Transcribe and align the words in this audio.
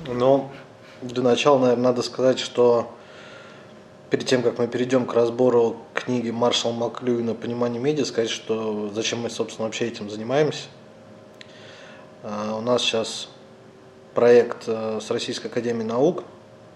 Ну, 0.00 0.50
для 1.02 1.22
начала, 1.22 1.58
наверное, 1.58 1.84
надо 1.84 2.02
сказать, 2.02 2.40
что 2.40 2.90
перед 4.10 4.26
тем, 4.26 4.42
как 4.42 4.58
мы 4.58 4.66
перейдем 4.66 5.06
к 5.06 5.14
разбору 5.14 5.76
книги 5.94 6.30
Маршала 6.30 6.72
Маклюина 6.72 7.34
«Понимание 7.34 7.80
медиа», 7.80 8.04
сказать, 8.04 8.30
что 8.30 8.90
зачем 8.92 9.20
мы, 9.20 9.30
собственно, 9.30 9.66
вообще 9.66 9.86
этим 9.86 10.10
занимаемся. 10.10 10.64
А, 12.24 12.56
у 12.56 12.60
нас 12.60 12.82
сейчас 12.82 13.28
проект 14.14 14.64
э, 14.66 14.98
с 15.00 15.10
Российской 15.12 15.46
Академией 15.46 15.86
Наук, 15.86 16.24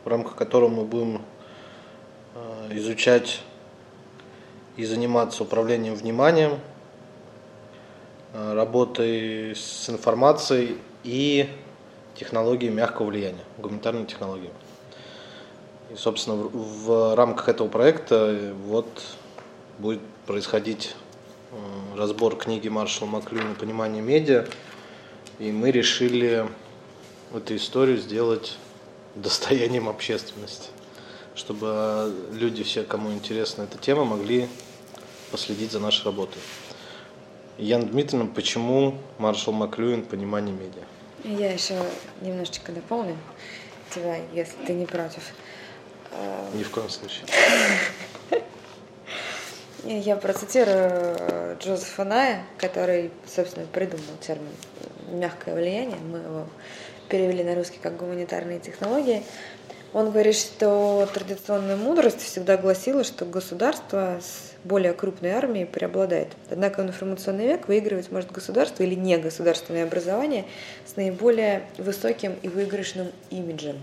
в 0.05 0.09
рамках 0.09 0.37
которого 0.37 0.69
мы 0.69 0.85
будем 0.85 1.23
э, 2.37 2.77
изучать 2.77 3.41
и 4.77 4.85
заниматься 4.85 5.43
управлением 5.43 5.97
вниманием, 5.97 6.61
э, 8.33 8.55
работой 8.55 9.57
с 9.57 9.91
информацией 9.91 10.79
и 11.03 11.49
технологией 12.19 12.73
мягкого 12.73 13.07
влияния, 13.07 13.45
гуманитарной 13.59 14.07
технологии. 14.07 14.51
И, 15.91 15.97
собственно, 15.97 16.37
в, 16.37 16.85
в 16.85 17.15
рамках 17.15 17.49
этого 17.49 17.69
проекта 17.69 18.53
вот 18.65 18.89
будет 19.79 20.01
происходить 20.27 20.95
разбор 21.97 22.37
книги 22.37 22.69
Маршала 22.69 23.09
Маклюина 23.09 23.55
«Понимание 23.55 24.03
медиа», 24.03 24.47
и 25.39 25.51
мы 25.53 25.71
решили 25.71 26.47
эту 27.33 27.57
историю 27.57 27.97
сделать 27.99 28.59
достоянием 29.15 29.89
общественности, 29.89 30.71
чтобы 31.35 32.13
люди, 32.33 32.63
все, 32.65 32.83
кому 32.83 33.13
интересна 33.13 33.63
эта 33.63 33.79
тема, 33.79 34.05
могли 34.05 34.49
последить 35.31 35.73
за 35.73 35.81
нашей 35.81 36.05
работой. 36.05 36.43
Яна 37.57 37.87
Дмитриевна, 37.87 38.31
почему 38.35 38.99
маршал 39.19 39.55
Маклюин 39.55 40.03
«Понимание 40.03 40.55
медиа»? 40.55 40.85
Я 41.25 41.53
еще 41.53 41.75
немножечко 42.21 42.73
дополню 42.73 43.17
тебя, 43.95 44.17
если 44.33 44.55
ты 44.67 44.73
не 44.73 44.87
против. 44.87 45.23
Ни 46.55 46.63
в 46.63 46.71
коем 46.71 46.89
случае. 46.89 47.27
Я 49.85 50.17
процитирую 50.17 51.57
Джозефа 51.61 52.05
Ная, 52.05 52.45
который, 52.57 53.11
собственно, 53.27 53.67
придумал 53.67 54.17
термин 54.21 54.51
«мягкое 55.09 55.55
влияние». 55.55 55.99
Мы 55.99 56.19
его 56.19 56.47
перевели 57.09 57.43
на 57.43 57.55
русский 57.55 57.79
как 57.79 57.97
гуманитарные 57.97 58.61
технологии. 58.61 59.23
Он 59.93 60.11
говорит, 60.11 60.35
что 60.37 61.09
традиционная 61.15 61.77
мудрость 61.77 62.21
всегда 62.23 62.57
гласила, 62.57 63.05
что 63.05 63.25
государство 63.25 64.21
с 64.21 64.48
более 64.65 64.93
крупной 64.93 65.31
армией 65.31 65.65
преобладает. 65.65 66.29
Однако 66.51 66.83
в 66.83 66.87
информационный 66.87 67.47
век 67.47 67.69
выигрывать 67.69 68.11
может 68.11 68.31
государство 68.33 68.83
или 68.83 68.95
не 68.95 69.17
государственное 69.19 69.85
образование 69.85 70.45
с 70.87 70.97
наиболее 70.97 71.63
высоким 71.79 72.35
и 72.43 72.49
выигрышным 72.49 73.09
имиджем. 73.31 73.77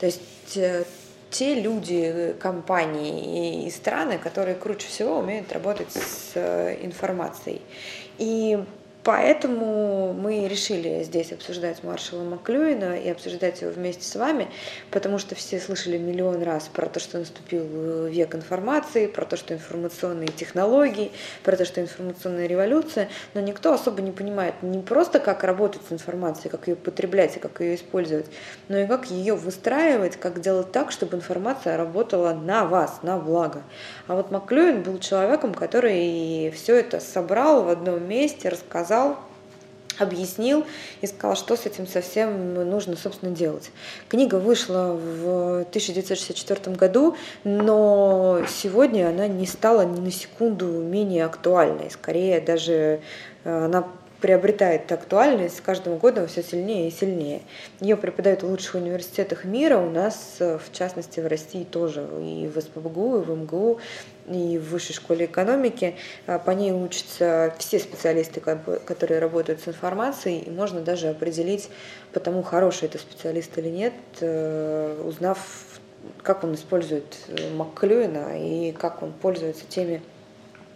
То 0.00 0.06
есть 0.06 0.56
э, 0.56 0.84
те 1.30 1.60
люди, 1.60 2.34
компании 2.40 3.66
и 3.66 3.70
страны, 3.70 4.18
которые 4.18 4.54
круче 4.54 4.86
всего 4.86 5.18
умеют 5.18 5.52
работать 5.52 5.92
с 5.92 6.32
э, 6.34 6.78
информацией. 6.82 7.60
И 8.18 8.58
Поэтому 9.04 10.14
мы 10.14 10.48
решили 10.48 11.02
здесь 11.02 11.30
обсуждать 11.30 11.84
маршала 11.84 12.22
Маклюина 12.24 12.98
и 12.98 13.10
обсуждать 13.10 13.60
его 13.60 13.70
вместе 13.70 14.02
с 14.02 14.16
вами, 14.16 14.48
потому 14.90 15.18
что 15.18 15.34
все 15.34 15.60
слышали 15.60 15.98
миллион 15.98 16.42
раз 16.42 16.70
про 16.72 16.86
то, 16.86 17.00
что 17.00 17.18
наступил 17.18 18.06
век 18.06 18.34
информации, 18.34 19.06
про 19.06 19.26
то, 19.26 19.36
что 19.36 19.52
информационные 19.52 20.28
технологии, 20.28 21.12
про 21.42 21.54
то, 21.54 21.66
что 21.66 21.82
информационная 21.82 22.46
революция, 22.46 23.10
но 23.34 23.42
никто 23.42 23.74
особо 23.74 24.00
не 24.00 24.10
понимает 24.10 24.54
не 24.62 24.78
просто, 24.78 25.20
как 25.20 25.44
работать 25.44 25.82
с 25.86 25.92
информацией, 25.92 26.48
как 26.48 26.66
ее 26.66 26.74
потреблять 26.74 27.36
и 27.36 27.40
как 27.40 27.60
ее 27.60 27.74
использовать, 27.74 28.26
но 28.68 28.78
и 28.78 28.86
как 28.86 29.10
ее 29.10 29.34
выстраивать, 29.34 30.16
как 30.16 30.40
делать 30.40 30.72
так, 30.72 30.90
чтобы 30.90 31.18
информация 31.18 31.76
работала 31.76 32.32
на 32.32 32.64
вас, 32.64 33.00
на 33.02 33.18
благо. 33.18 33.64
А 34.06 34.14
вот 34.14 34.30
Маклюин 34.30 34.82
был 34.82 34.98
человеком, 34.98 35.52
который 35.52 36.50
все 36.52 36.76
это 36.76 37.00
собрал 37.00 37.64
в 37.64 37.68
одном 37.68 38.08
месте, 38.08 38.48
рассказал, 38.48 38.93
рассказал, 38.94 39.16
объяснил 39.98 40.64
и 41.02 41.06
сказал, 41.06 41.36
что 41.36 41.56
с 41.56 41.66
этим 41.66 41.86
совсем 41.86 42.54
нужно, 42.54 42.96
собственно, 42.96 43.32
делать. 43.34 43.70
Книга 44.08 44.36
вышла 44.36 44.92
в 44.92 45.60
1964 45.68 46.74
году, 46.76 47.16
но 47.44 48.40
сегодня 48.48 49.08
она 49.08 49.28
не 49.28 49.46
стала 49.46 49.82
ни 49.82 50.00
на 50.00 50.10
секунду 50.10 50.66
менее 50.66 51.24
актуальной. 51.24 51.90
Скорее, 51.92 52.40
даже 52.40 53.00
э, 53.44 53.64
она 53.64 53.86
приобретает 54.24 54.90
актуальность 54.90 55.58
с 55.58 55.60
каждым 55.60 55.98
годом 55.98 56.28
все 56.28 56.42
сильнее 56.42 56.88
и 56.88 56.90
сильнее. 56.90 57.42
Ее 57.78 57.94
преподают 57.94 58.42
в 58.42 58.46
лучших 58.46 58.76
университетах 58.76 59.44
мира, 59.44 59.76
у 59.76 59.90
нас, 59.90 60.36
э, 60.38 60.56
в 60.56 60.72
частности, 60.72 61.20
в 61.20 61.26
России 61.26 61.64
тоже, 61.64 62.08
и 62.22 62.48
в 62.48 62.58
СПБГУ, 62.58 63.18
и 63.18 63.22
в 63.22 63.28
МГУ, 63.28 63.80
и 64.30 64.56
в 64.56 64.70
Высшей 64.70 64.94
школе 64.94 65.26
экономики. 65.26 65.96
А, 66.26 66.38
по 66.38 66.52
ней 66.52 66.72
учатся 66.72 67.52
все 67.58 67.78
специалисты, 67.78 68.40
которые 68.40 69.20
работают 69.20 69.60
с 69.60 69.68
информацией, 69.68 70.38
и 70.38 70.50
можно 70.50 70.80
даже 70.80 71.08
определить, 71.08 71.68
потому 72.14 72.42
хороший 72.42 72.86
это 72.86 72.96
специалист 72.96 73.50
или 73.58 73.68
нет, 73.68 73.92
э, 74.22 75.02
узнав, 75.04 75.38
как 76.22 76.44
он 76.44 76.54
использует 76.54 77.14
э, 77.28 77.54
Макклюина 77.54 78.42
и 78.42 78.72
как 78.72 79.02
он 79.02 79.12
пользуется 79.12 79.66
теми 79.68 80.00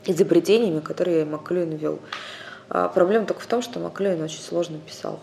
изобретениями, 0.04 0.81
которые 0.81 1.25
Макклюин 1.25 1.76
вел. 1.76 1.98
А 2.71 2.89
проблема 2.89 3.27
только 3.27 3.41
в 3.41 3.47
том, 3.47 3.62
что 3.62 3.81
Маклюин 3.81 4.21
очень 4.23 4.41
сложно 4.41 4.79
писал. 4.79 5.21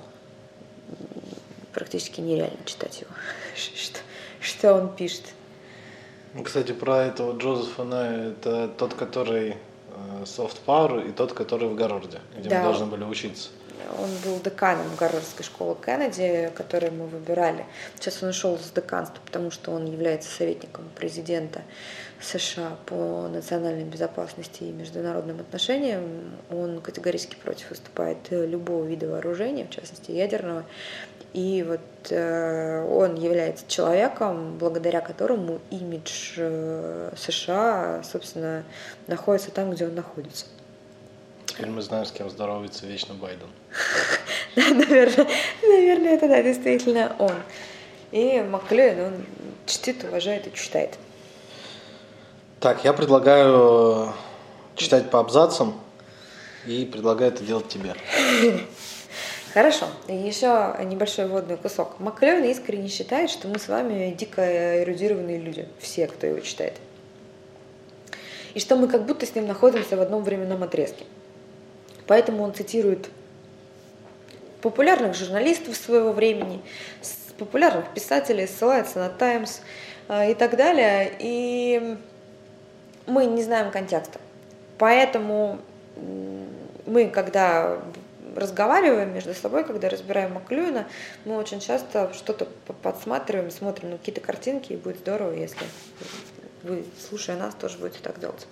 Практически 1.73 2.21
нереально 2.21 2.63
читать 2.65 3.01
его, 3.01 3.11
что, 3.55 3.99
что 4.39 4.73
он 4.73 4.95
пишет. 4.95 5.23
Ну, 6.33 6.43
кстати, 6.43 6.71
про 6.71 7.03
этого 7.03 7.37
Джозефа 7.37 7.83
Ная, 7.83 8.29
это 8.29 8.67
тот, 8.67 8.93
который 8.93 9.51
э, 9.51 10.23
Soft 10.23 10.57
Power 10.65 11.07
и 11.07 11.11
тот, 11.11 11.33
который 11.33 11.67
в 11.67 11.75
Гарварде, 11.75 12.19
где 12.37 12.49
да. 12.49 12.57
мы 12.57 12.63
должны 12.63 12.85
были 12.87 13.03
учиться. 13.03 13.49
Он 13.99 14.09
был 14.23 14.39
деканом 14.39 14.87
Гарвардской 14.97 15.45
школы 15.45 15.77
Кеннеди, 15.83 16.51
которую 16.55 16.93
мы 16.93 17.07
выбирали. 17.07 17.65
Сейчас 17.95 18.21
он 18.23 18.29
ушел 18.29 18.57
с 18.57 18.71
деканства, 18.71 19.21
потому 19.23 19.51
что 19.51 19.71
он 19.71 19.85
является 19.85 20.29
советником 20.29 20.85
президента. 20.95 21.61
США 22.21 22.77
по 22.85 23.27
национальной 23.27 23.83
безопасности 23.83 24.63
и 24.63 24.71
международным 24.71 25.39
отношениям, 25.39 26.03
он 26.49 26.81
категорически 26.81 27.35
против 27.35 27.69
выступает 27.69 28.17
любого 28.29 28.85
вида 28.85 29.07
вооружения, 29.07 29.65
в 29.65 29.69
частности 29.69 30.11
ядерного. 30.11 30.65
И 31.33 31.65
вот 31.67 31.81
э, 32.11 32.87
он 32.89 33.15
является 33.15 33.65
человеком, 33.67 34.57
благодаря 34.57 35.01
которому 35.01 35.59
имидж 35.69 36.35
э, 36.37 37.11
США, 37.17 38.03
собственно, 38.03 38.63
находится 39.07 39.51
там, 39.51 39.71
где 39.71 39.85
он 39.85 39.95
находится. 39.95 40.45
Теперь 41.45 41.67
мы 41.67 41.81
знаем, 41.81 42.05
с 42.05 42.11
кем 42.11 42.29
здоровается 42.29 42.85
вечно 42.85 43.15
Байден. 43.15 43.49
наверное, 44.55 45.27
наверное, 45.61 46.15
это 46.15 46.27
да, 46.29 46.41
действительно 46.41 47.13
он. 47.19 47.35
И 48.11 48.39
Маклюин, 48.41 48.99
он 49.01 49.25
чтит, 49.65 50.05
уважает 50.05 50.47
и 50.47 50.53
читает. 50.53 50.97
Так, 52.65 52.83
я 52.83 52.93
предлагаю 52.93 54.11
читать 54.75 55.11
по 55.11 55.19
абзацам 55.19 55.79
и 56.65 56.83
предлагаю 56.83 57.31
это 57.31 57.43
делать 57.43 57.67
тебе. 57.67 57.93
Хорошо. 59.53 59.85
Еще 60.07 60.75
небольшой 60.83 61.27
водный 61.27 61.57
кусок. 61.57 61.99
Маклевин 61.99 62.43
искренне 62.45 62.87
считает, 62.87 63.29
что 63.29 63.47
мы 63.47 63.59
с 63.59 63.67
вами 63.67 64.15
дико 64.17 64.81
эрудированные 64.81 65.37
люди. 65.37 65.67
Все, 65.77 66.07
кто 66.07 66.25
его 66.25 66.39
читает. 66.39 66.73
И 68.55 68.59
что 68.59 68.77
мы 68.77 68.87
как 68.87 69.05
будто 69.05 69.27
с 69.27 69.35
ним 69.35 69.45
находимся 69.45 69.95
в 69.95 70.01
одном 70.01 70.23
временном 70.23 70.63
отрезке. 70.63 71.05
Поэтому 72.07 72.41
он 72.41 72.55
цитирует 72.55 73.09
популярных 74.63 75.15
журналистов 75.15 75.75
своего 75.75 76.13
времени, 76.13 76.63
популярных 77.37 77.93
писателей, 77.93 78.47
ссылается 78.47 78.97
на 78.97 79.09
Times 79.09 79.61
э, 80.07 80.31
и 80.31 80.33
так 80.33 80.57
далее. 80.57 81.15
И 81.19 81.99
мы 83.07 83.25
не 83.25 83.43
знаем 83.43 83.71
контекста. 83.71 84.19
Поэтому 84.77 85.59
мы, 86.85 87.09
когда 87.09 87.79
разговариваем 88.35 89.13
между 89.13 89.33
собой, 89.33 89.63
когда 89.63 89.89
разбираем 89.89 90.33
Маклюина, 90.33 90.87
мы 91.23 91.37
очень 91.37 91.59
часто 91.59 92.13
что-то 92.13 92.47
подсматриваем, 92.81 93.49
смотрим 93.49 93.91
на 93.91 93.97
какие-то 93.97 94.21
картинки, 94.21 94.73
и 94.73 94.77
будет 94.77 94.99
здорово, 94.99 95.33
если 95.33 95.65
вы, 96.63 96.83
слушая 97.07 97.37
нас, 97.37 97.55
тоже 97.55 97.77
будете 97.77 97.99
так 98.01 98.19
делать. 98.19 98.47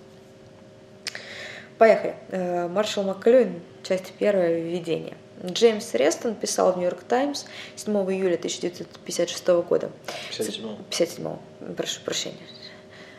Поехали. 1.78 2.14
Э, 2.28 2.68
Маршал 2.68 3.04
Маклюин, 3.04 3.60
часть 3.82 4.12
первая, 4.12 4.60
введение. 4.60 5.16
Джеймс 5.44 5.92
Рестон 5.94 6.36
писал 6.36 6.72
в 6.72 6.76
Нью-Йорк 6.76 7.02
Таймс 7.02 7.44
7 7.76 7.92
июля 8.12 8.36
1956 8.36 9.48
года. 9.68 9.90
57. 10.30 10.76
57. 10.88 11.36
Прошу 11.76 12.00
прощения. 12.02 12.38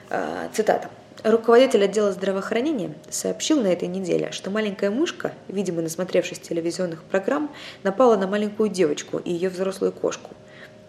Э, 0.09 0.47
цитата. 0.53 0.89
Руководитель 1.25 1.83
отдела 1.83 2.12
здравоохранения 2.12 2.94
сообщил 3.10 3.60
на 3.60 3.66
этой 3.66 3.88
неделе, 3.88 4.30
что 4.30 4.51
маленькая 4.51 4.92
мышка, 4.92 5.33
видимо 5.48 5.81
насмотревшись 5.81 6.38
телевизионных 6.38 7.01
программ, 7.01 7.51
напала 7.81 8.16
на 8.16 8.27
маленькую 8.27 8.69
девочку 8.69 9.18
и 9.18 9.31
ее 9.31 9.50
взрослую 9.50 9.92
кошку. 9.92 10.36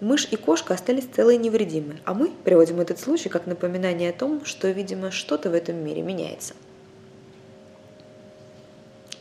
Мышь 0.01 0.29
и 0.31 0.37
кошка 0.37 0.75
остались 0.75 1.07
целые 1.07 1.39
и 1.39 1.43
невредимы, 1.43 2.03
а 2.05 2.13
мы 2.13 2.29
приводим 2.45 2.81
этот 2.81 3.01
случай 3.01 3.31
как 3.31 3.47
напоминание 3.47 4.11
о 4.11 4.13
том, 4.13 4.45
что, 4.45 4.69
видимо, 4.69 5.11
что-то 5.11 5.49
в 5.49 5.55
этом 5.55 5.77
мире 5.77 6.03
меняется. 6.03 6.53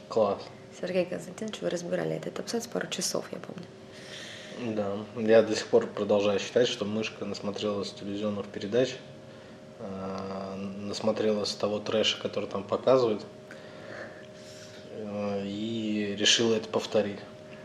Класс. 0.10 0.42
Сергей 0.82 1.06
Константинович, 1.06 1.62
вы 1.62 1.70
разбирали 1.70 2.18
этот 2.18 2.42
абзац 2.42 2.68
пару 2.68 2.88
часов, 2.88 3.24
я 3.32 3.38
помню. 3.38 4.76
Да, 4.76 4.98
я 5.16 5.42
до 5.44 5.56
сих 5.56 5.68
пор 5.68 5.88
продолжаю 5.88 6.42
считать, 6.42 6.68
что 6.68 6.84
мышка 6.84 7.24
насмотрелась 7.24 7.94
телевизионных 7.94 8.48
передач, 8.48 8.98
насмотрелась 10.82 11.54
того 11.54 11.80
трэша, 11.80 12.20
который 12.22 12.50
там 12.50 12.64
показывают, 12.64 13.26
э, 14.92 15.44
и 15.46 16.16
решила 16.18 16.56
это 16.56 16.68
повторить. 16.70 17.20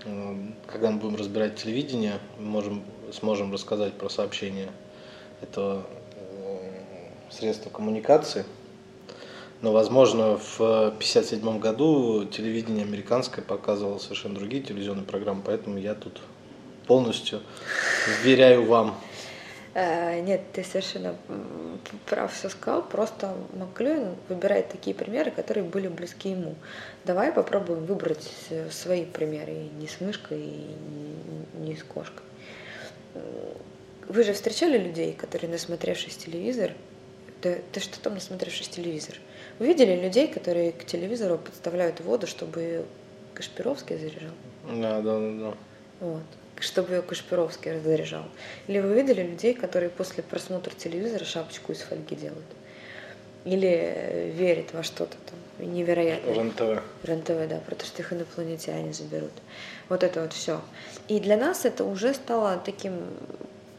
Э, 0.04 0.34
когда 0.66 0.90
мы 0.90 0.98
будем 0.98 1.16
разбирать 1.16 1.56
телевидение, 1.56 2.18
мы 2.38 2.44
можем, 2.44 2.84
сможем 3.12 3.52
рассказать 3.52 3.94
про 3.94 4.08
сообщения 4.08 4.70
этого 5.42 5.86
средства 7.30 7.70
коммуникации– 7.70 8.44
но, 9.62 9.72
возможно, 9.72 10.38
в 10.38 10.58
1957 10.58 11.58
году 11.58 12.24
телевидение 12.24 12.84
американское 12.84 13.44
показывало 13.44 13.98
совершенно 13.98 14.36
другие 14.36 14.62
телевизионные 14.62 15.04
программы, 15.04 15.42
поэтому 15.44 15.76
я 15.76 15.94
тут 15.94 16.20
полностью 16.86 17.40
вверяю 18.22 18.64
вам. 18.64 18.98
Э, 19.74 20.20
нет, 20.20 20.40
ты 20.52 20.64
совершенно 20.64 21.14
прав 22.06 22.32
все 22.32 22.48
сказал. 22.48 22.82
Просто 22.82 23.34
Маклюин 23.54 24.16
выбирает 24.28 24.68
такие 24.68 24.94
примеры, 24.94 25.30
которые 25.30 25.64
были 25.64 25.88
близки 25.88 26.30
ему. 26.30 26.54
Давай 27.04 27.32
попробуем 27.32 27.84
выбрать 27.84 28.28
свои 28.70 29.04
примеры 29.04 29.52
и 29.52 29.70
не 29.80 29.86
с 29.86 30.00
мышкой, 30.00 30.40
и 30.40 30.76
не 31.58 31.76
с 31.76 31.84
кошкой. 31.84 32.24
Вы 34.08 34.24
же 34.24 34.32
встречали 34.32 34.76
людей, 34.76 35.12
которые, 35.12 35.50
насмотревшись 35.50 36.16
телевизор, 36.16 36.72
ты, 37.40 37.62
ты 37.72 37.80
что 37.80 38.00
там 38.00 38.14
насмотревшись 38.14 38.68
телевизор? 38.68 39.14
Вы 39.60 39.68
видели 39.68 39.94
людей, 39.94 40.26
которые 40.26 40.72
к 40.72 40.84
телевизору 40.84 41.38
подставляют 41.38 42.00
воду, 42.00 42.26
чтобы 42.26 42.84
Кашпировский 43.34 43.96
заряжал? 43.96 44.34
Да, 44.66 45.00
да, 45.00 45.18
да, 45.20 45.30
да. 45.38 45.54
Вот 46.00 46.22
чтобы 46.60 47.02
Кашпировский 47.06 47.80
заряжал. 47.80 48.24
Или 48.66 48.78
вы 48.78 48.94
видели 48.94 49.22
людей, 49.22 49.54
которые 49.54 49.90
после 49.90 50.22
просмотра 50.22 50.72
телевизора 50.74 51.24
шапочку 51.24 51.72
из 51.72 51.80
фольги 51.80 52.14
делают? 52.14 52.46
Или 53.44 54.32
верят 54.36 54.72
во 54.72 54.82
что-то 54.82 55.16
там 55.26 55.38
невероятное. 55.66 56.34
РЕН-ТВ. 56.34 56.82
РЕН-ТВ, 57.04 57.48
да, 57.48 57.56
про 57.66 57.74
то, 57.74 57.84
что 57.84 58.02
их 58.02 58.12
инопланетяне 58.12 58.92
заберут. 58.92 59.32
Вот 59.88 60.02
это 60.02 60.22
вот 60.22 60.32
все. 60.32 60.60
И 61.08 61.20
для 61.20 61.36
нас 61.36 61.64
это 61.64 61.84
уже 61.84 62.14
стало 62.14 62.60
таким 62.64 63.04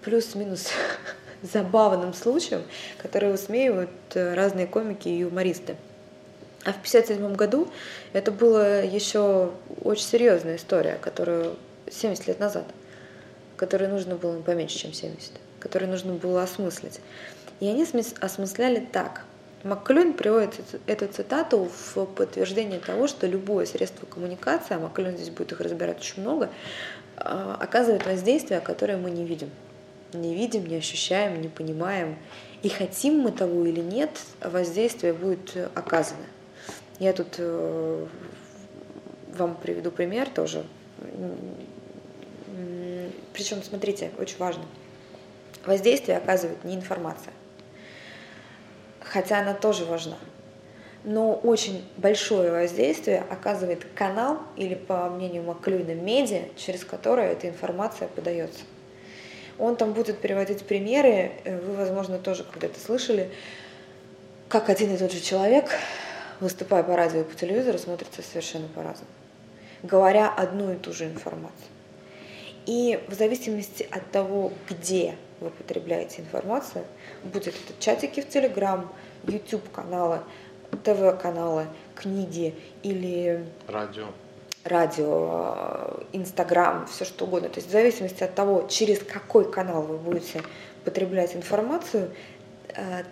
плюс-минус 0.03 0.69
забавным 1.41 2.13
случаем, 2.13 2.63
который 2.97 3.31
высмеивают 3.31 3.89
э, 4.13 4.33
разные 4.33 4.67
комики 4.67 5.07
и 5.07 5.19
юмористы. 5.19 5.75
А 6.63 6.73
в 6.73 6.77
1957 6.77 7.35
году 7.35 7.67
это 8.13 8.31
была 8.31 8.79
еще 8.79 9.51
очень 9.83 10.05
серьезная 10.05 10.57
история, 10.57 10.99
которую 11.01 11.55
70 11.91 12.27
лет 12.27 12.39
назад, 12.39 12.65
которую 13.57 13.91
нужно 13.91 14.15
было 14.15 14.41
поменьше, 14.41 14.77
чем 14.77 14.93
70, 14.93 15.31
которую 15.59 15.89
нужно 15.91 16.13
было 16.13 16.43
осмыслить. 16.43 16.99
И 17.59 17.67
они 17.67 17.85
осмысляли 18.19 18.87
так. 18.91 19.23
Макклюн 19.63 20.13
приводит 20.13 20.55
эту 20.87 21.07
цитату 21.07 21.69
в 21.93 22.05
подтверждение 22.05 22.79
того, 22.79 23.07
что 23.07 23.27
любое 23.27 23.67
средство 23.67 24.07
коммуникации, 24.07 24.73
а 24.73 24.79
Макклюн 24.79 25.17
здесь 25.17 25.29
будет 25.29 25.51
их 25.51 25.59
разбирать 25.59 25.99
очень 25.99 26.23
много, 26.23 26.49
а, 27.17 27.57
оказывает 27.59 28.05
воздействие, 28.05 28.59
которое 28.59 28.97
мы 28.97 29.11
не 29.11 29.23
видим 29.23 29.49
не 30.13 30.35
видим, 30.35 30.65
не 30.65 30.75
ощущаем, 30.75 31.41
не 31.41 31.47
понимаем. 31.47 32.17
И 32.63 32.69
хотим 32.69 33.19
мы 33.19 33.31
того 33.31 33.65
или 33.65 33.81
нет, 33.81 34.11
воздействие 34.41 35.13
будет 35.13 35.55
оказано. 35.73 36.25
Я 36.99 37.13
тут 37.13 37.35
э, 37.37 38.05
вам 39.35 39.55
приведу 39.55 39.91
пример 39.91 40.29
тоже. 40.29 40.63
Причем, 43.33 43.63
смотрите, 43.63 44.11
очень 44.17 44.37
важно. 44.37 44.63
Воздействие 45.65 46.17
оказывает 46.17 46.63
не 46.63 46.75
информация, 46.75 47.33
хотя 48.99 49.39
она 49.39 49.53
тоже 49.53 49.85
важна. 49.85 50.17
Но 51.03 51.33
очень 51.33 51.87
большое 51.97 52.51
воздействие 52.51 53.23
оказывает 53.29 53.85
канал 53.95 54.39
или, 54.55 54.75
по 54.75 55.09
мнению 55.09 55.43
Маклюина, 55.43 55.95
медиа, 55.95 56.43
через 56.57 56.85
которое 56.85 57.31
эта 57.31 57.47
информация 57.49 58.07
подается. 58.07 58.61
Он 59.57 59.75
там 59.75 59.93
будет 59.93 60.19
приводить 60.19 60.63
примеры, 60.63 61.31
э, 61.43 61.59
вы, 61.59 61.75
возможно, 61.75 62.17
тоже 62.17 62.43
когда-то 62.43 62.79
слышали, 62.79 63.31
как 64.47 64.69
один 64.69 64.93
и 64.93 64.97
тот 64.97 65.11
же 65.11 65.21
человек, 65.21 65.69
выступая 66.39 66.83
по 66.83 66.95
радио 66.95 67.21
и 67.21 67.23
по 67.23 67.35
телевизору, 67.35 67.77
смотрится 67.77 68.21
совершенно 68.21 68.67
по-разному, 68.67 69.09
говоря 69.83 70.29
одну 70.29 70.73
и 70.73 70.75
ту 70.75 70.93
же 70.93 71.05
информацию. 71.05 71.67
И 72.65 72.99
в 73.07 73.13
зависимости 73.13 73.87
от 73.91 74.09
того, 74.11 74.51
где 74.69 75.15
вы 75.39 75.49
потребляете 75.49 76.21
информацию, 76.21 76.85
будет 77.23 77.47
это 77.47 77.73
чатики 77.79 78.21
в 78.21 78.29
Телеграм, 78.29 78.91
YouTube-каналы, 79.27 80.19
ТВ-каналы, 80.83 81.65
книги 81.95 82.55
или 82.83 83.45
радио 83.67 84.07
радио, 84.63 86.01
Инстаграм, 86.13 86.85
все 86.87 87.05
что 87.05 87.25
угодно. 87.25 87.49
То 87.49 87.57
есть 87.57 87.69
в 87.69 87.71
зависимости 87.71 88.23
от 88.23 88.35
того, 88.35 88.67
через 88.69 88.99
какой 88.99 89.51
канал 89.51 89.81
вы 89.81 89.97
будете 89.97 90.43
потреблять 90.85 91.35
информацию, 91.35 92.11
э, 92.75 93.03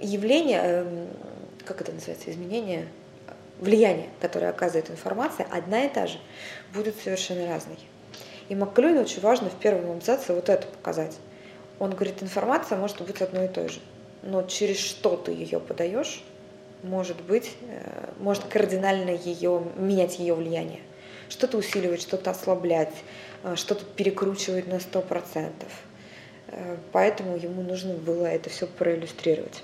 явление, 0.00 0.60
эм, 0.62 1.08
как 1.64 1.80
это 1.80 1.92
называется, 1.92 2.30
изменение, 2.30 2.88
влияние, 3.58 4.10
которое 4.20 4.50
оказывает 4.50 4.90
информация, 4.90 5.46
одна 5.50 5.84
и 5.84 5.88
та 5.88 6.06
же, 6.06 6.18
будет 6.74 6.96
совершенно 6.96 7.48
разной. 7.48 7.78
И 8.48 8.54
Макклюину 8.54 9.00
очень 9.00 9.20
важно 9.20 9.48
в 9.48 9.54
первом 9.54 9.90
абзаце 9.92 10.34
вот 10.34 10.48
это 10.48 10.66
показать. 10.66 11.16
Он 11.78 11.90
говорит, 11.90 12.22
информация 12.22 12.78
может 12.78 13.00
быть 13.00 13.20
одной 13.20 13.46
и 13.46 13.48
той 13.48 13.68
же, 13.68 13.80
но 14.22 14.42
через 14.42 14.78
что 14.78 15.16
ты 15.16 15.32
ее 15.32 15.60
подаешь, 15.60 16.22
может 16.82 17.20
быть, 17.22 17.52
э, 17.62 18.10
может 18.18 18.44
кардинально 18.44 19.10
ее, 19.10 19.62
менять 19.76 20.18
ее 20.18 20.34
влияние. 20.34 20.80
Что-то 21.28 21.56
усиливать, 21.56 22.02
что-то 22.02 22.30
ослаблять, 22.30 22.92
э, 23.42 23.56
что-то 23.56 23.84
перекручивать 23.84 24.66
на 24.68 24.78
100%. 24.78 25.52
Э, 26.48 26.76
поэтому 26.92 27.36
ему 27.36 27.62
нужно 27.62 27.94
было 27.94 28.26
это 28.26 28.50
все 28.50 28.66
проиллюстрировать. 28.66 29.62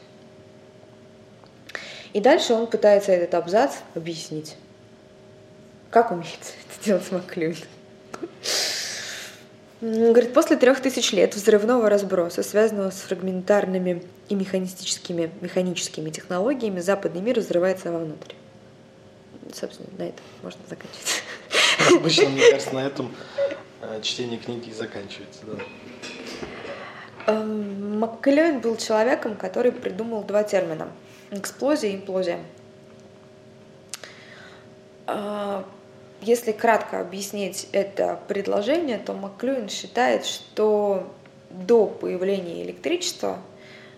И 2.13 2.21
дальше 2.21 2.55
он 2.55 2.67
пытается 2.67 3.13
этот 3.13 3.35
абзац 3.35 3.77
объяснить. 3.95 4.57
Как 5.91 6.11
умеет 6.11 6.41
это 6.79 6.85
делать 6.85 7.13
Маклюин? 7.13 7.57
Говорит, 9.81 10.35
после 10.35 10.57
трех 10.57 10.81
тысяч 10.81 11.13
лет 11.13 11.35
взрывного 11.35 11.89
разброса, 11.89 12.43
связанного 12.43 12.91
с 12.91 13.01
фрагментарными 13.01 14.03
и 14.29 14.35
механистическими, 14.35 15.31
механическими 15.41 16.11
технологиями, 16.11 16.81
западный 16.81 17.23
мир 17.23 17.41
взрывается 17.41 17.91
вовнутрь. 17.91 18.35
Собственно, 19.55 19.89
на 19.97 20.03
этом 20.03 20.25
можно 20.43 20.61
заканчивать. 20.69 21.23
Обычно, 21.97 22.29
мне 22.29 22.51
кажется, 22.51 22.75
на 22.75 22.87
этом 22.87 23.15
э, 23.81 24.01
чтение 24.03 24.39
книги 24.39 24.69
и 24.69 24.73
заканчивается. 24.73 25.41
Да. 25.47 27.33
Эм, 27.33 27.99
Маккеллен 28.01 28.61
был 28.61 28.77
человеком, 28.77 29.35
который 29.35 29.73
придумал 29.73 30.25
два 30.25 30.43
термина– 30.45 30.89
эксплозия 31.31 31.91
и 31.91 31.97
имплозия. 31.97 32.41
Если 36.23 36.53
кратко 36.53 37.01
объяснить 37.01 37.69
это 37.73 38.21
предложение, 38.29 38.99
то 38.99 39.15
Маклюин 39.15 39.71
считает, 39.71 40.27
что 40.27 41.11
до 41.49 41.87
появления 41.87 42.63
электричества 42.63 43.39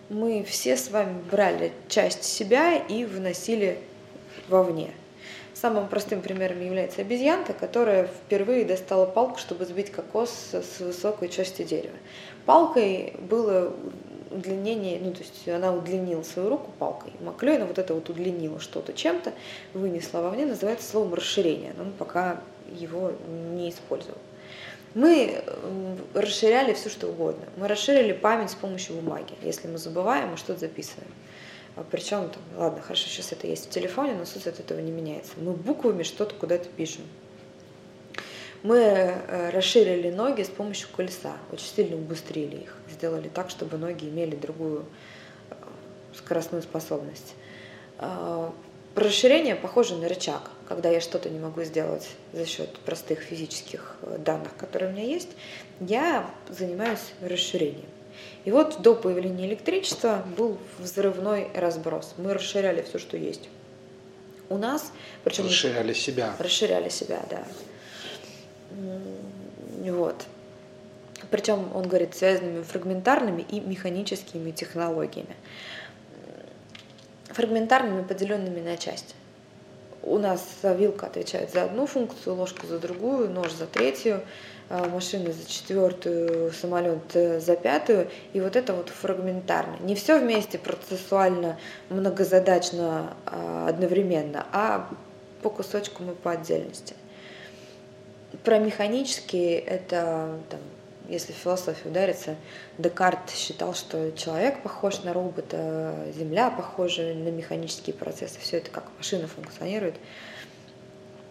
мы 0.09 0.43
все 0.43 0.77
с 0.77 0.89
вами 0.89 1.21
брали 1.29 1.73
часть 1.89 2.23
себя 2.23 2.77
и 2.77 3.03
выносили 3.03 3.77
вовне. 4.47 4.91
Самым 5.53 5.87
простым 5.87 6.21
примером 6.21 6.61
является 6.61 7.01
обезьянка, 7.01 7.53
которая 7.53 8.07
впервые 8.07 8.65
достала 8.65 9.05
палку, 9.05 9.37
чтобы 9.37 9.65
сбить 9.65 9.91
кокос 9.91 10.51
с 10.53 10.79
высокой 10.79 11.29
части 11.29 11.63
дерева. 11.63 11.95
Палкой 12.45 13.13
было 13.19 13.73
удлинение, 14.33 14.99
ну, 15.01 15.11
то 15.11 15.19
есть 15.19 15.47
она 15.47 15.73
удлинила 15.73 16.23
свою 16.23 16.49
руку 16.49 16.71
палкой. 16.77 17.13
Маклюина 17.21 17.65
вот 17.65 17.77
это 17.77 17.93
вот 17.93 18.09
удлинила 18.09 18.59
что-то 18.59 18.93
чем-то, 18.93 19.33
вынесла 19.73 20.21
вовне, 20.21 20.45
называется 20.45 20.89
словом 20.89 21.13
расширение, 21.13 21.73
но 21.77 21.83
он 21.83 21.91
пока 21.91 22.41
его 22.67 23.11
не 23.53 23.69
использовал. 23.69 24.17
Мы 24.93 25.43
расширяли 26.13 26.73
все, 26.73 26.89
что 26.89 27.07
угодно. 27.07 27.45
Мы 27.57 27.67
расширили 27.67 28.13
память 28.13 28.51
с 28.51 28.55
помощью 28.55 28.95
бумаги. 28.95 29.33
Если 29.41 29.67
мы 29.67 29.77
забываем, 29.77 30.29
мы 30.29 30.37
что-то 30.37 30.59
записываем. 30.59 31.09
А 31.75 31.83
Причем, 31.89 32.29
там, 32.29 32.43
ладно, 32.55 32.81
хорошо, 32.81 33.07
сейчас 33.07 33.31
это 33.31 33.47
есть 33.47 33.67
в 33.67 33.69
телефоне, 33.71 34.13
но 34.13 34.25
суть 34.25 34.45
от 34.45 34.59
этого 34.59 34.79
не 34.79 34.91
меняется. 34.91 35.33
Мы 35.37 35.53
буквами 35.53 36.03
что-то 36.03 36.35
куда-то 36.35 36.69
пишем. 36.69 37.01
Мы 38.63 38.77
э, 38.77 39.49
расширили 39.49 40.09
ноги 40.09 40.43
с 40.43 40.49
помощью 40.49 40.87
колеса, 40.95 41.37
очень 41.51 41.67
сильно 41.67 41.97
убыстрили 41.97 42.55
их, 42.55 42.77
сделали 42.89 43.27
так, 43.27 43.49
чтобы 43.49 43.77
ноги 43.77 44.05
имели 44.05 44.35
другую 44.35 44.85
э, 45.49 45.55
скоростную 46.15 46.63
способность. 46.63 47.35
Расширение 48.95 49.55
похоже 49.55 49.95
на 49.95 50.07
рычаг. 50.07 50.51
Когда 50.67 50.89
я 50.89 51.01
что-то 51.01 51.29
не 51.29 51.39
могу 51.39 51.63
сделать 51.63 52.07
за 52.31 52.45
счет 52.45 52.69
простых 52.79 53.19
физических 53.19 53.95
данных, 54.19 54.55
которые 54.55 54.91
у 54.91 54.93
меня 54.93 55.03
есть, 55.03 55.29
я 55.79 56.29
занимаюсь 56.49 57.13
расширением. 57.21 57.89
И 58.45 58.51
вот 58.51 58.81
до 58.81 58.95
появления 58.95 59.47
электричества 59.47 60.23
был 60.37 60.57
взрывной 60.77 61.49
разброс. 61.55 62.13
Мы 62.17 62.33
расширяли 62.33 62.81
все, 62.83 62.99
что 62.99 63.17
есть 63.17 63.49
у 64.49 64.57
нас. 64.57 64.91
Причем 65.23 65.45
расширяли 65.45 65.93
себя. 65.93 66.35
Расширяли 66.37 66.89
себя, 66.89 67.23
да. 67.29 67.45
Вот. 69.83 70.25
Причем, 71.29 71.69
он 71.73 71.87
говорит, 71.87 72.15
связанными 72.15 72.63
фрагментарными 72.63 73.41
и 73.41 73.59
механическими 73.59 74.51
технологиями. 74.51 75.35
Фрагментарными, 77.27 78.03
поделенными 78.03 78.61
на 78.61 78.77
части. 78.77 79.15
У 80.01 80.17
нас 80.17 80.45
вилка 80.63 81.07
отвечает 81.07 81.51
за 81.51 81.63
одну 81.63 81.85
функцию, 81.85 82.35
ложка 82.35 82.67
за 82.67 82.77
другую, 82.77 83.29
нож 83.29 83.51
за 83.53 83.65
третью. 83.67 84.21
А, 84.69 84.87
машины 84.87 85.33
за 85.33 85.47
четвертую, 85.47 86.51
самолет 86.51 87.15
э, 87.15 87.39
за 87.39 87.55
пятую, 87.55 88.09
и 88.31 88.39
вот 88.39 88.55
это 88.55 88.73
вот 88.73 88.89
фрагментарно. 88.89 89.77
Не 89.81 89.93
все 89.93 90.19
вместе 90.19 90.57
процессуально, 90.57 91.59
многозадачно 91.89 93.13
а, 93.25 93.67
одновременно, 93.67 94.47
а 94.51 94.89
по 95.41 95.49
кусочкам 95.49 96.11
и 96.11 96.15
по 96.15 96.31
отдельности. 96.31 96.95
Про 98.43 98.57
механические 98.57 99.59
это, 99.59 100.39
там, 100.49 100.59
если 101.07 101.33
в 101.33 101.35
философию 101.35 101.91
удариться, 101.91 102.35
Декарт 102.77 103.29
считал, 103.29 103.73
что 103.73 104.11
человек 104.13 104.63
похож 104.63 105.03
на 105.03 105.13
робота, 105.13 105.95
Земля 106.17 106.49
похожа 106.49 107.13
на 107.13 107.29
механические 107.29 107.95
процессы, 107.95 108.39
все 108.39 108.57
это 108.57 108.71
как 108.71 108.85
машина 108.97 109.27
функционирует. 109.27 109.95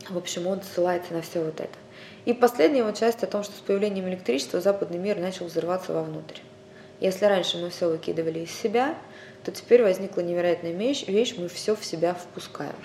В 0.09 0.17
общем, 0.17 0.47
он 0.47 0.63
ссылается 0.63 1.13
на 1.13 1.23
все 1.23 1.43
вот 1.43 1.61
это. 1.61 1.77
И 2.25 2.33
последняя 2.33 2.81
его 2.81 2.93
часть 2.93 3.23
о 3.25 3.27
том, 3.27 3.43
что 3.43 3.53
с 3.57 3.61
появлением 3.61 4.09
электричества 4.09 4.61
западный 4.61 4.99
мир 4.99 5.19
начал 5.19 5.47
взрываться 5.47 5.93
вовнутрь. 5.93 6.41
Если 7.01 7.25
раньше 7.25 7.59
мы 7.59 7.71
все 7.71 7.89
выкидывали 7.89 8.41
из 8.41 8.53
себя, 8.53 8.95
то 9.45 9.51
теперь 9.51 9.83
возникла 9.83 10.21
невероятная 10.21 10.73
вещь, 10.73 11.09
вещь 11.09 11.35
мы 11.37 11.49
все 11.49 11.75
в 11.75 11.85
себя 11.85 12.15
впускаем. 12.15 12.77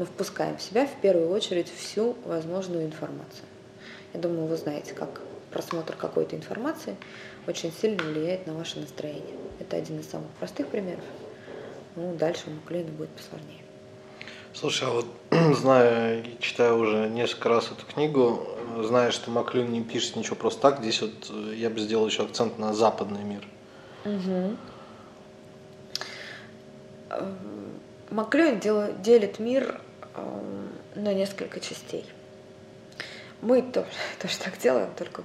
Мы 0.00 0.06
впускаем 0.06 0.56
в 0.56 0.62
себя 0.62 0.86
в 0.86 0.98
первую 1.02 1.28
очередь 1.28 1.70
всю 1.70 2.16
возможную 2.24 2.86
информацию. 2.86 3.44
Я 4.14 4.20
думаю, 4.20 4.46
вы 4.46 4.56
знаете, 4.56 4.94
как 4.94 5.20
просмотр 5.50 5.94
какой-то 5.94 6.34
информации 6.36 6.96
очень 7.46 7.70
сильно 7.70 8.02
влияет 8.02 8.46
на 8.46 8.54
ваше 8.54 8.80
настроение. 8.80 9.36
Это 9.58 9.76
один 9.76 10.00
из 10.00 10.08
самых 10.08 10.30
простых 10.38 10.68
примеров. 10.68 11.04
Ну, 11.96 12.14
дальше 12.14 12.44
у 12.46 12.50
Маклейна 12.50 12.90
будет 12.92 13.10
посложнее. 13.10 13.60
Слушай, 14.54 14.88
а 14.88 14.92
вот 14.92 15.06
зная 15.58 16.22
и 16.22 16.40
читая 16.40 16.72
уже 16.72 17.10
несколько 17.10 17.50
раз 17.50 17.70
эту 17.70 17.84
книгу, 17.84 18.48
зная, 18.82 19.10
что 19.10 19.30
Маклюн 19.30 19.70
не 19.70 19.82
пишет 19.82 20.16
ничего 20.16 20.36
просто 20.36 20.62
так, 20.62 20.80
здесь 20.80 21.02
вот 21.02 21.28
э, 21.28 21.56
я 21.56 21.68
бы 21.68 21.78
сделал 21.78 22.06
еще 22.06 22.22
акцент 22.22 22.58
на 22.58 22.72
западный 22.72 23.22
мир. 23.22 23.46
Угу. 24.06 24.56
Маклюин 28.08 28.60
делит 29.02 29.38
мир 29.38 29.78
эм, 30.16 30.72
на 30.94 31.14
несколько 31.14 31.60
частей. 31.60 32.04
Мы 33.42 33.62
тоже, 33.62 33.88
тоже 34.20 34.38
так 34.38 34.58
делаем, 34.58 34.90
только 34.96 35.22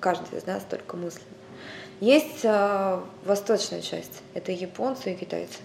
каждый 0.00 0.38
из 0.38 0.46
нас 0.46 0.64
только 0.68 0.96
мысленно. 0.96 1.26
Есть 2.00 2.40
э, 2.44 3.00
восточная 3.24 3.80
часть, 3.80 4.22
это 4.34 4.50
японцы 4.50 5.12
и 5.12 5.16
китайцы. 5.16 5.60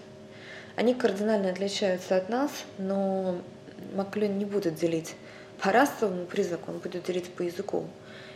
Они 0.76 0.94
кардинально 0.94 1.50
отличаются 1.50 2.16
от 2.16 2.28
нас, 2.28 2.52
но 2.78 3.38
Маклюн 3.94 4.38
не 4.38 4.44
будет 4.44 4.76
делить 4.76 5.16
по 5.60 5.72
расовому 5.72 6.26
признаку, 6.26 6.70
он 6.70 6.78
будет 6.78 7.04
делить 7.04 7.32
по 7.34 7.42
языку. 7.42 7.88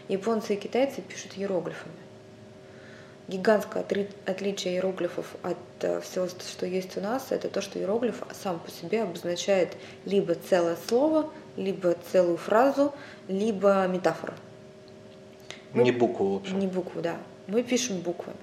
Японцы 0.08 0.54
и 0.54 0.56
китайцы 0.56 1.00
пишут 1.02 1.38
иероглифами. 1.38 1.94
Гигантское 3.32 3.82
отличие 4.26 4.74
иероглифов 4.74 5.24
от 5.42 5.56
э, 5.80 6.02
всего, 6.02 6.28
что 6.28 6.66
есть 6.66 6.98
у 6.98 7.00
нас, 7.00 7.28
это 7.30 7.48
то, 7.48 7.62
что 7.62 7.78
иероглиф 7.78 8.22
сам 8.42 8.58
по 8.58 8.70
себе 8.70 9.04
обозначает 9.04 9.74
либо 10.04 10.34
целое 10.34 10.76
слово, 10.86 11.30
либо 11.56 11.96
целую 12.12 12.36
фразу, 12.36 12.92
либо 13.28 13.86
метафору. 13.86 14.34
Мы, 15.72 15.82
не 15.82 15.92
букву, 15.92 16.34
в 16.34 16.36
общем. 16.36 16.58
Не 16.58 16.66
букву, 16.66 17.00
да. 17.00 17.16
Мы 17.46 17.62
пишем 17.62 18.00
буквами. 18.00 18.36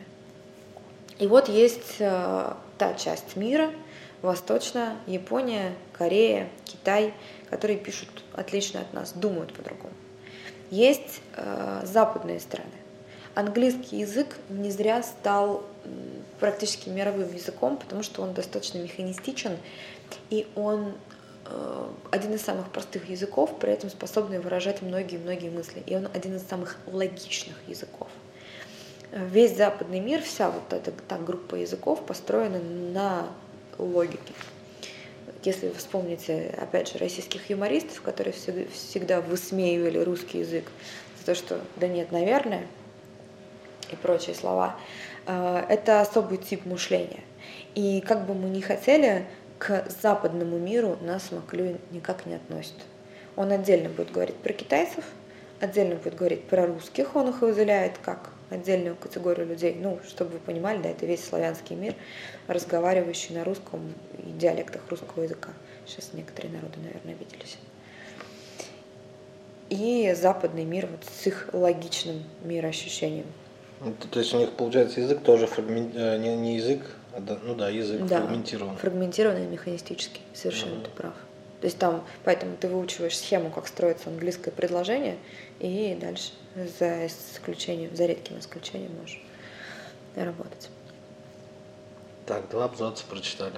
И 1.20 1.28
вот 1.28 1.50
есть 1.50 1.98
э, 2.00 2.54
та 2.80 2.94
часть 2.96 3.36
мира, 3.36 3.70
Восточная, 4.24 4.96
Япония, 5.06 5.76
Корея, 5.94 6.50
Китай, 6.66 7.14
которые 7.52 7.78
пишут 7.78 8.10
отлично 8.34 8.82
от 8.82 8.92
нас, 8.94 9.14
думают 9.14 9.54
по-другому. 9.54 9.94
Есть 10.72 11.22
э, 11.36 11.82
западные 11.84 12.40
страны. 12.40 12.72
Английский 13.36 14.00
язык 14.00 14.36
не 14.50 14.72
зря 14.72 15.04
стал 15.04 15.64
практически 16.40 16.90
мировым 16.90 17.34
языком, 17.34 17.78
потому 17.78 18.04
что 18.04 18.22
он 18.22 18.34
достаточно 18.34 18.80
механистичен, 18.80 19.58
и 20.30 20.48
он 20.56 20.94
э, 21.46 21.88
один 22.12 22.34
из 22.34 22.42
самых 22.42 22.72
простых 22.72 23.10
языков, 23.10 23.58
при 23.60 23.72
этом 23.72 23.90
способный 23.90 24.40
выражать 24.40 24.82
многие-многие 24.82 25.50
мысли. 25.50 25.84
И 25.86 25.96
он 25.96 26.08
один 26.14 26.36
из 26.38 26.48
самых 26.48 26.78
логичных 26.88 27.56
языков. 27.68 28.08
Весь 29.12 29.58
западный 29.58 30.00
мир, 30.00 30.22
вся 30.22 30.50
вот 30.52 30.72
эта 30.72 30.92
та 30.92 31.18
группа 31.18 31.56
языков 31.56 32.06
построена 32.06 32.60
на 32.60 33.28
логики. 33.78 34.34
Если 35.44 35.68
вы 35.68 35.76
вспомните, 35.76 36.54
опять 36.62 36.92
же, 36.92 36.98
российских 36.98 37.50
юмористов, 37.50 38.02
которые 38.02 38.34
всегда 38.34 39.22
высмеивали 39.22 40.00
русский 40.00 40.40
язык 40.40 40.66
за 41.20 41.26
то, 41.26 41.36
что 41.36 41.62
«да 41.78 41.88
нет, 41.88 42.12
наверное» 42.12 42.68
и 43.94 43.96
прочие 43.96 44.36
слова, 44.36 44.76
э, 45.26 45.66
это 45.70 46.02
особый 46.02 46.38
тип 46.38 46.66
мышления. 46.66 47.24
И 47.76 48.02
как 48.02 48.26
бы 48.26 48.34
мы 48.34 48.50
ни 48.50 48.62
хотели, 48.62 49.26
к 49.60 49.86
западному 50.02 50.58
миру 50.58 50.98
нас 51.02 51.32
Маклюин 51.32 51.80
никак 51.92 52.26
не 52.26 52.36
относит. 52.36 52.76
Он 53.36 53.52
отдельно 53.52 53.90
будет 53.90 54.12
говорить 54.12 54.38
про 54.38 54.54
китайцев, 54.54 55.04
отдельно 55.60 55.96
будет 55.96 56.16
говорить 56.16 56.46
про 56.46 56.66
русских, 56.66 57.16
он 57.16 57.30
их 57.30 57.42
выделяет 57.42 57.98
как 57.98 58.32
отдельную 58.50 58.96
категорию 58.96 59.46
людей. 59.46 59.78
Ну, 59.80 60.00
чтобы 60.08 60.32
вы 60.32 60.40
понимали, 60.40 60.82
да, 60.82 60.90
это 60.90 61.06
весь 61.06 61.24
славянский 61.24 61.76
мир, 61.76 61.94
разговаривающий 62.48 63.36
на 63.36 63.44
русском 63.44 63.94
и 64.18 64.32
диалектах 64.32 64.82
русского 64.90 65.24
языка. 65.24 65.50
Сейчас 65.86 66.14
некоторые 66.14 66.54
народы, 66.54 66.80
наверное, 66.80 67.14
виделись. 67.14 67.58
И 69.70 70.14
западный 70.20 70.64
мир 70.64 70.88
вот 70.88 71.04
с 71.06 71.28
их 71.28 71.50
логичным 71.54 72.24
мироощущением. 72.44 73.28
Ну, 73.82 73.94
то 74.12 74.20
есть 74.20 74.34
у 74.34 74.38
них, 74.38 74.52
получается, 74.52 75.00
язык 75.00 75.24
тоже 75.24 75.48
фрагмент... 75.48 75.96
Э, 75.96 76.18
не, 76.18 76.36
не 76.36 76.58
язык, 76.58 76.82
а 77.14 77.22
да, 77.22 77.38
ну 77.44 77.56
да, 77.56 77.70
язык 77.70 78.06
да, 78.06 78.22
фрагментирован. 78.22 78.78
фрагментированный 78.78 79.48
механистический, 79.48 80.22
совершенно 80.34 80.76
uh-huh. 80.76 80.86
ты 80.86 80.90
прав. 80.90 81.14
То 81.62 81.66
есть 81.66 81.78
там, 81.78 82.06
поэтому 82.24 82.56
ты 82.58 82.68
выучиваешь 82.68 83.18
схему, 83.18 83.52
как 83.52 83.68
строится 83.68 84.10
английское 84.10 84.52
предложение, 84.52 85.18
и 85.60 85.98
дальше 86.00 86.32
за 86.80 87.08
исключением, 87.08 87.96
за 87.96 88.06
редким 88.06 88.40
исключением 88.40 88.92
можешь 89.00 89.22
работать. 90.16 90.70
Так, 92.26 92.50
два 92.50 92.66
абзаца 92.66 93.04
прочитали. 93.10 93.56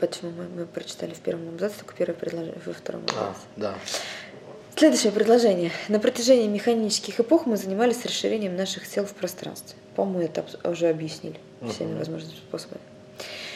Почему 0.00 0.30
мы, 0.30 0.48
мы 0.48 0.66
прочитали 0.66 1.12
в 1.12 1.20
первом 1.20 1.48
абзаце 1.50 1.78
только 1.78 1.94
первое 1.94 2.16
предложение, 2.16 2.60
во 2.64 2.72
втором 2.72 3.02
а, 3.02 3.28
абзаце? 3.28 3.46
А, 3.56 3.60
да. 3.60 3.74
Следующее 4.82 5.12
предложение. 5.12 5.70
На 5.86 6.00
протяжении 6.00 6.48
механических 6.48 7.20
эпох 7.20 7.46
мы 7.46 7.56
занимались 7.56 8.04
расширением 8.04 8.56
наших 8.56 8.88
тел 8.88 9.06
в 9.06 9.12
пространстве. 9.14 9.78
По-моему, 9.94 10.22
это 10.22 10.44
уже 10.68 10.88
объяснили 10.88 11.36
всеми 11.70 11.96
возможными 11.96 12.34
способами. 12.34 12.80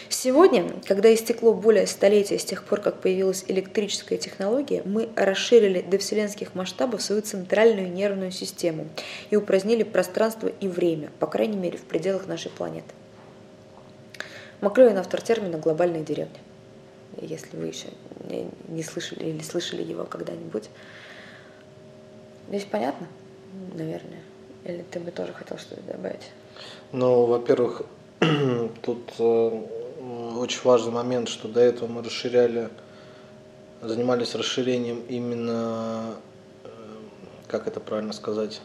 Сегодня, 0.08 0.70
когда 0.86 1.12
истекло 1.12 1.52
более 1.52 1.88
столетия 1.88 2.38
с 2.38 2.44
тех 2.44 2.62
пор, 2.62 2.80
как 2.80 3.00
появилась 3.00 3.44
электрическая 3.48 4.20
технология, 4.20 4.82
мы 4.84 5.08
расширили 5.16 5.80
до 5.80 5.98
вселенских 5.98 6.54
масштабов 6.54 7.02
свою 7.02 7.22
центральную 7.22 7.90
нервную 7.90 8.30
систему 8.30 8.86
и 9.30 9.34
упразднили 9.34 9.82
пространство 9.82 10.46
и 10.46 10.68
время, 10.68 11.10
по 11.18 11.26
крайней 11.26 11.56
мере, 11.56 11.76
в 11.76 11.82
пределах 11.82 12.28
нашей 12.28 12.52
планеты. 12.52 12.94
Маклюин 14.60 14.96
автор 14.96 15.20
термина 15.20 15.58
«глобальная 15.58 16.02
деревня». 16.02 16.38
Если 17.20 17.56
вы 17.56 17.66
еще 17.66 17.88
не 18.68 18.84
слышали 18.84 19.24
или 19.24 19.42
слышали 19.42 19.82
его 19.82 20.04
когда-нибудь. 20.04 20.70
Здесь 22.48 22.64
понятно, 22.64 23.06
наверное? 23.74 24.22
Или 24.64 24.84
ты 24.90 25.00
бы 25.00 25.10
тоже 25.10 25.32
хотел 25.32 25.58
что-то 25.58 25.82
добавить? 25.82 26.30
Ну, 26.92 27.26
во-первых, 27.26 27.82
тут 28.82 29.12
э, 29.18 29.62
очень 30.38 30.60
важный 30.64 30.92
момент, 30.92 31.28
что 31.28 31.48
до 31.48 31.60
этого 31.60 31.88
мы 31.88 32.02
расширяли 32.02 32.70
занимались 33.82 34.34
расширением 34.34 35.02
именно, 35.08 36.14
э, 36.64 36.68
как 37.48 37.66
это 37.66 37.80
правильно 37.80 38.12
сказать, 38.12 38.60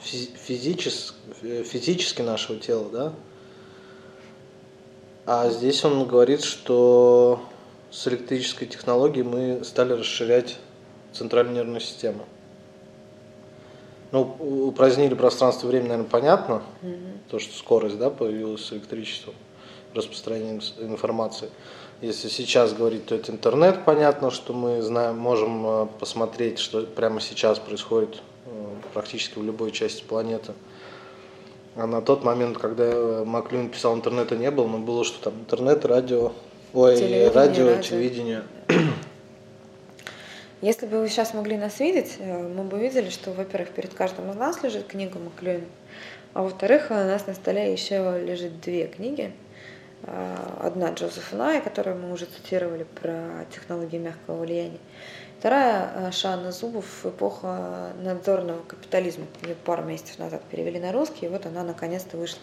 физически, 0.00 1.14
физически 1.64 2.22
нашего 2.22 2.58
тела, 2.58 2.88
да? 2.90 3.12
А 5.24 5.48
здесь 5.50 5.84
он 5.84 6.06
говорит, 6.08 6.42
что 6.42 7.42
с 7.90 8.08
электрической 8.08 8.66
технологией 8.66 9.24
мы 9.24 9.64
стали 9.64 9.92
расширять 9.92 10.58
центральную 11.12 11.56
нервную 11.56 11.80
систему. 11.80 12.24
Ну, 14.12 14.36
упразднили 14.68 15.14
пространство 15.14 15.66
и 15.66 15.70
время, 15.70 15.88
наверное, 15.88 16.10
понятно. 16.10 16.62
Угу. 16.82 16.92
То, 17.30 17.38
что 17.38 17.56
скорость, 17.56 17.98
да, 17.98 18.10
появилась 18.10 18.64
с 18.64 18.72
электричеством, 18.72 19.34
распространение 19.94 20.60
информации. 20.80 21.48
Если 22.02 22.28
сейчас 22.28 22.74
говорить, 22.74 23.06
то 23.06 23.14
это 23.14 23.32
интернет, 23.32 23.84
понятно, 23.84 24.30
что 24.30 24.52
мы 24.52 24.82
знаем, 24.82 25.16
можем 25.18 25.66
э, 25.66 25.86
посмотреть, 25.98 26.58
что 26.58 26.82
прямо 26.82 27.20
сейчас 27.20 27.58
происходит 27.58 28.20
э, 28.46 28.50
практически 28.92 29.38
в 29.38 29.44
любой 29.44 29.70
части 29.70 30.02
планеты. 30.02 30.52
А 31.76 31.86
на 31.86 32.02
тот 32.02 32.22
момент, 32.22 32.58
когда 32.58 32.84
э, 32.84 33.24
Маклюн 33.24 33.70
писал, 33.70 33.94
интернета 33.94 34.36
не 34.36 34.50
было, 34.50 34.66
но 34.66 34.78
было 34.78 35.04
что 35.04 35.30
там 35.30 35.40
интернет, 35.40 35.84
радио, 35.86 36.32
ой, 36.74 36.96
телевидение, 36.96 37.30
радио, 37.30 37.66
радио, 37.68 37.82
телевидение. 37.82 38.42
Если 40.62 40.86
бы 40.86 41.00
вы 41.00 41.08
сейчас 41.08 41.34
могли 41.34 41.56
нас 41.56 41.80
видеть, 41.80 42.18
э, 42.20 42.38
мы 42.38 42.62
бы 42.62 42.78
видели, 42.78 43.10
что, 43.10 43.32
во-первых, 43.32 43.70
перед 43.70 43.94
каждым 43.94 44.30
из 44.30 44.36
нас 44.36 44.62
лежит 44.62 44.86
книга 44.86 45.18
Маклюина, 45.18 45.66
а 46.34 46.42
во-вторых, 46.44 46.86
у 46.90 46.94
нас 46.94 47.26
на 47.26 47.34
столе 47.34 47.72
еще 47.72 48.22
лежит 48.24 48.60
две 48.60 48.86
книги. 48.86 49.32
Э, 50.04 50.36
одна 50.60 50.92
Джозефа 50.92 51.34
Ная, 51.34 51.60
которую 51.60 51.96
мы 51.98 52.12
уже 52.12 52.26
цитировали 52.26 52.84
про 52.84 53.44
технологии 53.52 53.98
мягкого 53.98 54.36
влияния. 54.36 54.78
Вторая 55.40 55.90
э, 55.96 56.12
Шана 56.12 56.52
Зубов 56.52 57.04
«Эпоха 57.04 57.90
надзорного 58.00 58.62
капитализма». 58.62 59.26
Ее 59.42 59.56
пару 59.56 59.82
месяцев 59.82 60.20
назад 60.20 60.42
перевели 60.48 60.78
на 60.78 60.92
русский, 60.92 61.26
и 61.26 61.28
вот 61.28 61.44
она 61.44 61.64
наконец-то 61.64 62.16
вышла. 62.16 62.38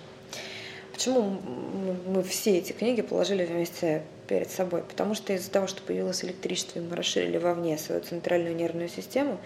Почему 0.99 1.39
мы 2.07 2.23
все 2.23 2.57
эти 2.57 2.73
книги 2.73 3.01
положили 3.01 3.45
вместе 3.45 4.03
перед 4.27 4.51
собой? 4.51 4.83
Потому 4.83 5.15
что 5.15 5.31
из-за 5.31 5.49
того, 5.49 5.65
что 5.65 5.81
появилось 5.81 6.25
электричество, 6.25 6.79
и 6.79 6.81
мы 6.81 6.93
расширили 6.97 7.37
вовне 7.37 7.77
свою 7.77 8.01
центральную 8.01 8.53
нервную 8.53 8.89
систему, 8.89 9.37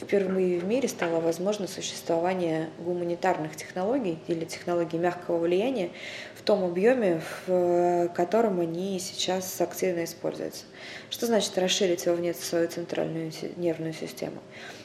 впервые 0.00 0.58
в 0.58 0.64
мире 0.64 0.88
стало 0.88 1.20
возможно 1.20 1.68
существование 1.68 2.70
гуманитарных 2.78 3.56
технологий 3.56 4.20
или 4.26 4.46
технологий 4.46 4.96
мягкого 4.96 5.36
влияния 5.36 5.90
в 6.34 6.40
том 6.40 6.64
объеме, 6.64 7.20
в 7.46 8.08
котором 8.16 8.60
они 8.60 8.98
сейчас 8.98 9.60
активно 9.60 10.04
используются. 10.04 10.64
Что 11.10 11.26
значит 11.26 11.58
расширить 11.58 12.06
вовне 12.06 12.32
свою 12.32 12.68
центральную 12.68 13.30
нервную 13.56 13.92
систему? 13.92 14.38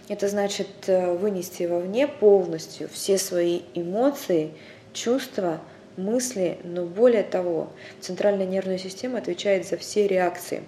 Это 0.10 0.28
значит 0.28 0.68
э, 0.88 1.16
вынести 1.16 1.64
вовне 1.64 2.06
полностью 2.10 2.90
все 2.90 3.18
свои 3.18 3.62
эмоции, 3.76 4.52
чувства, 4.92 5.62
мысли, 5.98 6.58
но 6.64 6.86
более 6.86 7.24
того, 7.24 7.70
центральная 8.00 8.46
нервная 8.46 8.78
система 8.78 9.18
отвечает 9.18 9.68
за 9.68 9.78
все 9.78 10.08
реакции. 10.08 10.64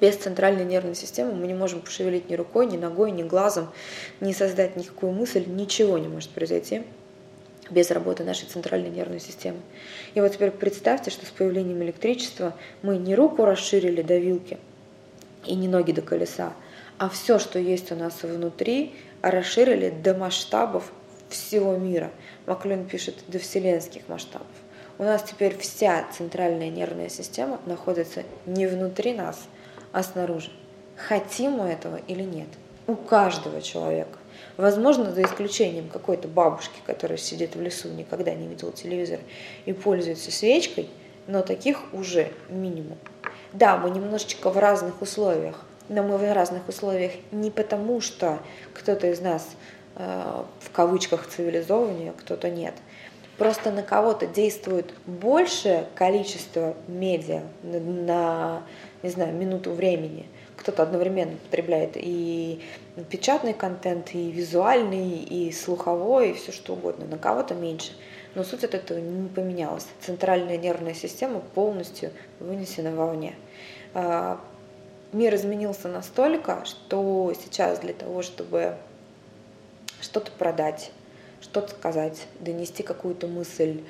Без 0.00 0.16
центральной 0.16 0.64
нервной 0.64 0.94
системы 0.94 1.32
мы 1.32 1.46
не 1.46 1.54
можем 1.54 1.80
пошевелить 1.80 2.28
ни 2.28 2.34
рукой, 2.34 2.66
ни 2.66 2.76
ногой, 2.76 3.10
ни 3.10 3.22
глазом, 3.22 3.68
не 4.20 4.34
создать 4.34 4.76
никакую 4.76 5.12
мысль, 5.12 5.44
ничего 5.46 5.98
не 5.98 6.08
может 6.08 6.30
произойти 6.30 6.82
без 7.70 7.90
работы 7.90 8.24
нашей 8.24 8.46
центральной 8.46 8.90
нервной 8.90 9.20
системы. 9.20 9.58
И 10.14 10.20
вот 10.20 10.32
теперь 10.32 10.50
представьте, 10.50 11.10
что 11.10 11.26
с 11.26 11.30
появлением 11.30 11.82
электричества 11.82 12.54
мы 12.82 12.96
не 12.96 13.14
руку 13.14 13.44
расширили 13.44 14.02
до 14.02 14.18
вилки 14.18 14.58
и 15.44 15.54
не 15.54 15.68
ноги 15.68 15.92
до 15.92 16.02
колеса, 16.02 16.52
а 16.98 17.08
все, 17.08 17.38
что 17.38 17.58
есть 17.58 17.90
у 17.92 17.96
нас 17.96 18.22
внутри, 18.22 18.94
расширили 19.22 19.90
до 19.90 20.14
масштабов 20.14 20.92
всего 21.28 21.76
мира. 21.76 22.10
Маклюн 22.46 22.86
пишет 22.86 23.16
до 23.28 23.38
вселенских 23.38 24.08
масштабов. 24.08 24.46
У 24.98 25.02
нас 25.02 25.22
теперь 25.22 25.56
вся 25.58 26.06
центральная 26.16 26.70
нервная 26.70 27.08
система 27.08 27.60
находится 27.66 28.22
не 28.46 28.66
внутри 28.66 29.12
нас, 29.12 29.46
а 29.92 30.02
снаружи. 30.02 30.50
Хотим 30.96 31.52
мы 31.52 31.68
этого 31.68 32.00
или 32.08 32.22
нет? 32.22 32.48
У 32.86 32.94
каждого 32.94 33.60
человека. 33.60 34.18
Возможно, 34.56 35.12
за 35.12 35.22
исключением 35.22 35.88
какой-то 35.88 36.28
бабушки, 36.28 36.78
которая 36.86 37.18
сидит 37.18 37.56
в 37.56 37.60
лесу, 37.60 37.88
никогда 37.88 38.32
не 38.32 38.46
видела 38.46 38.72
телевизор 38.72 39.20
и 39.66 39.74
пользуется 39.74 40.30
свечкой, 40.30 40.88
но 41.26 41.42
таких 41.42 41.92
уже 41.92 42.30
минимум. 42.48 42.96
Да, 43.52 43.76
мы 43.76 43.90
немножечко 43.90 44.50
в 44.50 44.56
разных 44.56 45.02
условиях, 45.02 45.62
но 45.88 46.02
мы 46.02 46.16
в 46.16 46.32
разных 46.32 46.68
условиях 46.68 47.12
не 47.32 47.50
потому, 47.50 48.00
что 48.00 48.38
кто-то 48.72 49.08
из 49.08 49.20
нас 49.20 49.46
в 49.96 50.70
кавычках 50.72 51.26
цивилизованнее, 51.26 52.12
кто-то 52.12 52.50
нет. 52.50 52.74
Просто 53.38 53.70
на 53.70 53.82
кого-то 53.82 54.26
действует 54.26 54.92
большее 55.06 55.86
количество 55.94 56.74
медиа 56.86 57.42
на, 57.62 57.80
на 57.80 58.62
не 59.02 59.10
знаю, 59.10 59.34
минуту 59.34 59.72
времени. 59.72 60.26
Кто-то 60.56 60.82
одновременно 60.82 61.36
потребляет 61.36 61.92
и 61.94 62.62
печатный 63.10 63.52
контент, 63.52 64.14
и 64.14 64.30
визуальный, 64.30 65.18
и 65.18 65.52
слуховой, 65.52 66.30
и 66.30 66.34
все 66.34 66.50
что 66.50 66.72
угодно. 66.72 67.06
На 67.06 67.18
кого-то 67.18 67.54
меньше. 67.54 67.92
Но 68.34 68.42
суть 68.42 68.64
от 68.64 68.74
этого 68.74 68.98
не 68.98 69.28
поменялась. 69.28 69.86
Центральная 70.00 70.56
нервная 70.56 70.94
система 70.94 71.40
полностью 71.40 72.10
вынесена 72.40 72.94
вовне. 72.94 73.34
А, 73.92 74.40
мир 75.12 75.34
изменился 75.34 75.88
настолько, 75.88 76.64
что 76.64 77.32
сейчас 77.38 77.78
для 77.80 77.92
того, 77.92 78.22
чтобы 78.22 78.76
что-то 80.16 80.32
продать, 80.32 80.92
что-то 81.42 81.72
сказать, 81.72 82.26
донести 82.40 82.82
какую-то 82.82 83.26
мысль, 83.26 83.82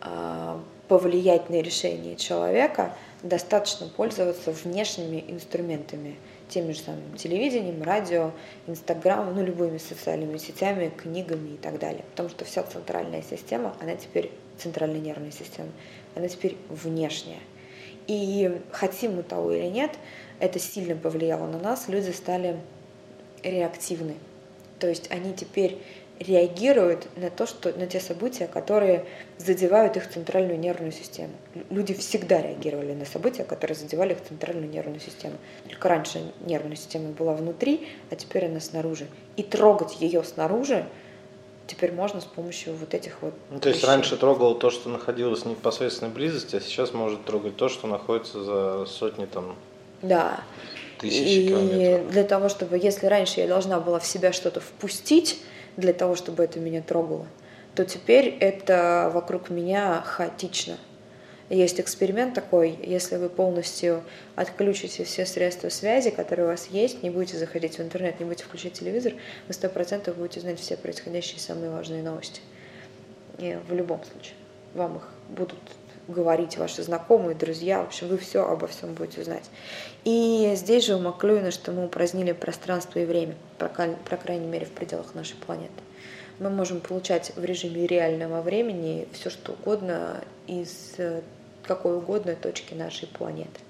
а, 0.00 0.62
повлиять 0.86 1.50
на 1.50 1.60
решение 1.60 2.14
человека, 2.14 2.94
достаточно 3.24 3.88
пользоваться 3.88 4.52
внешними 4.52 5.24
инструментами, 5.26 6.14
теми 6.48 6.70
же 6.70 6.78
самыми 6.78 7.16
телевидением, 7.16 7.82
радио, 7.82 8.30
инстаграм, 8.68 9.34
ну 9.34 9.44
любыми 9.44 9.78
социальными 9.78 10.38
сетями, 10.38 10.92
книгами 10.96 11.54
и 11.54 11.56
так 11.56 11.80
далее. 11.80 12.04
Потому 12.10 12.28
что 12.28 12.44
вся 12.44 12.62
центральная 12.62 13.22
система, 13.28 13.74
она 13.80 13.96
теперь, 13.96 14.30
центральная 14.58 15.00
нервная 15.00 15.32
система, 15.32 15.70
она 16.14 16.28
теперь 16.28 16.56
внешняя. 16.68 17.40
И 18.06 18.60
хотим 18.70 19.16
мы 19.16 19.24
того 19.24 19.50
или 19.50 19.66
нет, 19.66 19.90
это 20.38 20.60
сильно 20.60 20.94
повлияло 20.94 21.48
на 21.48 21.58
нас, 21.58 21.88
люди 21.88 22.12
стали 22.12 22.60
реактивны 23.42 24.14
то 24.78 24.88
есть 24.88 25.10
они 25.10 25.34
теперь 25.34 25.78
реагируют 26.18 27.08
на 27.16 27.30
то, 27.30 27.46
что 27.46 27.72
на 27.76 27.86
те 27.86 28.00
события, 28.00 28.46
которые 28.46 29.04
задевают 29.38 29.96
их 29.96 30.08
центральную 30.08 30.58
нервную 30.58 30.92
систему. 30.92 31.32
Люди 31.70 31.92
всегда 31.94 32.40
реагировали 32.40 32.92
на 32.92 33.04
события, 33.04 33.44
которые 33.44 33.76
задевали 33.76 34.12
их 34.12 34.22
центральную 34.22 34.68
нервную 34.68 35.00
систему. 35.00 35.34
Только 35.68 35.88
раньше 35.88 36.32
нервная 36.46 36.76
система 36.76 37.10
была 37.10 37.34
внутри, 37.34 37.88
а 38.10 38.16
теперь 38.16 38.46
она 38.46 38.60
снаружи. 38.60 39.08
И 39.36 39.42
трогать 39.42 40.00
ее 40.00 40.22
снаружи 40.22 40.86
теперь 41.66 41.92
можно 41.92 42.20
с 42.20 42.24
помощью 42.24 42.74
вот 42.76 42.94
этих 42.94 43.20
вот. 43.22 43.34
Ну, 43.50 43.58
то 43.58 43.68
есть 43.68 43.80
вещей. 43.80 43.90
раньше 43.90 44.16
трогал 44.16 44.54
то, 44.54 44.70
что 44.70 44.88
находилось 44.88 45.42
в 45.42 45.46
непосредственной 45.46 46.12
близости, 46.12 46.56
а 46.56 46.60
сейчас 46.60 46.92
может 46.92 47.24
трогать 47.24 47.56
то, 47.56 47.68
что 47.68 47.88
находится 47.88 48.44
за 48.44 48.86
сотни 48.86 49.26
там. 49.26 49.56
Да 50.02 50.44
тысячи 50.98 51.16
и 51.16 51.48
километров. 51.48 52.12
для 52.12 52.24
того, 52.24 52.48
чтобы, 52.48 52.78
если 52.78 53.06
раньше 53.06 53.40
я 53.40 53.46
должна 53.46 53.80
была 53.80 53.98
в 53.98 54.06
себя 54.06 54.32
что-то 54.32 54.60
впустить, 54.60 55.40
для 55.76 55.92
того, 55.92 56.14
чтобы 56.14 56.44
это 56.44 56.60
меня 56.60 56.82
трогало, 56.82 57.26
то 57.74 57.84
теперь 57.84 58.36
это 58.40 59.10
вокруг 59.12 59.50
меня 59.50 60.02
хаотично. 60.04 60.78
Есть 61.50 61.78
эксперимент 61.78 62.34
такой, 62.34 62.78
если 62.82 63.16
вы 63.16 63.28
полностью 63.28 64.02
отключите 64.34 65.04
все 65.04 65.26
средства 65.26 65.68
связи, 65.68 66.10
которые 66.10 66.46
у 66.46 66.50
вас 66.50 66.68
есть, 66.70 67.02
не 67.02 67.10
будете 67.10 67.36
заходить 67.36 67.78
в 67.78 67.82
интернет, 67.82 68.18
не 68.18 68.24
будете 68.24 68.44
включать 68.44 68.72
телевизор, 68.72 69.12
вы 69.46 69.52
сто 69.52 69.68
процентов 69.68 70.16
будете 70.16 70.40
знать 70.40 70.58
все 70.58 70.76
происходящие 70.76 71.38
самые 71.38 71.70
важные 71.70 72.02
новости. 72.02 72.40
И 73.38 73.58
в 73.68 73.74
любом 73.74 74.00
случае. 74.04 74.34
Вам 74.74 74.96
их 74.96 75.08
будут 75.28 75.58
говорить 76.08 76.58
ваши 76.58 76.82
знакомые, 76.82 77.34
друзья, 77.34 77.80
в 77.82 77.86
общем, 77.86 78.08
вы 78.08 78.18
все 78.18 78.46
обо 78.46 78.66
всем 78.66 78.94
будете 78.94 79.24
знать. 79.24 79.48
И 80.04 80.52
здесь 80.56 80.84
же 80.84 80.96
у 80.96 80.98
Маклюина, 80.98 81.50
что 81.50 81.72
мы 81.72 81.86
упразднили 81.86 82.32
пространство 82.32 82.98
и 82.98 83.04
время, 83.04 83.34
по, 83.58 83.68
по 83.68 84.16
крайней 84.16 84.46
мере, 84.46 84.66
в 84.66 84.70
пределах 84.70 85.14
нашей 85.14 85.36
планеты. 85.36 85.72
Мы 86.38 86.50
можем 86.50 86.80
получать 86.80 87.32
в 87.36 87.44
режиме 87.44 87.86
реального 87.86 88.42
времени 88.42 89.06
все, 89.12 89.30
что 89.30 89.52
угодно 89.52 90.22
из 90.46 90.94
э, 90.98 91.22
какой 91.62 91.96
угодно 91.96 92.34
точки 92.34 92.74
нашей 92.74 93.06
планеты. 93.06 93.60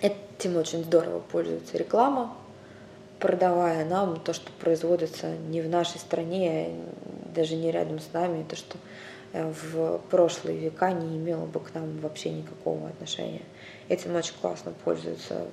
Этим 0.00 0.56
очень 0.56 0.84
здорово 0.84 1.20
пользуется 1.20 1.78
реклама, 1.78 2.36
продавая 3.18 3.84
нам 3.84 4.20
то, 4.20 4.32
что 4.32 4.50
производится 4.60 5.30
не 5.48 5.60
в 5.60 5.68
нашей 5.68 5.98
стране, 5.98 6.70
даже 7.34 7.54
не 7.54 7.70
рядом 7.70 8.00
с 8.00 8.12
нами, 8.12 8.44
то, 8.48 8.56
что 8.56 8.76
в 9.32 9.98
прошлые 10.10 10.58
века 10.58 10.92
не 10.92 11.16
имела 11.16 11.46
бы 11.46 11.60
к 11.60 11.74
нам 11.74 11.98
вообще 11.98 12.30
никакого 12.30 12.88
отношения. 12.88 13.42
Этим 13.88 14.16
очень 14.16 14.34
классно 14.40 14.72
пользуются 14.84 15.46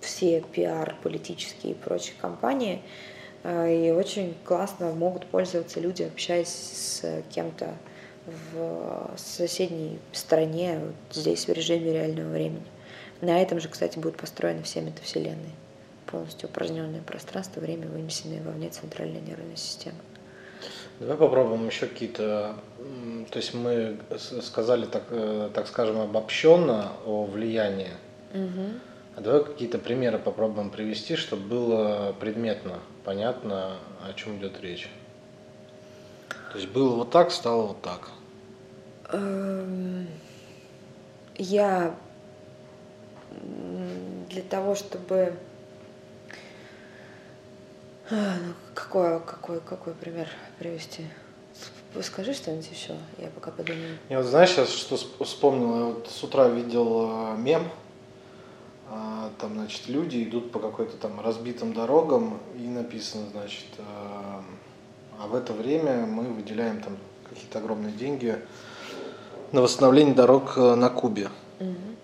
все 0.00 0.40
пиар, 0.40 0.96
политические 1.02 1.72
и 1.72 1.74
прочие 1.74 2.14
компании, 2.20 2.82
и 3.44 3.94
очень 3.96 4.34
классно 4.44 4.92
могут 4.92 5.26
пользоваться 5.26 5.80
люди, 5.80 6.02
общаясь 6.02 6.48
с 6.48 7.22
кем-то 7.30 7.74
в 8.26 9.14
соседней 9.16 10.00
стране, 10.12 10.80
вот 10.80 11.16
здесь 11.16 11.46
в 11.46 11.52
режиме 11.52 11.92
реального 11.92 12.30
времени. 12.30 12.66
На 13.20 13.40
этом 13.40 13.60
же, 13.60 13.68
кстати, 13.68 13.98
будут 13.98 14.16
построены 14.16 14.62
все 14.62 14.80
метавселенные. 14.80 15.54
Полностью 16.06 16.48
упраздненное 16.48 17.02
пространство, 17.02 17.60
время, 17.60 17.86
вынесенное 17.86 18.42
вовне 18.42 18.68
центральной 18.68 19.20
нервной 19.20 19.56
системы. 19.56 19.98
Давай 20.98 21.16
попробуем 21.16 21.66
еще 21.66 21.86
какие-то, 21.86 22.54
то 23.30 23.36
есть 23.36 23.52
мы 23.52 23.98
сказали, 24.40 24.86
так, 24.86 25.02
э, 25.10 25.50
так 25.52 25.66
скажем, 25.68 26.00
обобщенно 26.00 26.92
о 27.04 27.24
влиянии. 27.24 27.90
Угу. 28.32 28.62
А 29.16 29.20
давай 29.20 29.44
какие-то 29.44 29.78
примеры 29.78 30.18
попробуем 30.18 30.70
привести, 30.70 31.16
чтобы 31.16 31.42
было 31.42 32.14
предметно, 32.18 32.78
понятно, 33.04 33.76
о 34.08 34.14
чем 34.14 34.38
идет 34.38 34.60
речь. 34.60 34.88
То 36.52 36.58
есть 36.58 36.70
было 36.72 36.96
вот 36.96 37.10
так, 37.10 37.30
стало 37.30 37.66
вот 37.68 37.82
так. 37.82 38.08
Эм, 39.12 40.06
я 41.36 41.94
для 44.30 44.42
того, 44.42 44.74
чтобы 44.74 45.34
какой, 48.74 49.20
какой, 49.20 49.60
какой 49.60 49.94
пример 49.94 50.28
привести? 50.58 51.06
Скажи 52.02 52.34
что-нибудь 52.34 52.70
еще, 52.70 52.94
я 53.18 53.28
пока 53.28 53.50
подумаю. 53.50 53.96
Я 54.10 54.18
вот 54.18 54.26
знаешь, 54.26 54.50
сейчас 54.50 54.70
что 54.70 54.96
вспомнил, 55.24 55.78
я 55.78 55.84
вот 55.86 56.08
с 56.10 56.22
утра 56.22 56.46
видел 56.48 57.10
э, 57.10 57.36
мем, 57.38 57.68
а, 58.90 59.30
там, 59.40 59.54
значит, 59.54 59.88
люди 59.88 60.22
идут 60.22 60.52
по 60.52 60.58
какой-то 60.58 60.96
там 60.98 61.20
разбитым 61.20 61.72
дорогам, 61.72 62.38
и 62.58 62.66
написано, 62.68 63.24
значит, 63.32 63.66
а 65.18 65.26
в 65.26 65.34
это 65.34 65.52
время 65.52 66.06
мы 66.06 66.24
выделяем 66.24 66.80
там 66.80 66.96
какие-то 67.28 67.58
огромные 67.58 67.92
деньги 67.92 68.38
на 69.52 69.62
восстановление 69.62 70.14
дорог 70.14 70.54
э, 70.56 70.74
на 70.74 70.90
Кубе. 70.90 71.30
Угу. 71.60 71.95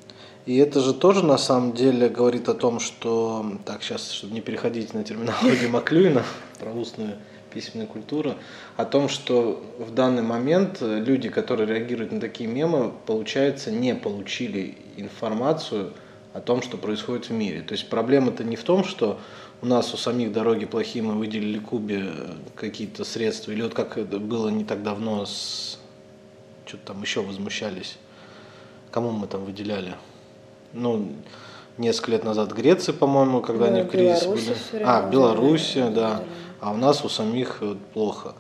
И 0.45 0.57
это 0.57 0.81
же 0.81 0.93
тоже 0.93 1.25
на 1.25 1.39
самом 1.39 1.73
деле 1.73 2.09
говорит 2.09 2.49
о 2.49 2.55
том, 2.55 2.81
что, 2.81 3.47
так, 3.65 3.83
сейчас, 3.83 4.11
чтобы 4.11 4.35
не 4.35 4.41
переходить 4.41 4.93
на 4.93 5.05
терминологию 5.05 5.71
Маклюина, 5.71 6.25
про 6.59 6.73
устную 6.73 7.17
письменную 7.53 7.87
культуру, 7.87 8.35
о 8.77 8.85
том, 8.85 9.09
что 9.09 9.63
в 9.79 9.95
данный 9.95 10.23
момент 10.23 10.79
люди, 10.81 11.29
которые 11.29 11.69
реагируют 11.69 12.11
на 12.11 12.21
такие 12.21 12.49
мемы, 12.49 12.93
получается, 13.07 13.71
не 13.71 13.95
получили 13.95 14.79
информацию 14.97 15.93
о 16.33 16.41
том, 16.41 16.63
что 16.63 16.77
происходит 16.77 17.27
в 17.27 17.33
мире. 17.33 17.61
То 17.61 17.75
есть 17.75 17.89
проблема-то 17.89 18.43
не 18.43 18.57
в 18.57 18.65
том, 18.65 18.83
что 18.83 19.21
у 19.61 19.67
нас 19.67 19.95
у 19.95 19.97
самих 19.97 20.33
дороги 20.33 20.65
плохие, 20.65 21.05
мы 21.05 21.15
выделили 21.15 21.59
Кубе 21.59 22.11
какие-то 22.57 23.05
средства, 23.05 23.53
или 23.53 23.63
вот 23.63 23.75
как 23.75 23.97
это 23.97 24.19
было 24.19 24.49
не 24.49 24.65
так 24.65 24.83
давно 24.83 25.25
с... 25.25 25.79
Что-то 26.67 26.87
там 26.87 27.03
еще 27.03 27.23
возмущались. 27.23 27.97
Кому 28.91 29.13
мы 29.13 29.29
там 29.29 29.45
выделяли? 29.45 29.95
Ну, 30.73 31.09
несколько 31.79 32.13
лет 32.13 32.25
назад 32.25 32.53
Греции, 32.53 32.93
по-моему, 32.93 33.41
когда 33.41 33.67
ну, 33.67 33.73
они 33.73 33.83
в 33.83 33.89
кризисе 33.89 34.29
были. 34.29 34.83
А, 34.85 35.09
Белоруссия, 35.09 35.91
да. 35.91 36.23
А 36.61 36.73
у 36.73 36.77
нас 36.77 37.05
у 37.05 37.09
самих 37.09 37.63
плохо. 37.93 38.35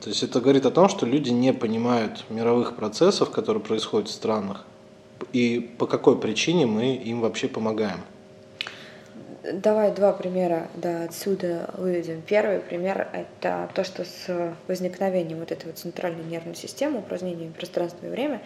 То 0.00 0.10
есть 0.10 0.22
это 0.22 0.40
говорит 0.40 0.66
о 0.66 0.70
том, 0.70 0.88
что 0.88 1.04
люди 1.06 1.30
не 1.30 1.52
понимают 1.52 2.24
мировых 2.30 2.76
процессов, 2.76 3.30
которые 3.30 3.62
происходят 3.62 4.08
в 4.08 4.12
странах, 4.12 4.64
и 5.32 5.58
по 5.78 5.86
какой 5.86 6.18
причине 6.18 6.66
мы 6.66 6.94
им 6.94 7.20
вообще 7.20 7.48
помогаем. 7.48 8.00
Давай 9.52 9.94
два 9.94 10.12
примера 10.12 10.68
да, 10.74 11.04
отсюда 11.04 11.70
выведем. 11.74 12.22
Первый 12.22 12.58
пример– 12.58 13.08
это 13.12 13.70
то, 13.74 13.84
что 13.84 14.04
с 14.04 14.54
возникновением 14.66 15.38
вот 15.38 15.52
этой 15.52 15.66
вот 15.66 15.78
центральной 15.78 16.24
нервной 16.24 16.56
системы, 16.56 16.98
упразднением 16.98 17.52
пространства 17.52 18.06
и 18.06 18.08
время, 18.08 18.42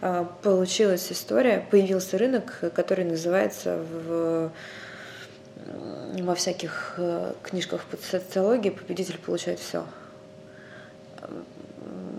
а, 0.00 0.24
получилась 0.42 1.12
история, 1.12 1.64
появился 1.70 2.18
рынок, 2.18 2.72
который 2.74 3.04
называется 3.04 3.78
в, 3.78 4.50
во 6.20 6.34
всяких 6.34 6.94
э, 6.96 7.32
книжках 7.42 7.84
по 7.84 7.96
социологии 7.96 8.70
«Победитель 8.70 9.18
получает 9.18 9.60
все». 9.60 9.84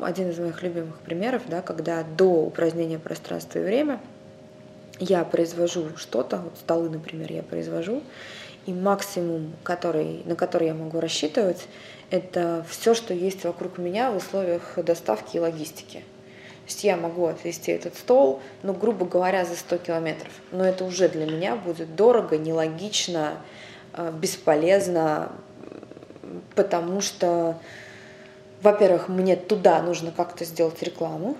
Один 0.01 0.29
из 0.29 0.39
моих 0.39 0.61
любимых 0.63 0.99
примеров, 0.99 1.41
да, 1.47 1.61
когда 1.61 2.03
до 2.03 2.45
упразднения 2.45 2.99
пространства 2.99 3.59
и 3.59 3.63
время– 3.63 3.99
я 5.01 5.23
произвожу 5.25 5.97
что-то, 5.97 6.37
вот 6.37 6.57
столы, 6.57 6.89
например, 6.89 7.31
я 7.31 7.43
произвожу, 7.43 8.03
и 8.65 8.73
максимум, 8.73 9.53
который, 9.63 10.21
на 10.25 10.35
который 10.35 10.67
я 10.67 10.73
могу 10.73 10.99
рассчитывать, 10.99 11.67
это 12.11 12.63
все, 12.69 12.93
что 12.93 13.13
есть 13.13 13.43
вокруг 13.43 13.77
меня 13.77 14.11
в 14.11 14.17
условиях 14.17 14.77
доставки 14.77 15.37
и 15.37 15.39
логистики. 15.39 15.99
То 15.99 16.67
есть 16.67 16.83
я 16.83 16.95
могу 16.95 17.25
отвезти 17.25 17.71
этот 17.71 17.97
стол, 17.97 18.39
ну, 18.61 18.73
грубо 18.73 19.05
говоря, 19.05 19.45
за 19.45 19.55
100 19.55 19.77
километров. 19.79 20.31
Но 20.51 20.63
это 20.63 20.85
уже 20.85 21.09
для 21.09 21.25
меня 21.25 21.55
будет 21.55 21.95
дорого, 21.95 22.37
нелогично, 22.37 23.41
э, 23.93 24.11
бесполезно, 24.11 25.31
потому 26.55 27.01
что, 27.01 27.57
во-первых, 28.61 29.09
мне 29.09 29.35
туда 29.35 29.81
нужно 29.81 30.11
как-то 30.11 30.45
сделать 30.45 30.81
рекламу, 30.83 31.35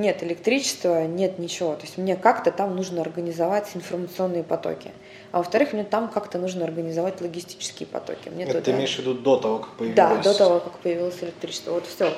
нет 0.00 0.22
электричества, 0.22 1.06
нет 1.06 1.38
ничего. 1.38 1.74
То 1.74 1.82
есть 1.82 1.98
мне 1.98 2.16
как-то 2.16 2.50
там 2.50 2.74
нужно 2.76 3.02
организовать 3.02 3.68
информационные 3.74 4.42
потоки. 4.42 4.92
А 5.30 5.38
во-вторых, 5.38 5.72
мне 5.72 5.84
там 5.84 6.08
как-то 6.08 6.38
нужно 6.38 6.64
организовать 6.64 7.20
логистические 7.20 7.86
потоки. 7.86 8.28
Мне 8.30 8.44
Это 8.44 8.54
туда... 8.54 8.64
ты 8.64 8.70
имеешь 8.72 8.94
в 8.96 8.98
виду 9.00 9.14
до 9.14 9.36
того, 9.36 9.58
как 9.58 9.70
появилось? 9.74 9.96
Да, 9.96 10.16
до 10.16 10.34
того, 10.36 10.60
как 10.60 10.78
появилось 10.78 11.22
электричество. 11.22 11.72
Вот 11.72 11.86
все. 11.86 12.12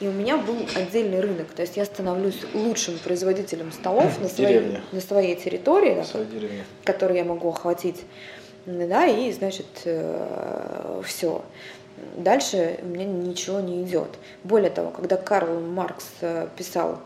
И 0.00 0.08
у 0.08 0.12
меня 0.12 0.36
был 0.36 0.56
отдельный 0.74 1.20
рынок. 1.20 1.48
То 1.54 1.62
есть 1.62 1.76
я 1.76 1.84
становлюсь 1.84 2.38
лучшим 2.54 2.98
производителем 2.98 3.72
столов 3.72 4.18
на 4.20 4.28
своей, 4.28 4.78
на 4.92 5.00
своей 5.00 5.36
территории, 5.36 6.02
да, 6.12 6.18
которую 6.84 7.18
я 7.18 7.24
могу 7.24 7.48
охватить. 7.48 8.02
Да, 8.66 9.06
и, 9.06 9.30
значит, 9.32 9.66
э, 9.84 11.02
все. 11.04 11.42
Дальше 12.16 12.80
у 12.82 12.86
меня 12.86 13.04
ничего 13.04 13.60
не 13.60 13.82
идет. 13.84 14.08
Более 14.42 14.70
того, 14.70 14.90
когда 14.90 15.16
Карл 15.16 15.60
Маркс 15.60 16.06
э, 16.20 16.48
писал 16.56 16.98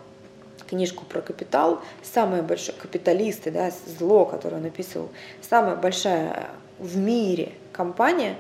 книжку 0.71 1.05
про 1.05 1.21
капитал, 1.21 1.81
самое 2.03 2.43
большое, 2.43 2.79
капиталисты, 2.79 3.51
да, 3.51 3.71
зло, 3.99 4.25
которое 4.25 4.57
он 4.57 4.63
написал, 4.63 5.09
самая 5.43 5.77
большая 5.77 6.49
в 6.79 6.97
мире 6.97 7.53
компания 7.73 8.37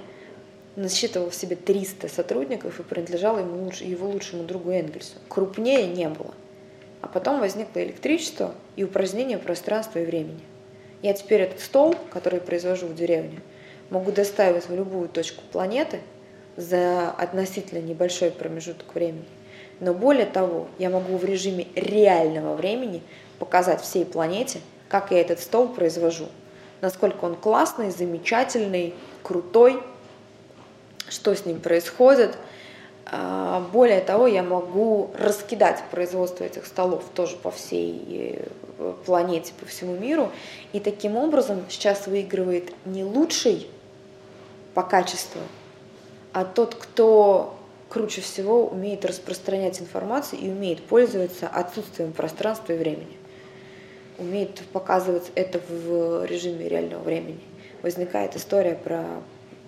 насчитывала 0.76 1.30
в 1.30 1.34
себе 1.34 1.56
300 1.56 2.08
сотрудников 2.08 2.78
и 2.78 2.82
принадлежала 2.82 3.40
ему, 3.40 3.70
его 3.80 4.08
лучшему 4.08 4.44
другу 4.44 4.70
Энгельсу. 4.70 5.16
Крупнее 5.28 5.86
не 5.88 6.08
было. 6.08 6.32
А 7.02 7.08
потом 7.08 7.40
возникло 7.40 7.82
электричество 7.82 8.54
и 8.76 8.84
упразднение 8.84 9.38
пространства 9.38 9.98
и 9.98 10.06
времени. 10.06 10.40
Я 11.02 11.12
теперь 11.14 11.42
этот 11.42 11.60
стол, 11.60 11.96
который 12.10 12.40
произвожу 12.40 12.86
в 12.86 12.94
деревне, 12.94 13.40
могу 13.90 14.12
доставить 14.12 14.68
в 14.68 14.74
любую 14.74 15.08
точку 15.08 15.42
планеты 15.50 16.00
за 16.56 17.10
относительно 17.10 17.80
небольшой 17.80 18.30
промежуток 18.30 18.94
времени. 18.94 19.24
Но 19.80 19.94
более 19.94 20.26
того, 20.26 20.68
я 20.78 20.90
могу 20.90 21.16
в 21.16 21.24
режиме 21.24 21.66
реального 21.74 22.54
времени 22.54 23.02
показать 23.38 23.80
всей 23.80 24.04
планете, 24.04 24.60
как 24.88 25.10
я 25.10 25.20
этот 25.20 25.40
стол 25.40 25.68
произвожу, 25.68 26.26
насколько 26.82 27.24
он 27.24 27.34
классный, 27.34 27.90
замечательный, 27.90 28.94
крутой, 29.22 29.82
что 31.08 31.34
с 31.34 31.46
ним 31.46 31.60
происходит. 31.60 32.36
А, 33.06 33.66
более 33.72 34.00
того, 34.00 34.26
я 34.26 34.42
могу 34.42 35.10
раскидать 35.18 35.82
производство 35.90 36.44
этих 36.44 36.66
столов 36.66 37.02
тоже 37.14 37.36
по 37.36 37.50
всей 37.50 38.44
э, 38.78 38.92
планете, 39.04 39.52
по 39.58 39.66
всему 39.66 39.96
миру. 39.96 40.30
И 40.72 40.80
таким 40.80 41.16
образом 41.16 41.64
сейчас 41.68 42.06
выигрывает 42.06 42.72
не 42.84 43.02
лучший 43.02 43.66
по 44.74 44.82
качеству, 44.82 45.40
а 46.32 46.44
тот, 46.44 46.76
кто 46.76 47.56
круче 47.90 48.20
всего 48.22 48.66
умеет 48.66 49.05
распространять 49.05 49.81
информацию 49.81 50.40
и 50.40 50.48
умеет 50.48 50.83
пользоваться 50.83 51.48
отсутствием 51.48 52.12
пространства 52.12 52.72
и 52.72 52.79
времени. 52.79 53.18
Умеет 54.16 54.62
показывать 54.72 55.31
это 55.35 55.61
в 55.68 56.24
режиме 56.24 56.68
реального 56.68 57.03
времени. 57.03 57.40
Возникает 57.83 58.37
история 58.37 58.74
про 58.74 59.05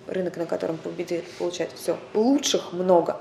рынок, 0.07 0.37
на 0.37 0.45
котором 0.45 0.77
победит, 0.77 1.25
получает 1.37 1.71
все. 1.73 1.97
Лучших 2.13 2.71
много, 2.71 3.19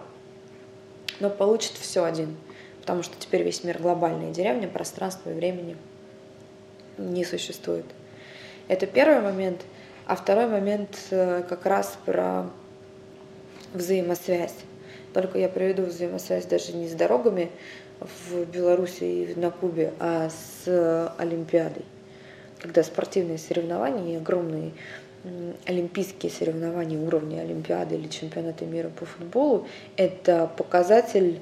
но 1.20 1.30
получит 1.30 1.72
все 1.72 2.04
один. 2.04 2.36
Потому 2.80 3.02
что 3.02 3.14
теперь 3.18 3.42
весь 3.42 3.64
мир 3.64 3.78
глобальная 3.80 4.32
деревня, 4.32 4.68
пространства 4.68 5.30
и 5.30 5.34
времени 5.34 5.76
не 6.96 7.24
существует. 7.24 7.86
Это 8.68 8.86
первый 8.86 9.20
момент. 9.20 9.62
А 10.06 10.16
второй 10.16 10.48
момент 10.48 10.98
э, 11.10 11.42
как 11.48 11.64
раз 11.64 11.96
про 12.04 12.50
взаимосвязь. 13.72 14.54
Только 15.12 15.38
я 15.38 15.48
проведу 15.48 15.82
взаимосвязь 15.84 16.46
даже 16.46 16.72
не 16.72 16.88
с 16.88 16.92
дорогами 16.92 17.50
в 18.00 18.44
Беларуси 18.46 19.04
и 19.04 19.34
на 19.38 19.50
Кубе, 19.50 19.92
а 20.00 20.30
с 20.30 21.12
Олимпиадой. 21.18 21.84
когда 22.58 22.84
спортивные 22.84 23.38
соревнования 23.38 24.14
и 24.14 24.16
огромные 24.16 24.72
олимпийские 25.66 26.30
соревнования 26.30 26.98
уровня 26.98 27.40
Олимпиады 27.40 27.94
или 27.94 28.08
чемпионата 28.08 28.64
мира 28.64 28.88
по 28.88 29.04
футболу– 29.04 29.66
это 29.96 30.50
показатель 30.56 31.38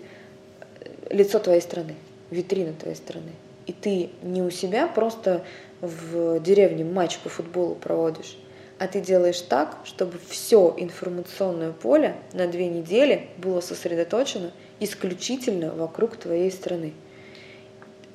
э, 0.80 0.88
лицо 1.11 1.38
твоей 1.38 1.62
страны, 1.62 1.94
витрина 2.30 2.74
твоей 2.74 2.96
страны. 2.96 3.33
И 3.66 3.72
ты 3.72 4.11
не 4.22 4.42
у 4.42 4.50
себя 4.50 4.87
просто 4.87 5.42
в 5.80 6.40
деревне 6.40 6.85
матч 6.85 7.18
по 7.18 7.28
футболу 7.28 7.74
проводишь, 7.74 8.37
а 8.80 8.88
ты 8.88 9.02
делаешь 9.02 9.42
так, 9.42 9.76
чтобы 9.84 10.18
все 10.26 10.74
информационное 10.78 11.70
поле 11.70 12.16
на 12.32 12.46
две 12.46 12.66
недели 12.66 13.28
было 13.36 13.60
сосредоточено 13.60 14.52
исключительно 14.80 15.74
вокруг 15.74 16.16
твоей 16.16 16.50
страны. 16.50 16.94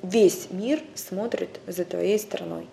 Весь 0.02 0.48
мир 0.50 0.80
смотрит 0.96 1.60
за 1.68 1.84
твоей 1.84 2.18
страной. 2.18 2.66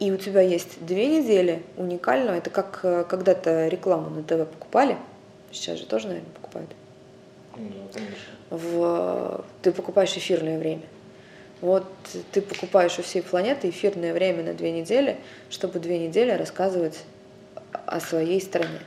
И 0.00 0.12
у 0.12 0.18
тебя 0.18 0.42
есть 0.42 0.84
две 0.84 1.06
недели 1.06 1.62
уникального. 1.78 2.36
Это 2.36 2.50
как 2.50 2.80
э, 2.82 3.04
когда-то 3.08 3.68
рекламу 3.68 4.10
на 4.10 4.22
ТВ 4.22 4.46
покупали. 4.46 4.98
Сейчас 5.50 5.78
же 5.78 5.86
тоже, 5.86 6.08
наверное, 6.08 6.32
покупают. 6.32 6.70
Да, 7.56 8.00
В... 8.50 9.44
Ты 9.62 9.72
покупаешь 9.72 10.14
эфирное 10.14 10.58
время. 10.58 10.84
Вот 11.62 11.84
ты 12.32 12.42
покупаешь 12.42 12.98
у 12.98 13.02
всей 13.02 13.22
планеты 13.22 13.70
эфирное 13.70 14.12
время 14.12 14.42
на 14.42 14.52
две 14.52 14.72
недели, 14.72 15.16
чтобы 15.48 15.78
две 15.78 15.98
недели 15.98 16.32
рассказывать 16.32 16.98
о 17.72 18.00
своей 18.00 18.40
стране. 18.40 18.80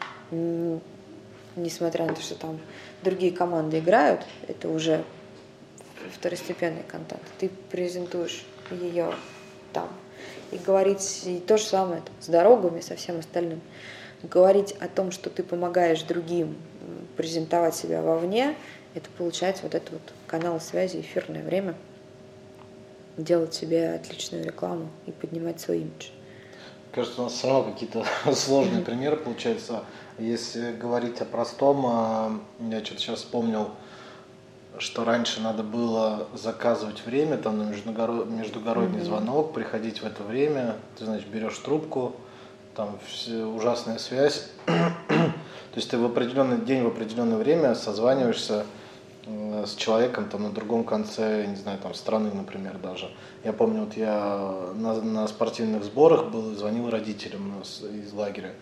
Несмотря 1.56 2.06
на 2.06 2.16
то, 2.16 2.22
что 2.22 2.36
там 2.36 2.60
другие 3.04 3.32
команды 3.32 3.80
играют, 3.80 4.26
это 4.48 4.70
уже 4.70 5.04
второстепенный 6.14 6.84
контент. 6.88 7.22
Ты 7.40 7.50
презентуешь 7.70 8.44
ее 8.72 9.14
там 9.72 9.90
и 10.52 10.58
говорить 10.58 11.24
и 11.26 11.40
то 11.40 11.58
же 11.58 11.64
самое 11.64 12.02
там, 12.02 12.16
с 12.20 12.28
дорогами, 12.28 12.82
со 12.82 12.96
всем 12.96 13.20
остальным. 13.20 13.62
Говорить 14.24 14.74
о 14.80 14.88
том, 14.88 15.12
что 15.12 15.30
ты 15.30 15.44
помогаешь 15.44 16.02
другим 16.04 16.56
презентовать 17.18 17.76
себя 17.76 18.02
вовне, 18.02 18.56
это 18.96 19.10
получается 19.18 19.64
вот 19.64 19.76
этот 19.76 19.92
вот 19.92 20.14
канал 20.28 20.60
связи, 20.62 21.02
эфирное 21.02 21.44
время, 21.44 21.76
делать 23.18 23.54
себе 23.54 23.94
отличную 23.94 24.44
рекламу 24.44 24.90
и 25.06 25.12
поднимать 25.12 25.60
свой 25.60 25.80
имидж. 25.80 26.10
Кажется, 26.94 27.22
у 27.22 27.24
нас 27.24 27.34
все 27.34 27.48
равно 27.48 27.72
какие-то 27.72 28.06
сложные 28.36 28.84
примеры 28.84 29.18
получаются. 29.18 29.84
Если 30.20 30.74
говорить 30.74 31.20
о 31.22 31.26
простом, 31.26 31.86
а, 31.88 32.40
я 32.60 32.86
что-то 32.86 33.02
сейчас 33.02 33.20
вспомнил, 33.20 33.72
что 34.78 35.04
раньше 35.04 35.42
надо 35.42 35.64
было 35.64 36.28
заказывать 36.36 37.04
время, 37.04 37.38
там 37.38 37.58
на 37.58 37.64
междугород... 37.64 38.30
междугородний 38.30 39.00
mm-hmm. 39.00 39.06
звонок, 39.06 39.54
приходить 39.54 40.04
в 40.04 40.06
это 40.06 40.22
время, 40.22 40.76
ты, 40.98 41.06
значит, 41.06 41.28
берешь 41.30 41.58
трубку, 41.58 42.16
там 42.76 43.00
все, 43.08 43.44
ужасная 43.44 43.98
связь. 43.98 44.50
То 44.66 45.78
есть 45.78 45.90
ты 45.90 45.98
в 45.98 46.06
определенный 46.06 46.60
день, 46.60 46.84
в 46.84 46.88
определенное 46.88 47.38
время 47.38 47.74
созваниваешься 47.74 48.68
с 49.26 49.76
человеком 49.76 50.30
там 50.30 50.44
на 50.44 50.52
другом 50.52 50.84
конце, 50.84 51.46
не 51.48 51.56
знаю, 51.56 51.80
там 51.80 51.94
страны, 51.94 52.32
например, 52.34 52.78
даже. 52.78 53.10
Я 53.44 53.54
помню, 53.54 53.86
вот 53.86 53.96
я 53.96 54.72
на, 54.76 55.02
на 55.02 55.28
спортивных 55.28 55.84
сборах 55.84 56.30
был 56.30 56.52
и 56.52 56.56
звонил 56.56 56.90
родителям 56.90 57.62
из 57.62 58.14
лагеря. 58.14 58.54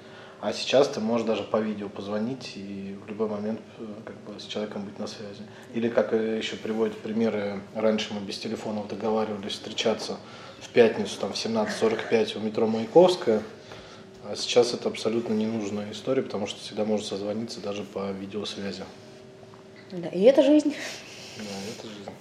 А 0.42 0.54
сейчас 0.54 0.88
ты 0.88 1.00
можешь 1.00 1.28
даже 1.28 1.44
по 1.44 1.58
видео 1.58 1.88
позвонить 1.88 2.54
и 2.56 2.98
в 3.06 3.08
любой 3.08 3.28
момент 3.28 3.62
э, 3.78 3.86
как 4.04 4.16
бы, 4.22 4.40
с 4.40 4.46
человеком 4.46 4.84
быть 4.86 4.98
на 4.98 5.06
связи. 5.06 5.44
Или 5.76 5.88
как 5.88 6.14
еще 6.14 6.56
приводят 6.56 6.98
примеры, 6.98 7.62
раньше 7.76 8.12
мы 8.12 8.22
без 8.22 8.40
телефонов 8.40 8.88
договаривались 8.88 9.52
встречаться 9.52 10.18
в 10.60 10.70
пятницу 10.70 11.20
там, 11.20 11.32
в 11.32 11.36
17.45 11.36 12.40
у 12.40 12.42
метро 12.42 12.66
Маяковская, 12.66 13.44
а 14.24 14.36
сейчас 14.36 14.74
это 14.74 14.90
абсолютно 14.90 15.34
ненужная 15.34 15.92
история, 15.92 16.24
потому 16.24 16.48
что 16.48 16.60
всегда 16.60 16.86
можно 16.86 17.06
созвониться 17.06 17.62
даже 17.62 17.84
по 17.84 18.10
видеосвязи. 18.10 18.84
Да, 19.92 20.08
и 20.08 20.22
это 20.22 20.44
жизнь. 20.44 20.76
Да, 21.38 21.44
это 21.78 21.88
жизнь. 21.88 22.12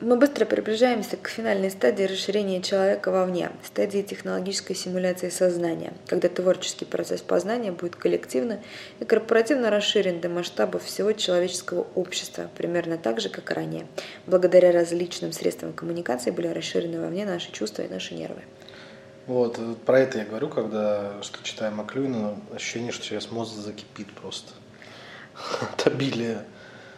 Мы 0.00 0.16
быстро 0.16 0.44
приближаемся 0.46 1.16
к 1.16 1.28
финальной 1.28 1.70
стадии 1.70 2.02
расширения 2.02 2.60
человека 2.60 3.12
вовне, 3.12 3.52
стадии 3.64 4.02
технологической 4.02 4.74
симуляции 4.74 5.28
сознания, 5.28 5.92
когда 6.08 6.28
творческий 6.28 6.84
процесс 6.84 7.20
познания 7.20 7.70
будет 7.70 7.94
коллективно 7.94 8.60
и 8.98 9.04
корпоративно 9.04 9.70
расширен 9.70 10.20
до 10.20 10.28
масштабов 10.28 10.82
всего 10.82 11.12
человеческого 11.12 11.86
общества, 11.94 12.50
примерно 12.56 12.98
так 12.98 13.20
же, 13.20 13.28
как 13.28 13.52
и 13.52 13.54
ранее. 13.54 13.86
Благодаря 14.26 14.72
различным 14.72 15.30
средствам 15.30 15.72
коммуникации 15.72 16.32
были 16.32 16.48
расширены 16.48 17.00
вовне 17.00 17.24
наши 17.24 17.52
чувства 17.52 17.82
и 17.82 17.88
наши 17.88 18.14
нервы. 18.14 18.42
Вот, 19.26 19.58
про 19.84 20.00
это 20.00 20.18
я 20.18 20.24
говорю, 20.24 20.48
когда 20.48 21.22
что 21.22 21.42
читаю 21.44 21.72
Маклюина, 21.74 22.36
ощущение, 22.54 22.90
что 22.90 23.04
сейчас 23.04 23.30
мозг 23.30 23.54
закипит 23.54 24.12
просто 24.12 24.52
от 25.60 25.86
обилия 25.86 26.44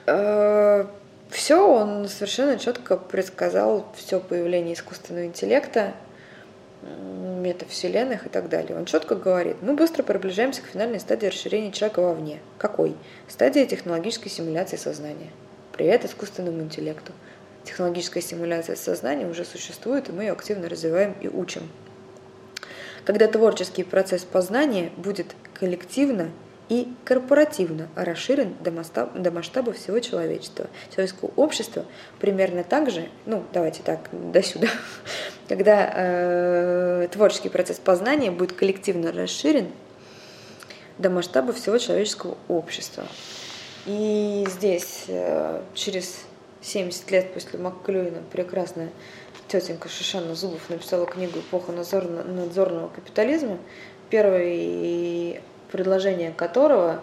э, 0.07 0.87
все, 1.29 1.69
он 1.69 2.09
совершенно 2.09 2.59
четко 2.59 2.97
предсказал 2.97 3.87
все 3.97 4.21
появление 4.21 4.75
искусственного 4.75 5.27
интеллекта, 5.27 5.95
метавселенных 6.83 8.27
и 8.27 8.29
так 8.29 8.49
далее. 8.49 8.77
Он 8.77 8.85
четко 8.85 9.15
говорит, 9.17 9.57
мы 9.61 9.75
быстро 9.75 10.03
приближаемся 10.03 10.63
к 10.63 10.67
финальной 10.67 11.01
стадии 11.01 11.27
расширения 11.27 11.73
человека 11.73 12.01
вовне. 12.01 12.41
Какой? 12.59 12.95
Стадия 13.29 13.67
технологической 13.67 14.31
симуляции 14.31 14.77
сознания. 14.77 15.31
Привет 15.73 16.05
искусственному 16.05 16.63
интеллекту. 16.63 17.13
Технологическая 17.65 18.21
симуляция 18.21 18.77
сознания 18.77 19.27
уже 19.27 19.45
существует, 19.45 20.09
и 20.09 20.13
мы 20.13 20.25
ее 20.25 20.33
активно 20.33 20.69
развиваем 20.69 21.15
и 21.21 21.29
учим. 21.29 21.63
Когда 23.05 23.29
творческий 23.29 23.83
процесс 23.83 24.25
познания 24.25 24.90
будет 24.97 25.35
коллективно 25.53 26.31
и 26.69 26.88
корпоративно 27.05 27.88
расширен 27.95 28.55
до, 28.61 28.71
масштаба, 28.71 29.19
до 29.19 29.31
масштаба 29.31 29.73
всего 29.73 29.99
человечества. 30.01 30.67
Человеческого 30.90 31.31
общества 31.37 31.85
примерно 32.21 32.64
так 32.64 32.90
же, 32.90 33.09
ну 33.27 33.45
давайте 33.53 33.83
так, 33.83 34.09
до 34.12 34.43
сюда, 34.43 34.69
когда 35.49 35.93
э, 35.95 37.09
творческий 37.12 37.51
процесс 37.51 37.79
познания 37.79 38.31
будет 38.31 38.53
коллективно 38.53 39.12
расширен 39.12 39.69
до 40.97 41.11
масштаба 41.11 41.53
всего 41.53 41.77
человеческого 41.77 42.38
общества. 42.49 43.05
И 43.85 44.47
здесь 44.49 45.05
э, 45.09 45.61
через 45.75 46.25
70 46.62 47.11
лет 47.11 47.35
после 47.35 47.59
Макклюина 47.59 48.23
прекрасная 48.33 48.88
тетенька 49.61 49.88
Шишана 49.88 50.35
Зубов 50.35 50.69
написала 50.69 51.07
книгу 51.07 51.38
«Эпоха 51.38 51.71
надзорного 51.71 52.88
капитализма». 52.88 53.59
Первый 54.11 55.40
предложение 55.71 56.33
которого 56.33 57.01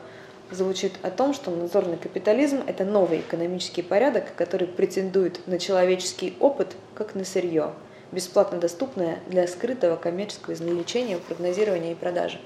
звучит 0.50 0.92
о 1.02 1.12
том, 1.12 1.34
что 1.34 1.50
надзорный 1.50 1.96
капитализм– 1.96 2.62
это 2.68 2.84
новый 2.84 3.22
экономический 3.22 3.82
порядок, 3.82 4.36
который 4.36 4.68
претендует 4.68 5.48
на 5.48 5.60
человеческий 5.60 6.36
опыт 6.42 6.76
как 6.94 7.16
на 7.16 7.24
сырье, 7.24 7.72
бесплатно 8.12 8.58
доступное 8.60 9.20
для 9.28 9.48
скрытого 9.48 9.96
коммерческого 9.96 10.54
извлечения, 10.54 11.20
прогнозирования 11.20 11.94
и 11.94 11.96
продажи. 11.96 12.42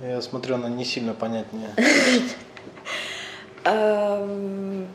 Я 0.00 0.22
смотрю, 0.22 0.54
она 0.54 0.68
не 0.68 0.84
сильно 0.84 1.14
понятнее. 1.14 1.70
Эм, 3.64 4.86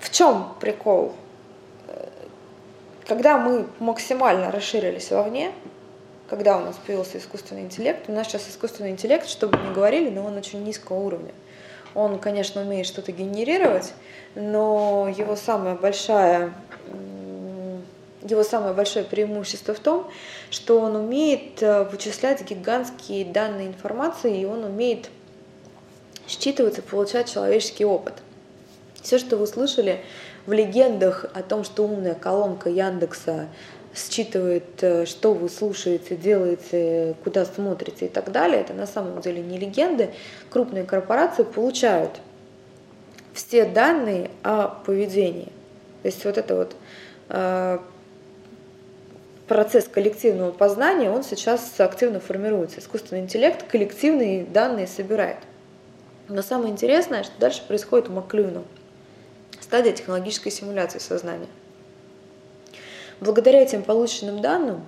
в 0.00 0.10
чем 0.10 0.54
прикол? 0.60 1.14
Когда 3.06 3.38
мы 3.38 3.66
максимально 3.78 4.50
расширились 4.50 5.10
вовне, 5.10 5.52
когда 6.32 6.56
у 6.56 6.60
нас 6.60 6.76
появился 6.86 7.18
искусственный 7.18 7.60
интеллект. 7.60 8.08
У 8.08 8.12
нас 8.12 8.26
сейчас 8.26 8.48
искусственный 8.48 8.88
интеллект, 8.88 9.28
чтобы 9.28 9.58
не 9.58 9.74
говорили, 9.74 10.08
но 10.08 10.24
он 10.24 10.34
очень 10.38 10.64
низкого 10.64 10.96
уровня. 10.98 11.32
Он, 11.94 12.18
конечно, 12.18 12.62
умеет 12.62 12.86
что-то 12.86 13.12
генерировать, 13.12 13.92
но 14.34 15.12
его 15.14 15.36
самая 15.36 15.74
большая 15.74 16.54
его 18.22 18.44
самое 18.44 18.72
большое 18.72 19.04
преимущество 19.04 19.74
в 19.74 19.80
том, 19.80 20.10
что 20.48 20.78
он 20.78 20.96
умеет 20.96 21.62
э, 21.62 21.84
вычислять 21.84 22.48
гигантские 22.48 23.26
данные 23.26 23.66
информации, 23.66 24.40
и 24.40 24.44
он 24.46 24.64
умеет 24.64 25.10
считывать 26.26 26.78
и 26.78 26.80
получать 26.80 27.30
человеческий 27.30 27.84
опыт. 27.84 28.14
Все, 29.02 29.18
что 29.18 29.36
вы 29.36 29.46
слышали 29.46 30.00
в 30.46 30.52
легендах 30.52 31.26
о 31.34 31.42
том, 31.42 31.64
что 31.64 31.84
умная 31.84 32.14
колонка 32.14 32.68
Яндекса 32.68 33.48
считывает, 33.94 34.82
э, 34.82 35.06
что 35.06 35.34
вы 35.34 35.48
слушаете, 35.48 36.16
делаете, 36.16 37.14
куда 37.22 37.44
смотрите 37.44 38.06
и 38.06 38.08
так 38.08 38.32
далее. 38.32 38.60
Это 38.60 38.72
на 38.72 38.86
самом 38.86 39.20
деле 39.20 39.42
не 39.42 39.58
легенды. 39.58 40.10
Крупные 40.50 40.84
корпорации 40.84 41.42
получают 41.42 42.20
все 43.34 43.64
данные 43.64 44.30
о 44.42 44.68
поведении. 44.68 45.52
То 46.02 46.08
есть 46.08 46.24
вот 46.24 46.38
это 46.38 46.56
вот 46.56 46.76
э, 47.28 47.78
процесс 49.46 49.86
коллективного 49.86 50.52
познания, 50.52 51.10
он 51.10 51.22
сейчас 51.22 51.78
активно 51.78 52.20
формируется. 52.20 52.80
Искусственный 52.80 53.20
интеллект 53.20 53.62
коллективные 53.68 54.44
данные 54.44 54.86
собирает. 54.86 55.38
Но 56.28 56.42
самое 56.42 56.72
интересное, 56.72 57.24
что 57.24 57.32
дальше 57.38 57.62
происходит 57.66 58.08
у 58.08 58.12
Маклюна. 58.12 58.62
Стадия 59.72 59.94
технологической 59.94 60.52
симуляции 60.52 60.98
сознания. 60.98 61.46
Благодаря 63.20 63.62
этим 63.62 63.82
полученным 63.82 64.42
данным 64.42 64.84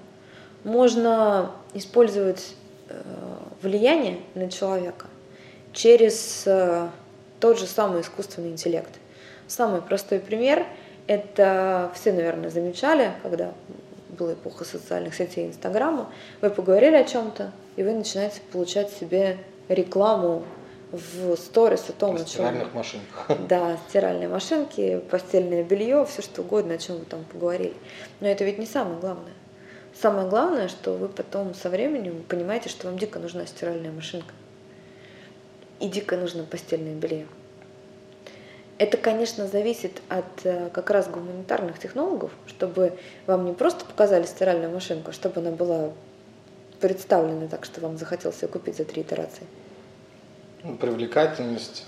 можно 0.63 1.53
использовать 1.73 2.55
э, 2.91 3.01
влияние 3.63 4.21
на 4.35 4.51
человека 4.51 5.07
через 5.73 6.43
э, 6.45 6.89
тот 7.41 7.59
же 7.59 7.67
самый 7.67 8.03
искусственный 8.03 8.51
интеллект. 8.51 8.91
Самый 9.47 9.81
простой 9.81 10.21
пример– 10.21 10.67
это 11.07 11.91
все, 11.95 12.13
наверное, 12.13 12.51
замечали, 12.51 13.13
когда 13.23 13.55
была 14.11 14.35
эпоха 14.35 14.67
социальных 14.67 15.15
сетей 15.15 15.49
Инстаграма, 15.49 16.11
вы 16.43 16.51
поговорили 16.51 16.97
о 16.97 17.05
чем-то, 17.05 17.53
и 17.77 17.83
вы 17.83 17.93
начинаете 17.93 18.43
получать 18.53 18.91
себе 18.91 19.39
рекламу 19.71 20.45
в 20.95 21.37
сторис 21.37 21.89
о 21.89 21.93
том, 21.93 22.17
о 22.17 22.25
чем... 22.25 22.45
машинках. 22.73 23.39
Да, 23.49 23.77
стиральные 23.89 24.29
машинки, 24.29 25.01
постельное 25.11 25.63
белье, 25.63 26.07
все 26.07 26.23
что 26.23 26.43
угодно, 26.43 26.75
о 26.75 26.79
чем 26.79 26.99
вы 26.99 27.05
там 27.05 27.25
поговорили. 27.25 27.75
Но 28.21 28.29
это 28.29 28.45
ведь 28.45 28.59
не 28.59 28.67
самое 28.67 28.99
главное. 28.99 29.33
Самое 30.01 30.29
главное, 30.29 30.69
что 30.69 30.95
вы 30.95 31.09
потом 31.09 31.55
со 31.55 31.71
временем 31.71 32.25
понимаете, 32.29 32.69
что 32.69 32.89
вам 32.89 32.99
дико 32.99 33.19
нужна 33.19 33.47
стиральная 33.47 33.93
машинка. 33.93 34.33
И 35.81 35.89
дико 35.89 36.17
нужно 36.17 36.45
постельное 36.45 36.95
белье. 36.95 37.27
Это, 38.77 38.97
конечно, 38.97 39.47
зависит 39.47 40.03
от 40.09 40.25
э, 40.45 40.69
как 40.73 40.91
раз 40.91 41.09
гуманитарных 41.09 41.79
технологов, 41.79 42.33
чтобы 42.49 42.99
вам 43.27 43.45
не 43.45 43.53
просто 43.53 43.85
показали 43.85 44.25
стиральную 44.25 44.73
машинку, 44.73 45.11
а 45.11 45.13
чтобы 45.13 45.41
она 45.41 45.53
была 45.53 45.93
представлена 46.81 47.47
так, 47.47 47.65
что 47.65 47.81
вам 47.81 47.97
захотелось 47.99 48.43
ее 48.43 48.49
купить 48.49 48.77
за 48.77 48.85
три 48.85 49.03
итерации. 49.03 49.47
Ну, 50.65 50.77
привлекательность, 50.77 51.85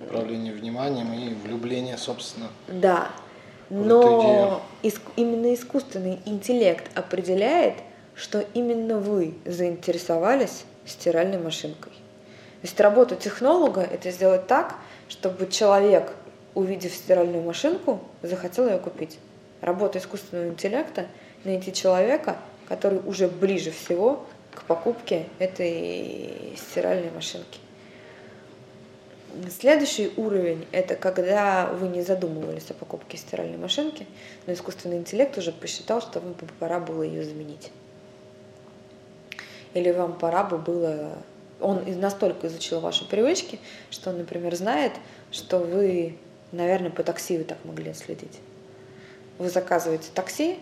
управление 0.00 0.52
вниманием 0.52 1.12
и 1.14 1.32
влюбление, 1.32 1.96
собственно. 1.96 2.48
Да, 2.66 3.10
но 3.70 4.62
иск, 4.82 5.00
именно 5.14 5.54
искусственный 5.54 6.18
интеллект 6.26 6.90
определяет, 6.98 7.74
что 8.16 8.44
именно 8.52 8.98
вы 8.98 9.34
заинтересовались 9.44 10.64
стиральной 10.84 11.38
машинкой. 11.38 11.92
То 11.92 12.62
есть 12.62 12.80
работа 12.80 13.14
технолога– 13.14 13.80
это 13.92 14.10
сделать 14.10 14.46
так, 14.46 14.74
чтобы 15.08 15.46
человек 15.46 16.12
увидев 16.54 16.94
стиральную 16.94 17.44
машинку, 17.44 18.00
захотел 18.22 18.66
ее 18.68 18.78
купить. 18.78 19.18
Работа 19.60 19.98
искусственного 19.98 20.48
интеллекта– 20.48 21.06
найти 21.44 21.72
человека, 21.72 22.36
который 22.68 22.98
уже 23.06 23.28
ближе 23.28 23.70
всего 23.70 24.26
к 24.52 24.64
покупке 24.64 25.26
этой 25.38 26.56
стиральной 26.56 27.10
машинки. 27.10 27.60
Следующий 29.50 30.12
уровень– 30.16 30.66
это 30.72 30.96
когда 30.96 31.66
вы 31.66 31.88
не 31.88 32.02
задумывались 32.02 32.70
о 32.70 32.74
покупке 32.74 33.16
стиральной 33.16 33.58
машинки, 33.58 34.06
но 34.46 34.52
искусственный 34.52 34.98
интеллект 34.98 35.36
уже 35.38 35.52
посчитал, 35.52 36.00
что 36.00 36.20
вам 36.20 36.34
пора 36.58 36.80
было 36.80 37.02
ее 37.02 37.24
заменить. 37.24 37.70
Или 39.74 39.90
вам 39.92 40.18
пора 40.18 40.44
бы 40.44 40.58
было… 40.58 41.18
Он 41.60 41.82
настолько 42.00 42.48
изучил 42.48 42.80
ваши 42.80 43.08
привычки, 43.08 43.58
что 43.90 44.10
он, 44.10 44.18
например, 44.18 44.54
знает, 44.54 44.92
что 45.30 45.58
вы 45.58 46.18
Наверное, 46.52 46.90
по 46.90 47.02
такси 47.02 47.38
вы 47.38 47.44
так 47.44 47.58
могли 47.64 47.92
следить. 47.92 48.38
Вы 49.38 49.50
заказываете 49.50 50.08
такси, 50.14 50.58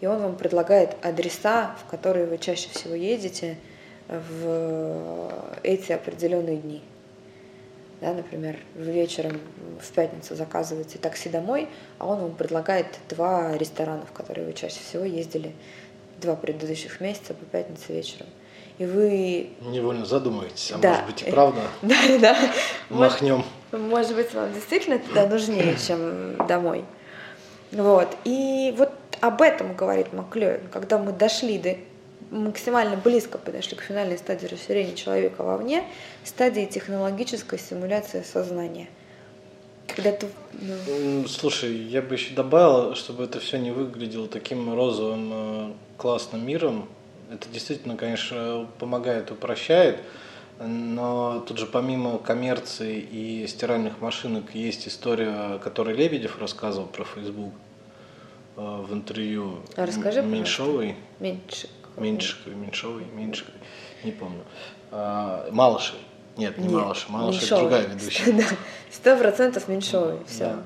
и 0.00 0.06
он 0.06 0.20
вам 0.20 0.36
предлагает 0.36 0.96
адреса, 1.02 1.76
в 1.82 1.90
которые 1.90 2.26
вы 2.26 2.38
чаще 2.38 2.68
всего 2.70 2.94
едете 2.94 3.56
в 4.08 5.32
эти 5.62 5.92
определенные 5.92 6.56
дни. 6.56 6.82
Да, 8.00 8.12
например, 8.12 8.56
вы 8.76 8.92
вечером 8.92 9.40
в 9.80 9.90
пятницу 9.92 10.36
заказываете 10.36 10.98
такси 10.98 11.28
домой, 11.28 11.68
а 11.98 12.06
он 12.06 12.20
вам 12.20 12.34
предлагает 12.34 12.86
два 13.08 13.56
ресторана, 13.56 14.06
в 14.06 14.12
которые 14.12 14.46
вы 14.46 14.52
чаще 14.52 14.78
всего 14.78 15.04
ездили 15.04 15.52
два 16.20 16.36
предыдущих 16.36 17.00
месяца 17.00 17.34
по 17.34 17.44
пятнице 17.44 17.92
вечером. 17.92 18.26
И 18.78 18.84
вы... 18.84 19.50
Невольно 19.62 20.06
задумаетесь, 20.06 20.70
а 20.72 20.78
да. 20.78 20.90
может 20.90 21.06
быть 21.06 21.22
и 21.22 21.30
правда 21.30 21.60
да, 21.82 21.96
да. 22.20 22.38
махнем. 22.88 23.44
Может 23.72 24.14
быть, 24.14 24.32
вам 24.32 24.52
действительно 24.52 25.00
туда 25.00 25.26
нужнее, 25.26 25.76
чем 25.84 26.36
домой. 26.46 26.84
Вот. 27.72 28.16
И 28.24 28.72
вот 28.78 28.92
об 29.20 29.42
этом 29.42 29.74
говорит 29.74 30.12
Маклёин, 30.12 30.68
когда 30.72 30.98
мы 30.98 31.12
дошли 31.12 31.58
до 31.58 31.76
максимально 32.30 32.96
близко 32.96 33.38
подошли 33.38 33.76
к 33.76 33.82
финальной 33.82 34.18
стадии 34.18 34.46
расширения 34.46 34.94
человека 34.94 35.42
вовне, 35.42 35.84
стадии 36.24 36.66
технологической 36.66 37.58
симуляции 37.58 38.22
сознания. 38.22 38.88
Когда 39.86 40.12
ты... 40.12 40.28
Ну... 40.52 41.26
Слушай, 41.26 41.74
я 41.74 42.02
бы 42.02 42.14
еще 42.14 42.34
добавил, 42.34 42.94
чтобы 42.94 43.24
это 43.24 43.40
все 43.40 43.58
не 43.58 43.70
выглядело 43.70 44.28
таким 44.28 44.74
розовым 44.74 45.30
э, 45.32 45.72
классным 45.96 46.46
миром. 46.46 46.88
Это 47.32 47.48
действительно, 47.48 47.96
конечно, 47.96 48.68
помогает, 48.78 49.30
упрощает. 49.30 49.98
Но 50.60 51.42
тут 51.46 51.58
же 51.58 51.66
помимо 51.66 52.18
коммерции 52.18 52.98
и 52.98 53.46
стиральных 53.46 54.00
машинок 54.00 54.54
есть 54.54 54.88
история, 54.88 55.58
которую 55.58 55.96
Лебедев 55.96 56.38
рассказывал 56.38 56.86
про 56.86 57.04
Facebook 57.04 57.54
э, 58.56 58.60
в 58.60 58.92
интервью 58.92 59.60
а 59.76 59.86
расскажи, 59.86 60.20
Меньшовой. 60.20 60.96
Меньшик. 61.20 61.70
Меньшиковой, 62.00 62.56
Меньшовой, 62.56 63.04
Меньшиковой, 63.04 63.60
не 64.04 64.12
помню. 64.12 64.44
А, 64.90 65.48
Малышевой. 65.50 66.00
Нет, 66.36 66.56
не 66.58 66.68
Нет, 66.68 67.08
Малышева 67.08 67.44
это 67.44 67.58
другая 67.58 67.86
ведущая. 67.86 68.46
Сто 68.90 69.16
процентов 69.16 69.68
Меньшовой, 69.68 70.18
все. 70.26 70.44
Да. 70.44 70.64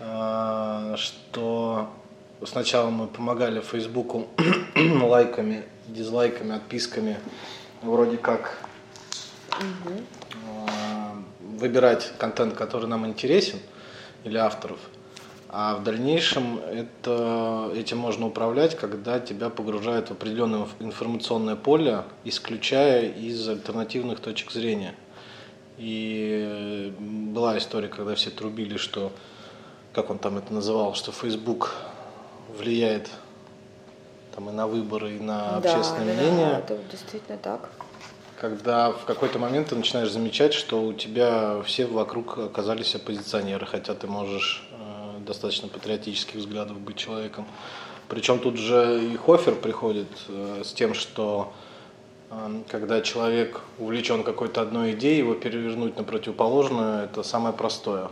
А, 0.00 0.96
что 0.96 1.90
сначала 2.46 2.90
мы 2.90 3.06
помогали 3.06 3.60
Фейсбуку 3.60 4.28
лайками, 5.02 5.64
дизлайками, 5.86 6.56
отписками, 6.56 7.18
вроде 7.82 8.16
как 8.16 8.58
угу. 9.58 10.00
выбирать 11.58 12.12
контент, 12.18 12.54
который 12.54 12.86
нам 12.86 13.06
интересен, 13.06 13.58
или 14.24 14.36
авторов. 14.36 14.78
А 15.52 15.74
в 15.74 15.82
дальнейшем 15.82 16.60
это, 16.60 17.72
этим 17.74 17.98
можно 17.98 18.28
управлять, 18.28 18.76
когда 18.76 19.18
тебя 19.18 19.50
погружают 19.50 20.08
в 20.08 20.12
определенное 20.12 20.68
информационное 20.78 21.56
поле, 21.56 22.04
исключая 22.22 23.08
из 23.08 23.48
альтернативных 23.48 24.20
точек 24.20 24.52
зрения. 24.52 24.94
И 25.76 26.94
была 27.00 27.58
история, 27.58 27.88
когда 27.88 28.14
все 28.14 28.30
трубили, 28.30 28.76
что, 28.76 29.10
как 29.92 30.10
он 30.10 30.18
там 30.18 30.38
это 30.38 30.54
называл, 30.54 30.94
что 30.94 31.10
Facebook 31.10 31.74
влияет 32.56 33.10
там 34.36 34.50
и 34.50 34.52
на 34.52 34.68
выборы, 34.68 35.16
и 35.16 35.18
на 35.18 35.58
да, 35.58 35.74
общественное 35.74 36.14
да, 36.14 36.22
мнение. 36.22 36.50
Да, 36.50 36.58
это 36.58 36.78
действительно 36.92 37.38
так 37.38 37.70
когда 38.40 38.90
в 38.90 39.04
какой-то 39.04 39.38
момент 39.38 39.68
ты 39.68 39.76
начинаешь 39.76 40.10
замечать, 40.10 40.54
что 40.54 40.82
у 40.82 40.94
тебя 40.94 41.60
все 41.62 41.84
вокруг 41.84 42.38
оказались 42.38 42.94
оппозиционеры, 42.94 43.66
хотя 43.66 43.92
ты 43.94 44.06
можешь 44.06 44.66
э, 44.69 44.69
достаточно 45.30 45.68
патриотических 45.68 46.36
взглядов 46.36 46.80
быть 46.80 46.96
человеком. 46.96 47.46
Причем 48.08 48.40
тут 48.40 48.56
же 48.56 49.12
и 49.12 49.16
Хофер 49.16 49.54
приходит 49.54 50.08
э, 50.28 50.62
с 50.64 50.72
тем, 50.72 50.94
что 50.94 51.52
э, 52.30 52.62
когда 52.68 53.00
человек 53.00 53.60
увлечен 53.78 54.24
какой-то 54.24 54.60
одной 54.60 54.92
идеей, 54.92 55.18
его 55.18 55.34
перевернуть 55.34 55.96
на 55.96 56.02
противоположную, 56.02 57.04
это 57.04 57.22
самое 57.22 57.54
простое, 57.54 58.08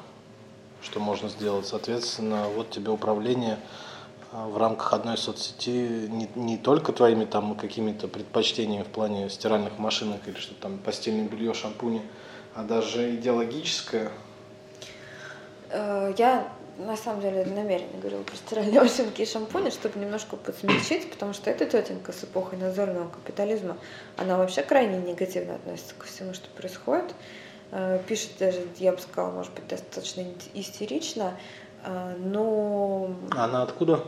что 0.83 1.01
можно 1.01 1.29
сделать. 1.29 1.67
Соответственно, 1.67 2.45
вот 2.55 2.71
тебе 2.71 2.91
управление 2.91 3.59
а, 4.31 4.47
в 4.47 4.57
рамках 4.57 4.93
одной 4.93 5.17
соцсети 5.17 6.07
не, 6.09 6.29
не 6.37 6.57
только 6.59 6.93
твоими 6.93 7.25
там 7.25 7.57
какими-то 7.57 8.07
предпочтениями 8.07 8.85
в 8.85 8.89
плане 8.89 9.29
стиральных 9.29 9.79
машинок 9.79 10.21
или 10.29 10.37
что 10.37 10.55
там 10.55 10.79
постельное 10.79 11.27
белье, 11.27 11.55
шампуни, 11.55 12.03
а 12.55 12.63
даже 12.63 13.17
идеологическое? 13.17 14.13
Э, 15.71 16.15
я 16.17 16.53
на 16.79 16.97
самом 16.97 17.21
деле 17.21 17.45
намеренно 17.45 17.99
говорила 18.01 18.23
про 18.23 18.37
стиральные 18.37 18.81
машинки 18.83 19.23
и 19.23 19.27
шампуни, 19.27 19.71
чтобы 19.71 19.99
немножко 19.99 20.37
подсмягчить, 20.37 21.11
потому 21.11 21.33
что 21.33 21.51
эта 21.51 21.67
тетенька 21.67 22.13
с 22.13 22.25
эпохой 22.25 22.59
надзорного 22.59 23.09
капитализма, 23.09 23.77
она 24.17 24.39
вообще 24.39 24.63
крайне 24.63 24.99
негативно 24.99 25.57
относится 25.57 25.95
ко 25.97 26.07
всему, 26.07 26.35
что 26.35 26.49
происходит. 26.51 27.15
Э, 27.71 28.01
пишет 28.07 28.31
даже, 28.39 28.61
я 28.77 28.93
бы 28.93 28.99
сказала, 28.99 29.33
может 29.33 29.53
быть, 29.55 29.67
достаточно 29.67 30.25
истерично, 30.55 31.35
э, 31.85 32.15
но... 32.19 33.15
Она 33.33 33.63
откуда? 33.63 34.05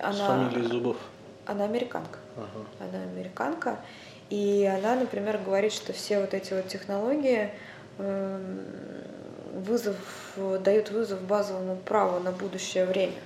Она, 0.00 0.12
С 0.12 0.18
фамилией 0.18 0.66
Зубов? 0.66 0.96
Она 1.46 1.64
американка. 1.64 2.18
Ага. 2.36 2.66
Она 2.80 3.02
американка. 3.02 3.78
И 4.30 4.64
она, 4.64 4.96
например, 4.96 5.38
говорит, 5.38 5.72
что 5.72 5.92
все 5.92 6.20
вот 6.20 6.32
эти 6.32 6.54
вот 6.54 6.66
технологии 6.66 7.50
эм, 7.98 8.60
вызов, 9.52 9.96
дают 10.36 10.90
вызов 10.90 11.20
базовому 11.22 11.76
праву 11.76 12.20
на 12.20 12.32
будущее 12.32 12.86
время. 12.86 13.20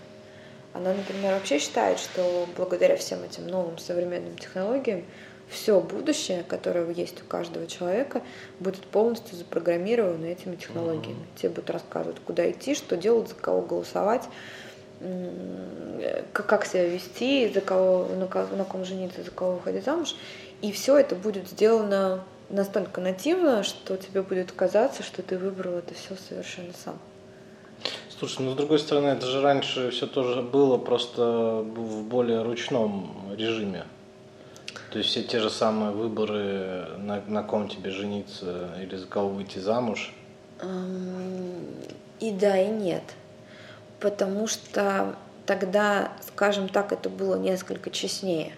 Она, 0.74 0.92
например, 0.92 1.34
вообще 1.34 1.58
считает, 1.58 1.98
что 1.98 2.46
благодаря 2.56 2.96
всем 2.96 3.22
этим 3.24 3.46
новым 3.46 3.78
современным 3.78 4.36
технологиям 4.36 5.04
все 5.48 5.80
будущее, 5.80 6.44
которое 6.46 6.90
есть 6.92 7.22
у 7.22 7.24
каждого 7.24 7.66
человека, 7.66 8.20
будет 8.60 8.84
полностью 8.84 9.36
запрограммировано 9.36 10.26
этими 10.26 10.56
технологиями. 10.56 11.20
Mm-hmm. 11.20 11.38
Тебе 11.40 11.48
будут 11.48 11.70
рассказывать, 11.70 12.18
куда 12.26 12.50
идти, 12.50 12.74
что 12.74 12.96
делать, 12.96 13.28
за 13.28 13.34
кого 13.34 13.62
голосовать, 13.62 14.24
как 16.32 16.66
себя 16.66 16.86
вести, 16.86 17.50
за 17.52 17.62
кого, 17.62 18.08
на 18.08 18.64
ком 18.64 18.84
жениться, 18.84 19.22
за 19.22 19.30
кого 19.30 19.52
выходить 19.52 19.84
замуж. 19.84 20.16
И 20.60 20.70
все 20.72 20.98
это 20.98 21.14
будет 21.14 21.48
сделано 21.48 22.24
настолько 22.50 23.00
нативно, 23.00 23.62
что 23.62 23.96
тебе 23.96 24.22
будет 24.22 24.52
казаться, 24.52 25.02
что 25.02 25.22
ты 25.22 25.38
выбрал 25.38 25.74
это 25.74 25.94
все 25.94 26.16
совершенно 26.28 26.72
сам. 26.84 26.98
Слушай, 28.18 28.42
ну 28.42 28.52
с 28.52 28.56
другой 28.56 28.78
стороны, 28.80 29.08
это 29.08 29.26
же 29.26 29.40
раньше 29.40 29.90
все 29.90 30.06
тоже 30.06 30.42
было 30.42 30.76
просто 30.76 31.62
в 31.62 32.02
более 32.02 32.42
ручном 32.42 33.32
режиме. 33.36 33.84
То 34.90 34.98
есть 34.98 35.10
все 35.10 35.22
те 35.22 35.38
же 35.38 35.50
самые 35.50 35.92
выборы, 35.92 36.86
на, 36.98 37.22
на 37.26 37.42
ком 37.42 37.68
тебе 37.68 37.90
жениться 37.90 38.70
или 38.82 38.96
за 38.96 39.06
кого 39.06 39.28
выйти 39.28 39.58
замуж? 39.58 40.14
И 42.20 42.30
да, 42.32 42.60
и 42.60 42.68
нет. 42.68 43.04
Потому 44.00 44.46
что 44.46 45.14
тогда, 45.46 46.12
скажем 46.26 46.68
так, 46.68 46.92
это 46.92 47.08
было 47.10 47.36
несколько 47.36 47.90
честнее. 47.90 48.52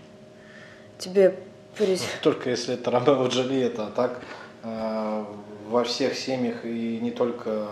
Тебе 0.99 1.37
прис... 1.77 2.05
Только 2.23 2.51
если 2.51 2.75
это 2.75 2.91
Ромео 2.91 3.27
Джульетта, 3.27 3.87
а 3.87 3.91
так 3.91 4.21
э, 4.63 5.25
во 5.69 5.85
всех 5.85 6.17
семьях 6.17 6.65
и 6.65 6.99
не 7.01 7.11
только 7.11 7.69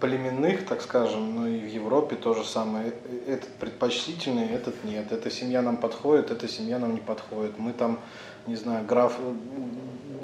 племенных, 0.00 0.66
так 0.66 0.82
скажем, 0.82 1.34
но 1.34 1.46
и 1.46 1.58
в 1.58 1.68
Европе 1.68 2.16
то 2.16 2.34
же 2.34 2.44
самое. 2.44 2.92
Этот 3.26 3.48
предпочтительный, 3.54 4.46
этот 4.46 4.84
нет. 4.84 5.12
Эта 5.12 5.30
семья 5.30 5.62
нам 5.62 5.76
подходит, 5.76 6.30
эта 6.30 6.48
семья 6.48 6.78
нам 6.78 6.94
не 6.94 7.00
подходит. 7.00 7.58
Мы 7.58 7.72
там, 7.72 7.98
не 8.46 8.56
знаю, 8.56 8.84
граф, 8.86 9.18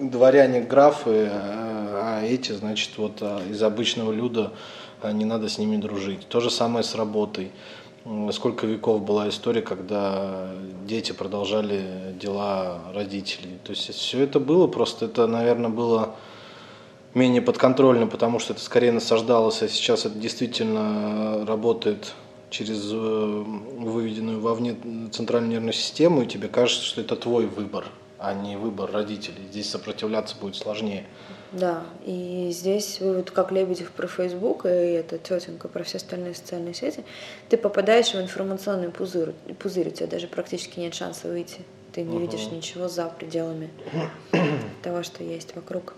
дворяне 0.01 0.61
графы, 0.61 1.29
а 1.31 2.23
эти, 2.23 2.53
значит, 2.53 2.97
вот 2.99 3.19
а, 3.21 3.43
из 3.49 3.63
обычного 3.63 4.13
люда 4.13 4.53
не 5.03 5.25
надо 5.25 5.49
с 5.49 5.59
ними 5.59 5.77
дружить. 5.77 6.27
То 6.29 6.41
же 6.41 6.51
самое 6.51 6.85
с 6.85 6.95
работой. 6.95 7.51
Сколько 8.33 8.67
веков 8.67 9.03
была 9.03 9.31
история, 9.31 9.63
когда 9.63 10.51
дети 10.87 11.13
продолжали 11.13 12.15
дела 12.21 12.81
родителей. 12.93 13.59
То 13.65 13.71
есть 13.71 13.95
все 13.95 14.23
это 14.23 14.41
было, 14.41 14.67
просто 14.67 15.07
это, 15.07 15.27
наверное, 15.27 15.71
было 15.71 16.15
менее 17.15 17.41
подконтрольно, 17.41 18.07
потому 18.07 18.41
что 18.41 18.53
это 18.53 18.63
скорее 18.63 18.93
насаждалось, 18.93 19.63
а 19.63 19.69
сейчас 19.69 20.05
это 20.05 20.19
действительно 20.19 21.47
работает 21.47 22.15
через 22.51 22.91
э, 22.93 23.45
выведенную 23.79 24.41
вовне 24.41 24.77
центральную 25.11 25.53
нервную 25.53 25.73
систему, 25.73 26.23
и 26.23 26.27
тебе 26.27 26.49
кажется, 26.49 26.85
что 26.85 27.01
это 27.01 27.17
твой 27.17 27.47
выбор, 27.47 27.87
а 28.27 28.33
не 28.33 28.57
выбор 28.57 28.91
родителей. 28.91 29.47
Здесь 29.51 29.71
сопротивляться 29.71 30.37
будет 30.41 30.57
сложнее. 30.57 31.05
Да, 31.53 31.85
и 32.05 32.49
здесь 32.53 33.01
вывод, 33.01 33.31
как 33.31 33.53
Лебедев 33.53 33.91
про 33.93 34.09
Facebook 34.09 34.67
и 34.67 34.69
эта 34.69 35.19
тетенька 35.19 35.69
про 35.69 35.85
все 35.85 35.99
остальные 35.99 36.35
социальные 36.35 36.75
сети, 36.75 37.05
ты 37.49 37.57
попадаешь 37.57 38.13
в 38.13 38.21
информационный 38.21 38.91
пузырь, 38.91 39.35
пузырь 39.61 39.89
у 39.89 39.91
тебя 39.91 40.09
даже 40.09 40.27
практически 40.27 40.81
нет 40.81 40.95
шанса 40.95 41.29
выйти. 41.29 41.61
Ты 41.93 42.03
не 42.03 42.17
угу. 42.17 42.21
видишь 42.21 42.47
ничего 42.51 42.89
за 42.89 43.07
пределами 43.07 43.71
того, 44.83 45.05
что 45.05 45.23
есть 45.23 45.55
вокруг. 45.55 45.95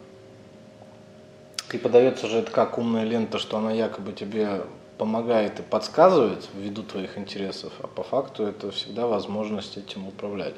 И 1.72 1.78
подается 1.78 2.26
же 2.28 2.38
это 2.38 2.50
как 2.50 2.76
умная 2.76 3.04
лента, 3.04 3.38
что 3.38 3.56
она 3.56 3.72
якобы 3.72 4.12
тебе 4.12 4.62
помогает 4.98 5.58
и 5.60 5.62
подсказывает 5.62 6.48
ввиду 6.54 6.82
твоих 6.82 7.16
интересов, 7.18 7.72
а 7.80 7.86
по 7.86 8.02
факту 8.02 8.44
это 8.44 8.70
всегда 8.70 9.06
возможность 9.06 9.76
этим 9.76 10.06
управлять, 10.06 10.54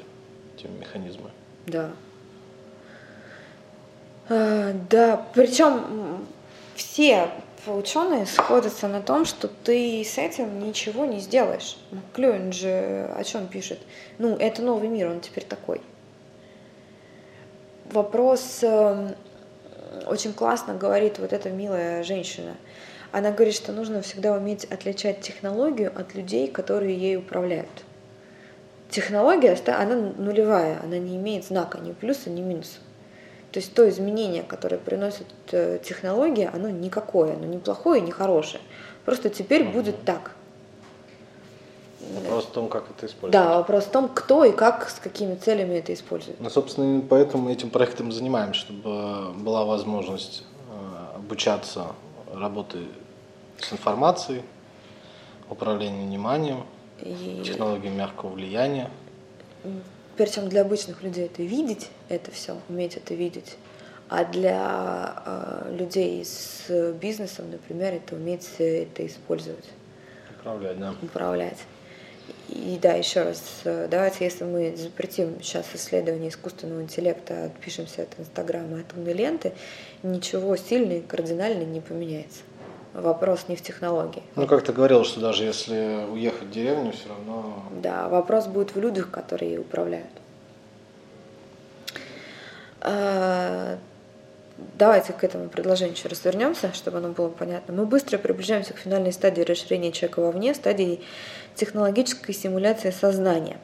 этими 0.57 0.77
механизмами. 0.77 1.31
Да. 1.69 1.91
А, 4.27 4.73
да, 4.89 5.25
причем 5.33 6.25
все 6.75 7.29
ученые 7.67 8.25
сходятся 8.25 8.87
на 8.87 9.01
том, 9.01 9.25
что 9.25 9.47
ты 9.47 10.03
с 10.03 10.17
этим 10.17 10.65
ничего 10.65 11.05
не 11.05 11.19
сделаешь. 11.19 11.77
Клюин 12.13 12.51
же 12.51 13.11
о 13.15 13.23
чем 13.23 13.47
пишет? 13.47 13.79
Ну, 14.17 14.35
это 14.35 14.61
новый 14.63 14.87
мир, 14.87 15.09
он 15.09 15.19
теперь 15.19 15.45
такой. 15.45 15.81
Вопрос 17.91 18.59
эм, 18.63 19.15
очень 20.07 20.33
классно 20.33 20.73
говорит 20.73 21.19
вот 21.19 21.33
эта 21.33 21.49
милая 21.49 22.03
женщина. 22.03 22.55
Она 23.11 23.31
говорит, 23.31 23.55
что 23.55 23.71
нужно 23.71 24.01
всегда 24.01 24.33
уметь 24.33 24.65
отличать 24.65 25.21
технологию 25.21 25.91
от 25.95 26.15
людей, 26.15 26.47
которые 26.47 26.95
ей 26.95 27.17
управляют. 27.17 27.69
Технология, 28.89 29.55
она 29.67 29.95
нулевая, 29.95 30.79
она 30.83 30.97
не 30.97 31.15
имеет 31.17 31.45
знака 31.45 31.77
ни 31.79 31.91
плюса, 31.91 32.29
ни 32.29 32.41
минуса. 32.41 32.79
То 33.51 33.59
есть 33.59 33.73
то 33.73 33.87
изменение, 33.89 34.43
которое 34.43 34.77
приносит 34.77 35.27
э, 35.51 35.79
технология, 35.83 36.49
оно 36.53 36.69
никакое, 36.69 37.33
оно 37.33 37.45
не 37.45 37.57
плохое, 37.57 38.01
не 38.01 38.11
хорошее. 38.11 38.61
Просто 39.05 39.29
теперь 39.29 39.63
будет 39.63 40.03
так. 40.05 40.31
Вопрос 42.13 42.45
в 42.45 42.51
том, 42.51 42.69
как 42.69 42.85
это 42.89 43.07
использовать. 43.07 43.31
Да, 43.31 43.57
вопрос 43.57 43.85
в 43.85 43.91
том, 43.91 44.09
кто 44.09 44.45
и 44.45 44.51
как, 44.51 44.89
с 44.89 44.99
какими 44.99 45.35
целями 45.35 45.75
это 45.75 45.93
использует. 45.93 46.39
Ну, 46.39 46.49
собственно, 46.49 47.01
поэтому 47.01 47.43
мы 47.43 47.53
этим 47.53 47.69
проектом 47.69 48.11
занимаемся, 48.11 48.61
чтобы 48.61 49.33
была 49.33 49.65
возможность 49.65 50.43
э, 50.69 51.15
обучаться 51.17 51.87
работе 52.33 52.79
с 53.59 53.73
информацией, 53.73 54.43
управлению 55.49 56.05
вниманием, 56.05 56.65
и... 57.01 57.41
технологии 57.43 57.89
мягкого 57.89 58.31
влияния. 58.31 58.89
Причем 60.17 60.49
для 60.49 60.61
обычных 60.61 61.01
людей 61.01 61.25
это 61.25 61.43
видеть, 61.43 61.89
это 62.09 62.31
все, 62.31 62.57
уметь 62.67 62.97
это 62.97 63.13
видеть. 63.13 63.57
А 64.09 64.25
для 64.25 65.23
э, 65.25 65.75
людей 65.77 66.25
с 66.25 66.93
бизнесом, 66.93 67.51
например, 67.51 67.93
это 67.93 68.15
уметь 68.15 68.49
это 68.57 69.05
использовать. 69.05 69.69
Управлять, 70.39 70.79
да. 70.79 70.95
Управлять. 71.01 71.59
И 72.49 72.79
да, 72.81 72.93
еще 72.93 73.21
раз, 73.21 73.61
давайте, 73.63 74.23
если 74.23 74.43
мы 74.43 74.75
запретим 74.75 75.41
сейчас 75.41 75.67
исследование 75.73 76.29
искусственного 76.29 76.81
интеллекта, 76.81 77.45
отпишемся 77.45 78.03
от 78.03 78.19
Инстаграма, 78.19 78.81
от 78.81 78.93
умной 78.93 79.13
ленты, 79.13 79.53
ничего 80.01 80.55
сильно 80.55 80.93
и 80.93 81.01
кардинально 81.01 81.63
не 81.63 81.79
поменяется. 81.79 82.41
Вопрос 82.93 83.45
не 83.47 83.55
в 83.55 83.61
технологии. 83.61 84.23
Ну, 84.35 84.47
как 84.47 84.63
ты 84.63 84.73
говорил, 84.73 85.03
что 85.03 85.19
даже 85.19 85.43
если 85.43 86.05
уехать 86.11 86.47
в 86.47 86.51
деревню, 86.51 86.91
все 86.91 87.09
равно... 87.09 87.63
Да, 87.81 88.09
вопрос 88.09 88.47
будет 88.47 88.73
в 88.73 88.79
людях, 88.79 89.11
которые 89.11 89.59
управляют. 89.59 90.09
А, 92.81 93.77
давайте 94.77 95.13
к 95.13 95.23
этому 95.23 95.49
предложению 95.49 95.95
еще 95.95 96.07
раз 96.07 96.23
вернемся, 96.25 96.73
чтобы 96.73 96.97
оно 96.97 97.09
было 97.09 97.29
понятно. 97.29 97.73
Мы 97.73 97.85
быстро 97.85 98.17
приближаемся 98.17 98.73
к 98.73 98.77
финальной 98.77 99.11
стадии 99.11 99.41
расширения 99.41 99.91
человека 99.91 100.21
вовне, 100.21 100.55
стадии 100.55 101.01
технологической 101.55 102.33
симуляции 102.33 102.89
сознания, 102.89 103.57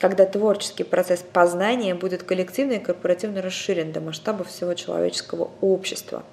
когда 0.00 0.26
творческий 0.26 0.84
процесс 0.84 1.20
познания 1.20 1.94
будет 1.94 2.24
коллективно 2.24 2.72
и 2.72 2.78
корпоративно 2.78 3.42
расширен 3.42 3.92
до 3.92 4.00
масштаба 4.00 4.42
всего 4.42 4.74
человеческого 4.74 5.50
общества. 5.60 6.24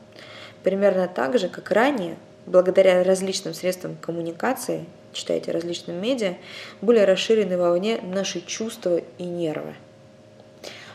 Примерно 0.63 1.07
так 1.07 1.37
же, 1.37 1.49
как 1.49 1.71
ранее, 1.71 2.17
благодаря 2.45 3.03
различным 3.03 3.53
средствам 3.53 3.97
коммуникации, 3.99 4.85
читайте 5.11 5.51
различным 5.51 6.01
медиа, 6.01 6.35
были 6.81 6.99
расширены 6.99 7.57
вовне 7.57 7.99
наши 8.01 8.41
чувства 8.41 9.01
и 9.17 9.23
нервы. 9.23 9.75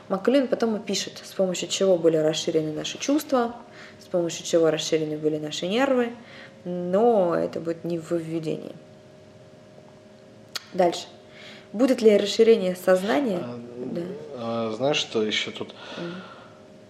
Маклюн 0.08 0.48
потом 0.48 0.76
и 0.76 0.80
пишет, 0.80 1.20
с 1.22 1.32
помощью 1.32 1.68
чего 1.68 1.98
были 1.98 2.16
расширены 2.16 2.72
наши 2.72 2.98
чувства, 2.98 3.54
с 4.02 4.06
помощью 4.06 4.46
чего 4.46 4.70
расширены 4.70 5.18
были 5.18 5.38
наши 5.38 5.66
нервы, 5.66 6.12
но 6.64 7.34
это 7.34 7.60
будет 7.60 7.84
не 7.84 7.98
в 7.98 8.10
введении. 8.12 8.74
Дальше. 10.72 11.06
Будет 11.74 12.00
ли 12.00 12.16
расширение 12.16 12.74
сознания? 12.74 13.40
А, 13.42 13.60
да. 13.76 14.00
а, 14.36 14.72
знаешь, 14.74 14.96
что 14.96 15.22
еще 15.22 15.50
тут? 15.50 15.74
Mm. 15.98 16.14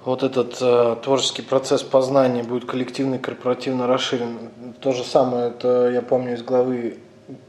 Вот 0.05 0.23
этот 0.23 0.59
э, 0.61 0.97
творческий 1.03 1.43
процесс 1.43 1.83
познания 1.83 2.43
будет 2.43 2.65
коллективно 2.65 3.19
корпоративно 3.19 3.87
расширен. 3.87 4.51
То 4.81 4.93
же 4.93 5.05
самое, 5.05 5.49
это 5.49 5.91
я 5.91 6.03
помню 6.03 6.35
из 6.35 6.43
главы 6.43 6.99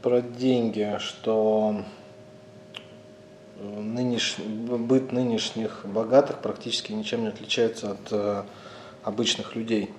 про 0.02 0.20
деньги, 0.20 0.98
что 0.98 1.76
нынеш... 3.60 4.36
быт 4.38 5.12
нынешних 5.12 5.82
богатых 5.84 6.38
практически 6.38 6.92
ничем 6.92 7.22
не 7.22 7.28
отличается 7.28 7.92
от 7.92 8.08
э, 8.10 8.42
обычных 9.04 9.54
людей. 9.54 9.90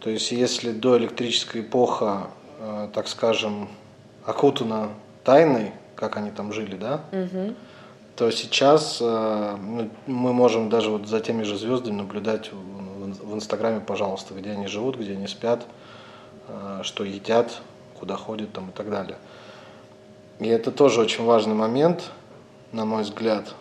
То 0.00 0.10
есть 0.10 0.32
если 0.32 0.72
до 0.72 0.98
электрической 0.98 1.62
эпоха, 1.62 2.28
э, 2.60 2.88
так 2.92 3.08
скажем, 3.08 3.68
окутана 4.24 4.90
тайной, 5.24 5.72
как 5.94 6.16
они 6.16 6.30
там 6.30 6.52
жили, 6.52 6.76
да, 6.76 7.00
угу. 7.12 7.54
То 8.18 8.30
сейчас 8.30 8.98
э, 9.00 9.56
мы 10.06 10.32
можем 10.32 10.68
даже 10.68 10.90
вот 10.90 11.06
за 11.06 11.20
теми 11.20 11.44
же 11.44 11.56
звездами 11.56 11.96
наблюдать 11.96 12.50
в, 12.52 13.34
Инстаграме, 13.34 13.80
пожалуйста, 13.80 14.34
где 14.34 14.50
они 14.50 14.66
живут, 14.66 14.96
где 14.96 15.12
они 15.12 15.28
спят, 15.28 15.64
э, 16.48 16.80
что 16.82 17.04
едят, 17.04 17.60
куда 17.98 18.16
ходят 18.16 18.52
там 18.52 18.70
и 18.70 18.72
так 18.72 18.90
далее. 18.90 19.16
И 20.40 20.46
это 20.46 20.70
тоже 20.72 21.00
очень 21.00 21.24
важный 21.24 21.54
момент– 21.54 22.10
на 22.70 22.84
мой 22.84 23.02
взгляд, 23.02 23.54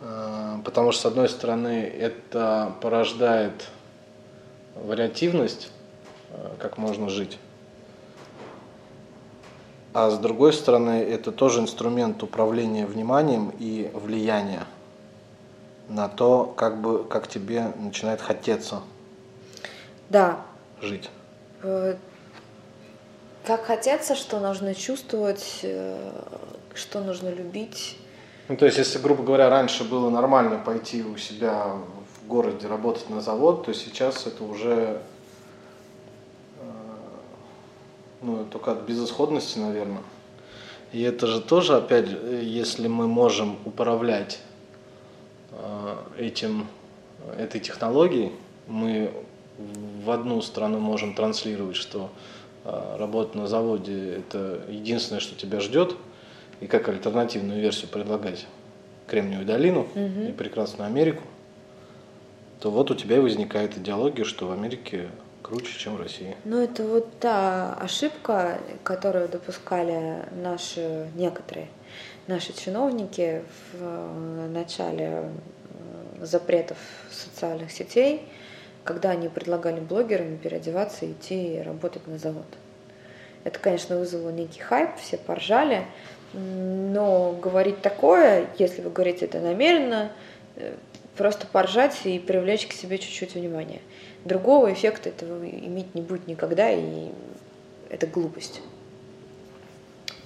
Э, 0.00 0.58
потому 0.64 0.92
что, 0.92 1.02
с 1.02 1.06
одной 1.06 1.28
стороны, 1.28 1.82
это 1.82 2.72
порождает 2.80 3.68
вариативность, 4.74 5.70
как 6.58 6.78
можно 6.78 7.08
жить. 7.08 7.38
А 9.92 10.10
с 10.10 10.18
другой 10.18 10.52
стороны, 10.52 11.02
это 11.02 11.32
тоже 11.32 11.60
инструмент 11.60 12.22
управления 12.22 12.86
вниманием 12.86 13.52
и 13.58 13.90
влияния 13.94 14.66
на 15.88 16.08
то, 16.08 16.44
как, 16.56 16.80
бы, 16.80 17.04
как 17.04 17.26
тебе 17.26 17.72
начинает 17.76 18.20
хотеться 18.20 18.82
да. 20.08 20.38
жить. 20.80 21.10
Э, 21.62 21.96
как 23.44 23.64
хотеться, 23.64 24.14
что 24.14 24.38
нужно 24.38 24.74
чувствовать, 24.74 25.64
что 26.74 27.00
нужно 27.00 27.30
любить, 27.30 27.98
ну, 28.50 28.56
то 28.56 28.66
есть, 28.66 28.78
если, 28.78 28.98
грубо 28.98 29.22
говоря, 29.22 29.48
раньше 29.48 29.84
было 29.84 30.10
нормально 30.10 30.58
пойти 30.58 31.04
у 31.04 31.16
себя 31.16 31.76
в 32.16 32.26
городе 32.26 32.66
работать 32.66 33.08
на 33.08 33.20
завод, 33.20 33.64
то 33.64 33.72
сейчас 33.72 34.26
это 34.26 34.42
уже 34.42 35.00
э, 36.58 36.64
ну, 38.22 38.44
только 38.50 38.72
от 38.72 38.82
безысходности, 38.82 39.58
наверное. 39.58 40.02
И 40.92 41.02
это 41.02 41.26
же 41.26 41.40
тоже, 41.40 41.76
опять, 41.76 42.08
если 42.42 42.88
мы 42.88 43.06
можем 43.06 43.58
управлять 43.64 44.40
э, 45.52 45.96
этим, 46.18 46.66
этой 47.36 47.60
технологией, 47.60 48.32
мы 48.66 49.12
в 50.04 50.10
одну 50.10 50.42
страну 50.42 50.78
можем 50.78 51.14
транслировать, 51.14 51.76
что 51.76 52.10
э, 52.64 52.96
работа 52.98 53.38
на 53.38 53.46
заводе– 53.46 54.14
это 54.16 54.64
единственное, 54.68 55.20
что 55.20 55.34
тебя 55.34 55.60
ждет– 55.60 55.96
и 56.60 56.66
как 56.66 56.88
альтернативную 56.88 57.60
версию 57.60 57.88
предлагать 57.88 58.46
Кремниевую 59.06 59.46
долину 59.46 59.80
угу. 59.80 60.28
и 60.28 60.32
прекрасную 60.32 60.86
Америку, 60.86 61.22
то 62.60 62.70
вот 62.70 62.90
у 62.90 62.94
тебя 62.94 63.16
и 63.16 63.20
возникает 63.20 63.76
идеология, 63.76 64.24
что 64.24 64.46
в 64.46 64.52
Америке 64.52 65.08
круче, 65.42 65.78
чем 65.78 65.96
в 65.96 66.00
России. 66.00 66.36
Ну, 66.44 66.62
это 66.62 66.84
вот 66.84 67.18
та 67.18 67.74
ошибка, 67.74 68.58
которую 68.82 69.28
допускали 69.28 70.24
наши 70.32 71.08
некоторые 71.14 71.68
наши 72.30 72.52
чиновники 72.52 73.42
в 73.72 74.48
начале 74.48 75.24
запретов 76.20 76.78
социальных 77.10 77.72
сетей, 77.72 78.22
когда 78.84 79.10
они 79.10 79.28
предлагали 79.28 79.80
блогерам 79.80 80.38
переодеваться 80.38 81.06
и 81.06 81.12
идти 81.12 81.60
работать 81.62 82.06
на 82.06 82.18
завод. 82.18 82.46
Это, 83.42 83.58
конечно, 83.58 83.98
вызвало 83.98 84.30
некий 84.30 84.60
хайп, 84.60 84.90
все 84.96 85.16
поржали, 85.16 85.86
но 86.32 87.32
говорить 87.32 87.80
такое, 87.80 88.46
если 88.58 88.82
вы 88.82 88.90
говорите 88.90 89.24
это 89.24 89.40
намеренно, 89.40 90.12
э, 90.56 90.74
просто 91.16 91.46
поржать 91.46 91.98
и 92.04 92.18
привлечь 92.18 92.66
к 92.66 92.72
себе 92.72 92.98
чуть-чуть 92.98 93.34
внимания. 93.34 93.80
Другого 94.24 94.72
эффекта 94.72 95.08
этого 95.08 95.48
иметь 95.48 95.94
не 95.94 96.02
будет 96.02 96.26
никогда, 96.26 96.70
и 96.70 97.10
это 97.88 98.06
глупость. 98.06 98.60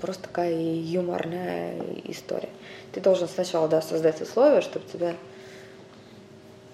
Просто 0.01 0.25
такая 0.25 0.55
юморная 0.55 1.81
история. 2.05 2.49
Ты 2.93 3.01
должен 3.01 3.29
сначала 3.29 3.69
да, 3.69 3.81
создать 3.81 4.21
условия, 4.21 4.61
чтобы 4.61 4.87
тебя 4.87 5.15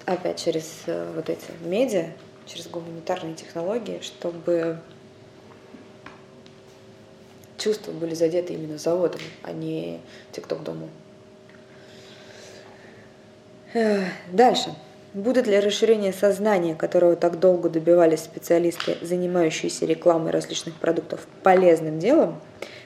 опять 0.07 0.43
через 0.43 0.83
э, 0.87 1.12
вот 1.14 1.29
эти 1.29 1.45
медиа, 1.62 2.11
через 2.47 2.66
гуманитарные 2.68 3.35
технологии, 3.35 4.01
чтобы 4.01 4.81
чувства 7.59 7.93
были 7.93 8.14
задеты 8.14 8.55
именно 8.55 8.79
заводом, 8.79 9.21
а 9.43 9.53
не 9.53 10.01
тикток-дому. 10.33 10.89
Дальше. 14.33 14.75
Будет 15.12 15.48
ли 15.48 15.58
расширение 15.58 16.12
сознания, 16.12 16.76
которого 16.76 17.16
так 17.16 17.40
долго 17.40 17.68
добивались 17.68 18.20
специалисты, 18.20 18.96
занимающиеся 19.02 19.84
рекламой 19.84 20.30
различных 20.30 20.76
продуктов, 20.76 21.26
полезным 21.42 21.98
делом? 21.98 22.40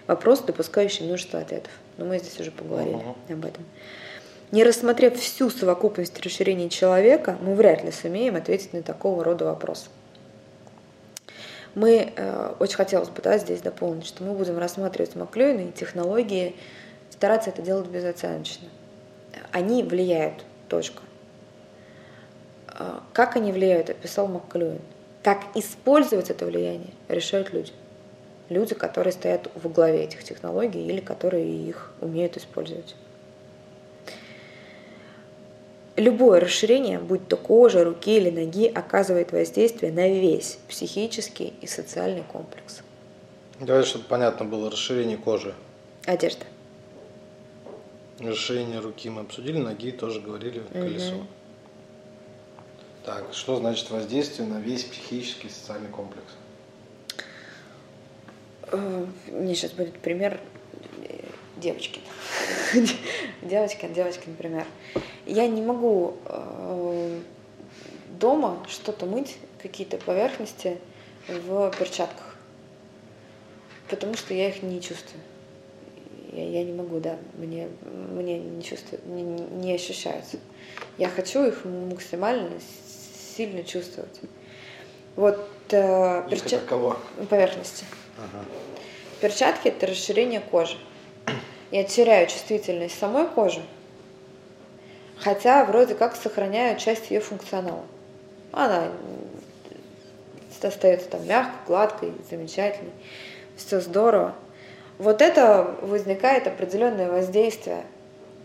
Вопрос, 0.06 0.40
допускающий 0.40 1.04
множество 1.04 1.40
ответов. 1.40 1.72
Но 1.98 2.06
мы 2.06 2.18
здесь 2.18 2.38
уже 2.40 2.50
поговорили 2.50 2.96
uh-huh. 2.96 3.32
об 3.34 3.44
этом. 3.44 3.64
Не 4.52 4.64
рассмотрев 4.64 5.18
всю 5.18 5.50
совокупность 5.50 6.18
расширения 6.20 6.70
человека, 6.70 7.36
мы 7.42 7.54
вряд 7.54 7.84
ли 7.84 7.90
сумеем 7.90 8.36
ответить 8.36 8.72
на 8.72 8.82
такого 8.82 9.22
рода 9.22 9.44
вопрос. 9.44 9.90
Мы, 11.74 12.12
э, 12.14 12.54
очень 12.58 12.76
хотелось 12.76 13.08
бы 13.08 13.20
да, 13.20 13.36
здесь 13.36 13.60
дополнить, 13.60 14.06
что 14.06 14.22
мы 14.22 14.32
будем 14.32 14.58
рассматривать 14.58 15.14
Маклюина 15.14 15.68
и 15.68 15.72
технологии, 15.72 16.54
стараться 17.10 17.50
это 17.50 17.62
делать 17.62 17.88
безоценочно. 17.88 18.68
Они 19.50 19.82
влияют, 19.82 20.44
точка. 20.68 21.02
Э, 22.78 22.98
как 23.12 23.36
они 23.36 23.52
влияют, 23.52 23.90
описал 23.90 24.26
Маклюин. 24.26 24.80
Как 25.22 25.44
использовать 25.54 26.30
это 26.30 26.44
влияние, 26.44 26.90
решают 27.08 27.52
люди. 27.52 27.72
Люди, 28.48 28.74
которые 28.74 29.12
стоят 29.12 29.50
во 29.54 29.70
главе 29.70 30.04
этих 30.04 30.22
технологий 30.22 30.86
или 30.86 31.00
которые 31.00 31.46
их 31.46 31.92
умеют 32.00 32.36
использовать. 32.36 32.94
Любое 35.96 36.40
расширение, 36.40 36.98
будь 36.98 37.28
то 37.28 37.36
кожа, 37.36 37.84
руки 37.84 38.16
или 38.16 38.28
ноги, 38.28 38.66
оказывает 38.66 39.30
воздействие 39.30 39.92
на 39.92 40.08
весь 40.08 40.58
психический 40.68 41.54
и 41.60 41.66
социальный 41.68 42.24
комплекс. 42.24 42.82
Давай, 43.60 43.84
чтобы 43.84 44.04
понятно 44.06 44.44
было, 44.44 44.70
расширение 44.70 45.16
кожи. 45.16 45.54
Одежда. 46.04 46.44
Расширение 48.18 48.80
руки 48.80 49.08
мы 49.08 49.22
обсудили, 49.22 49.58
ноги 49.58 49.92
тоже 49.92 50.20
говорили, 50.20 50.64
колесо. 50.72 51.14
Угу. 51.14 51.26
Так, 53.04 53.34
что 53.34 53.56
значит 53.56 53.90
воздействие 53.90 54.48
на 54.48 54.60
весь 54.60 54.84
психический 54.84 55.48
и 55.48 55.50
социальный 55.50 55.90
комплекс? 55.90 56.32
Э, 58.68 59.06
мне 59.26 59.54
сейчас 59.54 59.72
будет 59.72 59.98
пример 59.98 60.40
э, 61.02 61.18
девочки. 61.58 62.00
девочки, 63.42 63.86
девочки, 63.94 64.26
например. 64.26 64.66
Я 65.26 65.46
не 65.48 65.60
могу 65.60 66.16
э, 66.24 67.20
дома 68.18 68.64
что-то 68.70 69.04
мыть, 69.04 69.36
какие-то 69.60 69.98
поверхности 69.98 70.78
в 71.28 71.74
перчатках, 71.78 72.36
потому 73.90 74.14
что 74.14 74.32
я 74.32 74.48
их 74.48 74.62
не 74.62 74.80
чувствую. 74.80 75.22
Я, 76.32 76.48
я 76.48 76.64
не 76.64 76.72
могу, 76.72 77.00
да, 77.00 77.18
мне, 77.34 77.68
мне 77.82 78.38
не 78.38 78.62
чувствую, 78.62 79.02
не, 79.04 79.22
не 79.22 79.74
ощущаются. 79.74 80.38
Я 80.96 81.08
хочу 81.10 81.44
их 81.44 81.66
максимально 81.66 82.50
сильно 83.36 83.64
чувствовать. 83.64 84.20
Вот 85.16 85.38
э, 85.70 86.28
перчатки. 86.28 86.74
Поверхности. 87.28 87.84
Ага. 88.18 88.44
Перчатки 89.20 89.68
это 89.68 89.86
расширение 89.86 90.40
кожи. 90.40 90.76
Я 91.70 91.84
теряю 91.84 92.26
чувствительность 92.26 92.98
самой 92.98 93.26
кожи, 93.26 93.62
хотя 95.18 95.64
вроде 95.64 95.94
как 95.94 96.14
сохраняю 96.14 96.78
часть 96.78 97.10
ее 97.10 97.20
функционала. 97.20 97.84
Она 98.52 98.88
остается 100.62 101.08
там 101.08 101.26
мягкой, 101.26 101.54
гладкой, 101.66 102.12
замечательной, 102.30 102.92
все 103.56 103.80
здорово. 103.80 104.34
Вот 104.98 105.20
это 105.20 105.76
возникает 105.82 106.46
определенное 106.46 107.10
воздействие 107.10 107.84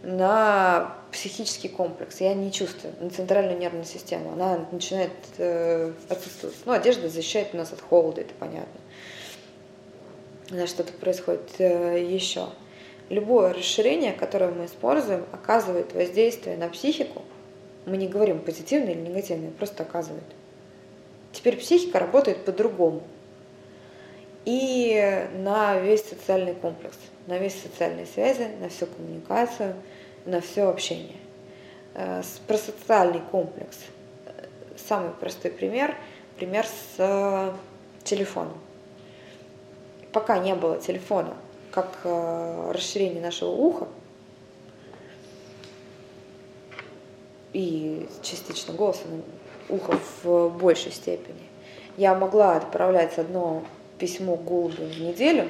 на 0.02 0.96
психический 1.12 1.70
комплекс. 1.70 2.22
Я 2.22 2.34
не 2.34 2.52
чувствую 2.52 2.94
на 3.00 3.10
центральную 3.10 3.58
нервную 3.58 3.86
систему. 3.86 4.34
Она 4.34 4.68
начинает 4.72 5.12
э, 5.38 5.92
отсутствовать. 6.10 6.56
Ну, 6.66 6.72
одежда 6.74 7.10
защищает 7.10 7.54
нас 7.54 7.74
от 7.74 7.82
холода, 7.82 8.22
это 8.22 8.34
понятно. 8.40 8.80
На 10.50 10.68
что-то 10.68 10.94
происходит 10.94 11.50
э, 11.60 12.06
еще 12.08 12.48
любое 13.10 13.54
расширение, 13.54 14.14
которое 14.14 14.52
мы 14.52 14.66
используем, 14.66 15.26
оказывает 15.32 15.94
воздействие 15.94 16.58
на 16.58 16.70
психику. 16.70 17.24
Мы 17.86 17.98
не 17.98 18.08
говорим 18.08 18.40
позитивное 18.40 18.94
или 18.94 19.02
негативное, 19.02 19.52
просто 19.52 19.84
оказывает. 19.84 20.24
Теперь 21.32 21.58
психика 21.58 22.00
работает 22.00 22.46
по-другому. 22.46 23.02
И 24.46 25.28
на 25.36 25.80
весь 25.80 26.04
социальный 26.04 26.56
комплекс, 26.56 26.98
на 27.28 27.38
весь 27.38 27.62
социальные 27.62 28.06
связи, 28.06 28.48
на 28.60 28.70
всю 28.70 28.88
коммуникацию, 28.88 29.76
на 30.30 30.42
все 30.42 30.70
общение. 30.70 31.18
Э, 31.96 32.22
про 32.48 32.58
социальный 32.58 33.22
комплекс. 33.32 33.78
Самый 34.78 35.12
простой 35.12 35.52
пример, 35.52 35.96
пример 36.38 36.66
с 36.66 37.54
телефоном. 38.04 38.58
Пока 40.12 40.40
не 40.40 40.56
было 40.56 40.80
телефона, 40.80 41.36
как 41.72 42.00
э, 42.04 42.72
расширение 42.74 43.22
нашего 43.22 43.50
уха 43.50 43.88
и 47.54 48.08
частично 48.22 48.74
голоса, 48.74 49.02
уха 49.70 50.00
в 50.24 50.50
большей 50.50 50.92
степени. 50.92 51.42
Я 51.98 52.16
могла 52.16 52.56
отправлять 52.56 53.18
одно 53.18 53.64
письмо 53.98 54.36
голубю 54.36 54.86
в 54.86 55.00
неделю, 55.00 55.50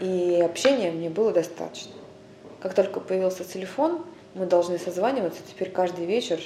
и 0.00 0.42
общения 0.44 0.90
мне 0.90 1.08
было 1.08 1.32
достаточно. 1.32 1.92
Как 2.66 2.74
только 2.74 2.98
появился 2.98 3.44
телефон, 3.44 4.04
мы 4.34 4.44
должны 4.44 4.76
созваниваться 4.76 5.40
теперь 5.48 5.70
каждый 5.70 6.04
вечер 6.04 6.40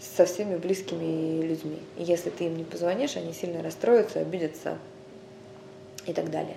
со 0.00 0.24
всеми 0.24 0.56
близкими 0.56 1.40
людьми. 1.40 1.78
И 1.96 2.02
если 2.02 2.30
ты 2.30 2.46
им 2.46 2.56
не 2.56 2.64
позвонишь, 2.64 3.16
они 3.16 3.32
сильно 3.32 3.62
расстроятся, 3.62 4.18
обидятся 4.18 4.76
и 6.04 6.12
так 6.12 6.32
далее. 6.32 6.56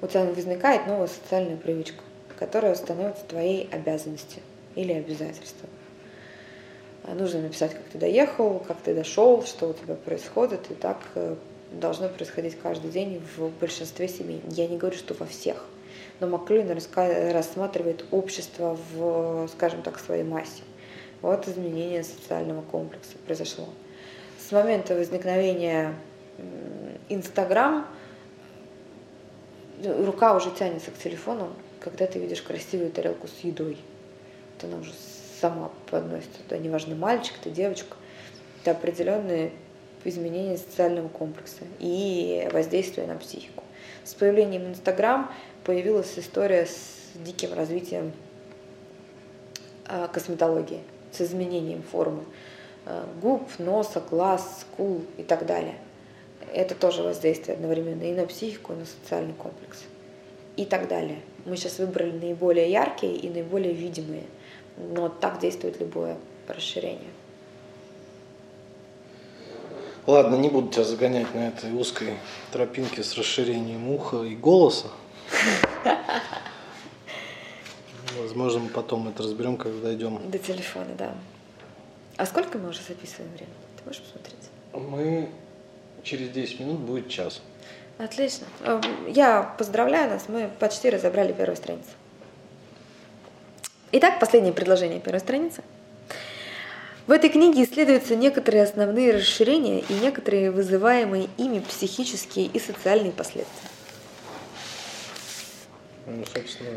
У 0.00 0.06
тебя 0.06 0.24
возникает 0.24 0.86
новая 0.86 1.08
социальная 1.08 1.58
привычка, 1.58 2.02
которая 2.38 2.74
становится 2.76 3.24
твоей 3.26 3.68
обязанностью 3.70 4.42
или 4.74 4.94
обязательством. 4.94 5.68
А 7.04 7.12
нужно 7.12 7.42
написать, 7.42 7.74
как 7.74 7.82
ты 7.92 7.98
доехал, 7.98 8.60
как 8.60 8.78
ты 8.78 8.94
дошел, 8.94 9.44
что 9.44 9.68
у 9.68 9.74
тебя 9.74 9.96
происходит, 9.96 10.70
и 10.70 10.74
так 10.74 10.96
э, 11.14 11.36
должно 11.72 12.08
происходить 12.08 12.58
каждый 12.58 12.90
день 12.90 13.22
в 13.36 13.50
большинстве 13.60 14.08
семей. 14.08 14.40
Я 14.48 14.66
не 14.66 14.78
говорю, 14.78 14.96
что 14.96 15.12
во 15.12 15.26
всех, 15.26 15.66
но 16.20 16.26
Маклюин 16.26 16.70
рассматривает 16.70 18.04
общество 18.10 18.78
в, 18.92 19.48
скажем 19.48 19.82
так, 19.82 19.98
своей 19.98 20.24
массе. 20.24 20.62
Вот 21.22 21.48
изменение 21.48 22.04
социального 22.04 22.62
комплекса 22.62 23.18
произошло. 23.26 23.68
С 24.38 24.52
момента 24.52 24.94
возникновения 24.94 25.94
Инстаграм 27.08 27.86
рука 29.84 30.34
уже 30.34 30.50
тянется 30.50 30.90
к 30.90 30.98
телефону, 30.98 31.48
когда 31.80 32.06
ты 32.06 32.18
видишь 32.18 32.42
красивую 32.42 32.90
тарелку 32.90 33.28
с 33.28 33.44
едой. 33.44 33.78
Вот 34.54 34.64
она 34.70 34.80
уже 34.80 34.92
сама 35.40 35.70
подносит 35.90 36.30
туда, 36.32 36.58
неважно, 36.58 36.94
мальчик 36.94 37.34
ты, 37.42 37.50
девочка. 37.50 37.96
Это 38.62 38.72
определенные 38.72 39.52
изменения 40.04 40.56
социального 40.56 41.08
комплекса 41.08 41.64
и 41.78 42.48
воздействие 42.52 43.06
на 43.06 43.16
психику. 43.16 43.64
С 44.06 44.14
появлением 44.14 44.68
Инстаграм 44.68 45.28
появилась 45.64 46.16
история 46.16 46.66
с 46.66 47.10
диким 47.16 47.52
развитием 47.52 48.12
а, 49.84 50.06
косметологии, 50.06 50.78
с 51.10 51.22
изменением 51.22 51.82
формы 51.82 52.22
а, 52.84 53.04
губ, 53.20 53.42
носа, 53.58 54.00
глаз, 54.08 54.60
скул 54.60 55.02
и 55.16 55.24
так 55.24 55.44
далее. 55.44 55.74
Это 56.54 56.76
тоже 56.76 57.02
воздействие 57.02 57.56
одновременно 57.56 58.04
и 58.04 58.12
на 58.12 58.26
психику, 58.26 58.74
и 58.74 58.76
на 58.76 58.84
социальный 58.84 59.34
комплекс. 59.34 59.82
И 60.56 60.64
так 60.66 60.86
далее. 60.86 61.18
Мы 61.44 61.56
сейчас 61.56 61.78
выбрали 61.78 62.12
наиболее 62.12 62.70
яркие 62.70 63.16
и 63.16 63.28
наиболее 63.28 63.72
видимые. 63.72 64.22
Но 64.76 65.08
так 65.08 65.40
действует 65.40 65.80
любое 65.80 66.16
расширение. 66.46 67.10
Ладно, 70.06 70.36
не 70.36 70.48
буду 70.48 70.68
тебя 70.68 70.84
загонять 70.84 71.34
на 71.34 71.48
этой 71.48 71.72
узкой 71.72 72.18
тропинке 72.52 73.02
с 73.02 73.16
расширением 73.16 73.90
уха 73.90 74.22
и 74.22 74.36
голоса. 74.36 74.88
Возможно, 78.16 78.60
мы 78.60 78.68
потом 78.68 79.08
это 79.08 79.24
разберем, 79.24 79.56
когда 79.56 79.80
дойдем. 79.80 80.30
До 80.30 80.38
телефона, 80.38 80.94
да. 80.96 81.12
А 82.16 82.24
сколько 82.24 82.56
мы 82.56 82.68
уже 82.68 82.80
записываем 82.82 83.32
время? 83.32 83.52
Ты 83.76 83.84
можешь 83.84 84.02
посмотреть? 84.02 84.36
Мы 84.72 85.28
через 86.04 86.30
10 86.30 86.60
минут 86.60 86.78
будет 86.78 87.08
час. 87.08 87.42
Отлично. 87.98 88.46
Эм, 88.60 88.80
я 89.08 89.42
поздравляю 89.58 90.08
нас, 90.10 90.28
мы 90.28 90.50
почти 90.60 90.88
разобрали 90.88 91.32
первую 91.32 91.56
страницу. 91.56 91.88
Итак, 93.92 94.20
последнее 94.20 94.52
предложение 94.52 95.00
первой 95.00 95.20
страницы. 95.20 95.62
В 97.06 97.12
этой 97.12 97.30
книге 97.30 97.62
исследуются 97.62 98.16
некоторые 98.16 98.64
основные 98.64 99.14
расширения 99.14 99.80
и 99.80 99.92
некоторые 99.94 100.50
вызываемые 100.50 101.28
ими 101.36 101.60
психические 101.60 102.46
и 102.46 102.58
социальные 102.58 103.12
последствия. 103.12 103.70
Ну, 106.06 106.24
собственно, 106.24 106.70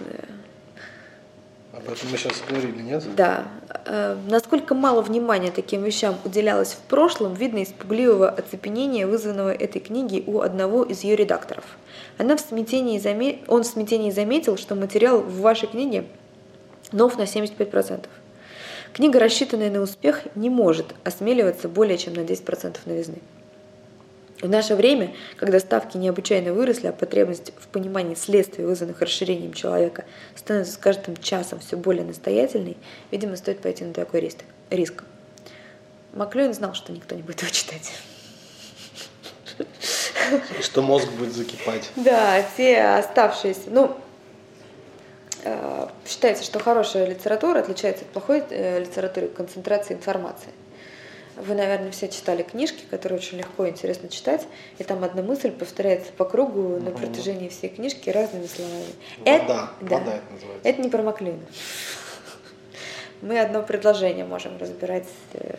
да. 0.00 1.78
об 1.78 1.88
этом 1.90 2.10
мы 2.10 2.16
сейчас 2.16 2.42
говорили, 2.48 2.80
нет? 2.80 3.14
Да. 3.14 3.46
Э, 3.84 4.16
насколько 4.28 4.74
мало 4.74 5.02
внимания 5.02 5.50
таким 5.50 5.82
вещам 5.82 6.16
уделялось 6.24 6.72
в 6.72 6.80
прошлом, 6.88 7.34
видно 7.34 7.58
из 7.58 7.68
пугливого 7.68 8.30
оцепенения, 8.30 9.06
вызванного 9.06 9.52
этой 9.52 9.80
книгой 9.80 10.24
у 10.26 10.40
одного 10.40 10.82
из 10.82 11.04
ее 11.04 11.14
редакторов. 11.14 11.64
Она 12.16 12.36
в 12.36 12.40
смятении 12.40 12.98
заме... 12.98 13.40
Он 13.48 13.64
в 13.64 13.66
смятении 13.66 14.10
заметил, 14.10 14.56
что 14.56 14.74
материал 14.74 15.20
в 15.20 15.40
вашей 15.40 15.68
книге 15.68 16.06
нов 16.90 17.18
на 17.18 17.22
75%. 17.22 18.06
Книга, 18.98 19.20
рассчитанная 19.20 19.70
на 19.70 19.80
успех, 19.80 20.22
не 20.34 20.50
может 20.50 20.92
осмеливаться 21.04 21.68
более 21.68 21.96
чем 21.96 22.14
на 22.14 22.22
10% 22.22 22.78
новизны. 22.84 23.18
В 24.42 24.48
наше 24.48 24.74
время, 24.74 25.14
когда 25.36 25.60
ставки 25.60 25.96
необычайно 25.96 26.52
выросли, 26.52 26.88
а 26.88 26.92
потребность 26.92 27.52
в 27.60 27.68
понимании 27.68 28.16
следствий, 28.16 28.64
вызванных 28.64 29.00
расширением 29.00 29.52
человека, 29.52 30.04
становится 30.34 30.72
с 30.72 30.76
каждым 30.76 31.16
часом 31.16 31.60
все 31.60 31.76
более 31.76 32.02
настоятельной, 32.02 32.76
видимо, 33.12 33.36
стоит 33.36 33.60
пойти 33.60 33.84
на 33.84 33.94
такой 33.94 34.18
риск. 34.18 34.38
риск. 34.68 35.04
Маклюин 36.12 36.52
знал, 36.52 36.74
что 36.74 36.90
никто 36.90 37.14
не 37.14 37.22
будет 37.22 37.42
его 37.42 37.52
читать. 37.52 37.92
Что 40.60 40.82
мозг 40.82 41.06
будет 41.12 41.34
закипать. 41.34 41.88
Да, 41.94 42.44
все 42.52 42.82
оставшиеся. 42.82 43.70
Ну, 43.70 43.96
считается, 46.06 46.44
что 46.44 46.58
хорошая 46.58 47.06
литература 47.06 47.60
отличается 47.60 48.04
от 48.04 48.10
плохой 48.10 48.42
э, 48.50 48.80
литературы 48.80 49.28
концентрацией 49.28 49.98
информации. 49.98 50.50
Вы, 51.36 51.54
наверное, 51.54 51.92
все 51.92 52.08
читали 52.08 52.42
книжки, 52.42 52.82
которые 52.90 53.18
очень 53.18 53.38
легко 53.38 53.64
и 53.64 53.70
интересно 53.70 54.08
читать, 54.08 54.46
и 54.78 54.84
там 54.84 55.04
одна 55.04 55.22
мысль 55.22 55.52
повторяется 55.52 56.10
по 56.12 56.24
кругу 56.24 56.80
на 56.80 56.90
протяжении 56.90 57.48
всей 57.48 57.68
книжки 57.68 58.10
разными 58.10 58.46
словами. 58.46 58.86
Вода, 59.18 59.32
это, 59.36 59.46
да, 59.80 59.98
вода 59.98 60.14
это 60.16 60.32
называется. 60.32 60.68
Это 60.68 60.82
не 60.82 60.88
про 60.88 61.02
Маклина. 61.02 61.38
Мы 63.22 63.38
одно 63.38 63.62
предложение 63.62 64.24
можем 64.24 64.58
разбирать 64.58 65.06
э, 65.34 65.54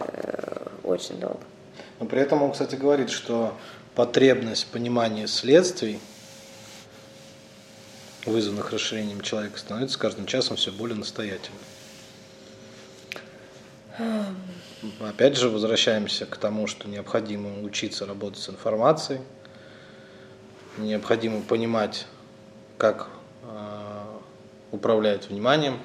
очень 0.84 1.20
долго. 1.20 1.40
Но 2.00 2.06
при 2.06 2.22
этом 2.22 2.42
он, 2.44 2.52
кстати, 2.52 2.76
говорит, 2.76 3.10
что 3.10 3.54
потребность 3.96 4.68
понимания 4.68 5.28
следствий 5.28 6.00
вызванных 8.26 8.72
расширением 8.72 9.22
человека, 9.22 9.58
становится 9.58 9.96
с 9.96 9.98
каждым 9.98 10.26
часом 10.26 10.58
все 10.58 10.72
более 10.72 10.98
настоятельным. 10.98 11.60
Опять 15.02 15.38
же, 15.38 15.50
возвращаемся 15.50 16.26
к 16.26 16.38
тому, 16.38 16.68
что 16.68 16.88
необходимо 16.88 17.62
учиться 17.64 18.06
работать 18.06 18.40
с 18.40 18.50
информацией, 18.50 19.20
необходимо 20.78 21.42
понимать, 21.42 22.06
как 22.78 23.10
э, 23.44 24.06
вниманием 25.30 25.80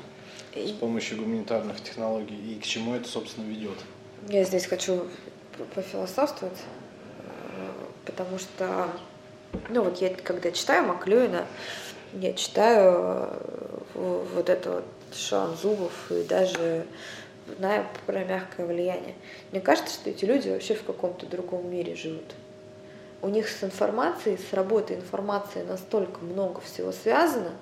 с 0.55 0.71
помощью 0.73 1.19
гуманитарных 1.19 1.83
технологий 1.83 2.37
и 2.37 2.61
к 2.61 2.65
чему 2.65 2.95
это, 2.95 3.09
собственно, 3.09 3.47
ведет. 3.47 3.79
Я 4.29 4.45
здесь 4.45 4.67
хочу 4.67 5.09
пофилософствовать, 5.75 6.59
э, 7.19 7.71
потому 8.07 8.39
что, 8.39 8.89
ну 9.71 9.83
вот 9.83 10.01
я 10.01 10.15
когда 10.15 10.53
читаю 10.53 10.87
Маклюина, 10.87 11.47
я 12.21 12.33
читаю 12.35 13.29
э, 13.95 14.25
вот 14.35 14.49
это 14.49 14.71
вот 14.71 14.85
Шан 15.13 15.57
Зубов 15.57 16.11
и 16.11 16.23
даже 16.25 16.87
знаю 17.59 17.87
про 18.07 18.25
мягкое 18.25 18.67
влияние. 18.67 19.15
Мне 19.51 19.61
кажется, 19.61 19.95
что 19.95 20.11
эти 20.11 20.25
люди 20.25 20.49
вообще 20.49 20.75
в 20.75 20.85
каком-то 20.85 21.27
другом 21.27 21.71
мире 21.71 21.95
живут. 21.95 22.35
У 23.23 23.29
них 23.29 23.49
с 23.49 23.65
информацией, 23.65 24.39
с 24.39 24.53
работой 24.53 24.97
информации 24.97 25.63
настолько 25.63 26.21
много 26.21 26.61
всего 26.61 26.93
связано, 26.93 27.53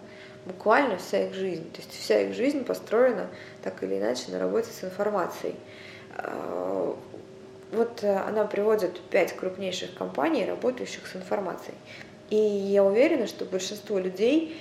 буквально 0.45 0.99
вся 0.99 1.27
их 1.27 1.35
жизнь. 1.35 1.71
То 1.73 1.81
есть 1.81 1.93
вся 1.93 2.21
их 2.21 2.35
жизнь 2.35 2.65
построена 2.65 3.29
так 3.63 3.83
или 3.83 3.99
иначе 3.99 4.31
на 4.33 4.39
работе 4.39 4.71
с 4.71 4.85
информацией. 4.85 5.55
А, 6.17 6.97
вот 7.71 8.03
э, 8.03 8.17
она 8.17 8.45
приводит 8.45 9.01
пять 9.01 9.35
крупнейших 9.35 9.95
компаний, 9.95 10.45
работающих 10.45 11.07
с 11.07 11.17
информацией. 11.17 11.77
И 12.33 12.35
я 12.35 12.83
уверена, 12.83 13.27
что 13.27 13.45
большинство 13.45 13.99
людей 13.99 14.59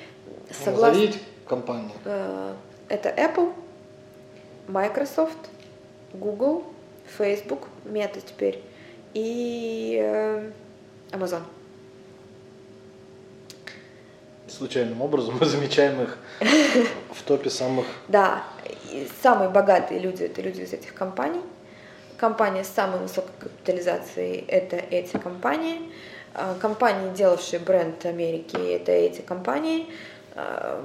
согласны... 0.49 0.87
Назовите 0.87 1.19
компании. 1.47 1.93
Э, 2.03 2.53
это 2.89 3.07
Apple, 3.07 3.53
Microsoft, 4.67 5.37
Google, 6.11 6.65
Facebook, 7.17 7.69
Meta 7.85 8.19
теперь 8.19 8.61
и 9.13 9.97
э, 10.03 10.51
Amazon. 11.11 11.43
Случайным 14.49 15.01
образом 15.01 15.37
мы 15.39 15.45
замечаем 15.45 16.01
их 16.01 16.17
в 17.13 17.23
топе 17.23 17.49
самых... 17.49 17.85
Да, 18.09 18.43
самые 19.21 19.49
богатые 19.49 20.01
люди– 20.01 20.23
это 20.25 20.41
люди 20.41 20.59
из 20.59 20.73
этих 20.73 20.93
компаний. 20.93 21.41
Компания 22.17 22.65
с 22.65 22.67
самой 22.67 22.99
высокой 22.99 23.31
капитализацией– 23.39 24.43
это 24.49 24.75
эти 24.75 25.15
компании. 25.15 25.89
А, 26.33 26.55
компании, 26.55 27.13
делавшие 27.13 27.59
бренд 27.59 28.05
Америки, 28.05 28.55
это 28.55 28.91
эти 28.91 29.21
компании. 29.21 29.87
А, 30.35 30.83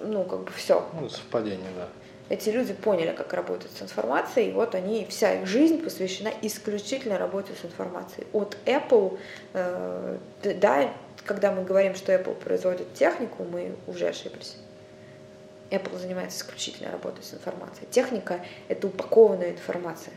ну, 0.00 0.24
как 0.24 0.44
бы 0.44 0.50
все. 0.52 0.86
Ну, 0.98 1.08
совпадение, 1.08 1.70
да. 1.76 1.88
Эти 2.28 2.50
люди 2.50 2.72
поняли, 2.72 3.12
как 3.12 3.32
работать 3.34 3.70
с 3.70 3.82
информацией, 3.82 4.50
и 4.50 4.52
вот 4.52 4.74
они, 4.74 5.06
вся 5.08 5.34
их 5.34 5.46
жизнь 5.46 5.80
посвящена 5.82 6.32
исключительно 6.42 7.18
работе 7.18 7.52
с 7.60 7.64
информацией. 7.64 8.26
От 8.32 8.56
Apple, 8.64 9.16
э, 9.52 10.18
да, 10.42 10.92
когда 11.24 11.52
мы 11.52 11.62
говорим, 11.62 11.94
что 11.94 12.12
Apple 12.12 12.34
производит 12.34 12.92
технику, 12.94 13.44
мы 13.44 13.76
уже 13.86 14.08
ошиблись. 14.08 14.56
Apple 15.70 15.98
занимается 15.98 16.38
исключительно 16.38 16.90
работой 16.90 17.22
с 17.22 17.32
информацией. 17.32 17.86
Техника— 17.90 18.40
это 18.68 18.88
упакованная 18.88 19.52
информация. 19.52 20.14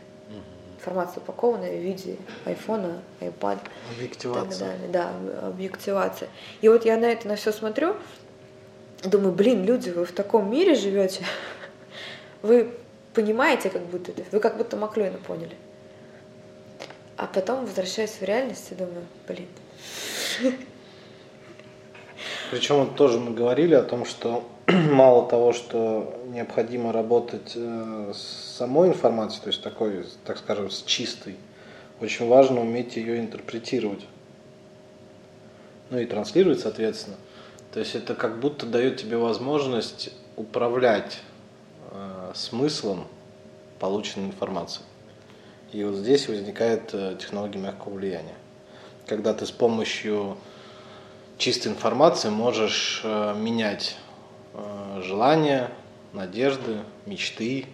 Информация 0.80 1.22
упакованная 1.22 1.78
в 1.78 1.82
виде 1.82 2.16
айфона, 2.46 3.02
iPad. 3.20 3.60
Объективация. 3.98 4.78
Да, 4.88 5.12
да, 5.22 5.48
объективация. 5.48 6.30
И 6.62 6.70
вот 6.70 6.86
я 6.86 6.96
на 6.96 7.06
это 7.06 7.28
на 7.28 7.36
все 7.36 7.52
смотрю, 7.52 7.98
думаю, 9.04 9.34
блин, 9.34 9.66
люди, 9.66 9.90
вы 9.90 10.06
в 10.06 10.14
таком 10.14 10.50
мире 10.50 10.76
живете, 10.76 11.26
вы 12.44 12.72
понимаете, 13.14 13.70
как 13.70 13.82
будто 13.88 14.12
это, 14.12 14.24
вы 14.32 14.40
как 14.40 14.56
будто 14.56 14.78
Маклюина 14.78 15.18
поняли. 15.18 15.58
А 17.18 17.28
потом 17.28 17.66
возвращаюсь 17.66 18.12
в 18.12 18.24
реальность 18.24 18.72
и 18.72 18.76
думаю, 18.76 19.06
блин. 19.28 19.48
Причем 22.52 22.78
вот 22.78 22.96
тоже 22.96 23.20
мы 23.20 23.34
говорили 23.34 23.74
о 23.74 23.84
том, 23.84 24.06
что 24.06 24.48
мало 24.92 25.28
того, 25.28 25.54
что 25.54 26.22
необходимо 26.28 26.92
работать 26.92 27.54
э, 27.56 28.12
с 28.14 28.58
самой 28.58 28.90
информацией, 28.90 29.42
то 29.44 29.48
есть 29.50 29.64
такой, 29.64 30.06
так 30.26 30.38
скажем, 30.38 30.70
с 30.70 30.84
чистой, 30.84 31.38
очень 32.02 32.28
важно 32.28 32.62
уметь 32.62 32.96
ее 32.96 33.20
интерпретировать. 33.20 34.06
Ну 35.90 35.98
и 35.98 36.06
транслировать, 36.06 36.60
соответственно. 36.60 37.18
То 37.74 37.80
есть 37.80 37.96
это 37.96 38.14
как 38.16 38.40
будто 38.40 38.66
дает 38.66 38.98
тебе 38.98 39.18
возможность 39.18 40.12
управлять 40.36 41.20
э, 41.92 42.32
смыслом 42.36 43.08
полученной 43.80 44.28
информации. 44.28 44.82
И 45.72 45.84
вот 45.84 45.96
здесь 45.96 46.28
возникает 46.28 46.94
э, 46.94 47.16
технология 47.20 47.60
мягкого 47.60 47.96
влияния. 47.96 48.36
Когда 49.08 49.34
ты 49.34 49.46
с 49.46 49.52
помощью 49.52 50.38
чистой 51.38 51.70
информации 51.70 52.30
можешь 52.30 53.02
э, 53.04 53.36
менять 53.36 53.98
желания, 55.04 55.72
надежды, 56.14 56.80
мечты 57.06 57.66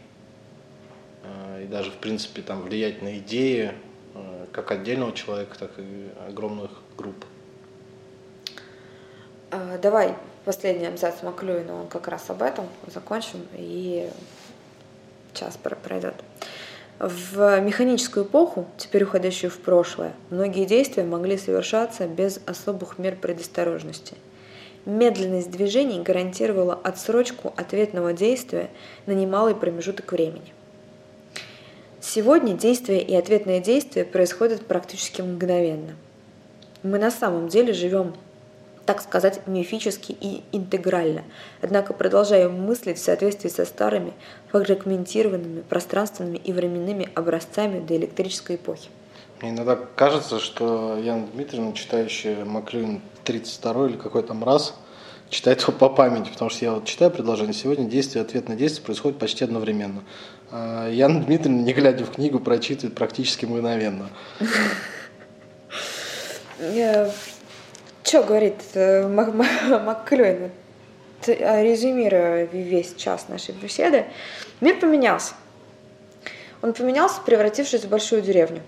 э, 1.24 1.64
и 1.64 1.68
даже, 1.68 1.92
в 1.92 1.96
принципе, 1.96 2.42
там, 2.42 2.62
влиять 2.62 3.02
на 3.02 3.18
идеи 3.18 3.72
э, 4.14 4.46
как 4.52 4.72
отдельного 4.72 5.14
человека, 5.14 5.58
так 5.58 5.72
и 5.78 6.10
огромных 6.28 6.72
групп. 6.98 7.26
А, 9.52 9.78
давай 9.78 10.16
последний 10.44 10.88
абзац 10.88 11.22
Маклюина, 11.24 11.74
он 11.82 11.88
как 11.88 12.08
раз 12.08 12.30
об 12.30 12.42
этом, 12.42 12.68
закончим, 12.88 13.46
и 13.54 14.10
час 15.34 15.58
пройдет. 15.58 16.16
В 16.98 17.60
механическую 17.60 18.26
эпоху, 18.26 18.68
теперь 18.78 19.04
уходящую 19.04 19.52
в 19.52 19.60
прошлое, 19.60 20.14
многие 20.30 20.66
действия 20.66 21.04
могли 21.04 21.38
совершаться 21.38 22.08
без 22.08 22.40
особых 22.46 22.98
мер 22.98 23.18
предосторожности. 23.18 24.16
Медленность 24.86 25.50
движений 25.50 26.02
гарантировала 26.02 26.76
отсрочку 26.76 27.54
ответного 27.58 28.14
действия 28.14 28.70
на 29.08 29.14
немалый 29.14 29.56
промежуток 29.56 30.12
времени. 30.12 30.54
Сегодня 32.00 32.54
действие 32.54 33.02
и 33.02 33.16
ответное 33.16 33.60
действие 33.60 34.06
происходят 34.06 34.66
практически 34.66 35.22
мгновенно. 35.22 35.96
Мы 36.84 37.00
на 37.00 37.10
самом 37.10 37.48
деле 37.48 37.74
живем 37.74 38.14
так 38.86 39.02
сказать, 39.02 39.42
мифически 39.48 40.16
и 40.20 40.44
интегрально, 40.52 41.24
однако 41.62 41.94
продолжаем 41.94 42.54
мыслить 42.54 43.00
в 43.00 43.04
соответствии 43.04 43.50
со 43.50 43.66
старыми, 43.66 44.14
фрагментированными 44.52 45.62
пространственными 45.62 46.38
и 46.38 46.54
временными 46.54 47.10
образцами 47.16 47.80
до 47.80 47.96
электрической 47.96 48.58
эпохи. 48.58 48.90
Мне 49.42 49.52
иногда 49.52 49.78
кажется, 49.96 50.40
что 50.40 50.98
Яна 50.98 51.28
Дмитриевна, 51.28 51.74
читающая 51.74 52.46
Маклюин 52.46 53.02
32 53.26 53.88
или 53.88 53.98
какой 53.98 54.24
там 54.24 54.44
раз, 54.44 54.76
читает 55.30 55.62
его 55.62 55.74
по 55.74 55.90
памяти, 55.90 56.30
потому 56.30 56.50
что 56.50 56.66
я 56.66 56.72
вот 56.74 56.86
читаю 56.86 57.12
предложение, 57.12 57.54
сегодня 57.54 57.86
действие 57.86 58.22
ответ 58.22 58.48
на 58.48 58.56
действие 58.56 58.86
происходит 58.86 59.20
почти 59.20 59.44
одновременно. 59.44 60.04
А 60.52 60.90
Яна 60.90 61.24
Дмитриевна, 61.24 61.64
не 61.64 61.74
глядя 61.74 62.06
в 62.06 62.12
книгу, 62.12 62.40
прочитывает 62.40 62.96
практически 62.96 63.46
мгновенно. 63.46 64.10
Что 68.04 68.24
говорит 68.24 68.62
э, 68.76 69.08
МакКлюин? 69.08 70.52
А, 71.28 71.64
резюмируя 71.64 72.46
весь 72.46 72.94
час 72.96 73.28
нашей 73.30 73.56
беседы, 73.56 74.06
мир 74.62 74.80
поменялся. 74.80 75.34
Он 76.62 76.74
поменялся, 76.74 77.20
превратившись 77.26 77.84
в 77.84 77.90
большую 77.90 78.22
деревню. 78.22 78.62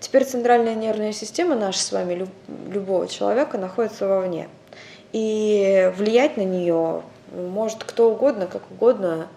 Теперь 0.00 0.24
центральная 0.24 0.74
нервная 0.74 1.12
система 1.12 1.54
наша 1.54 1.80
с 1.80 1.92
вами, 1.92 2.26
любого 2.70 3.08
человека, 3.08 3.58
находится 3.58 4.06
вовне. 4.06 4.48
И 5.12 5.92
влиять 5.96 6.36
на 6.36 6.42
нее 6.42 7.02
может 7.32 7.84
кто 7.84 8.10
угодно, 8.10 8.46
как 8.46 8.62
угодно, 8.70 9.28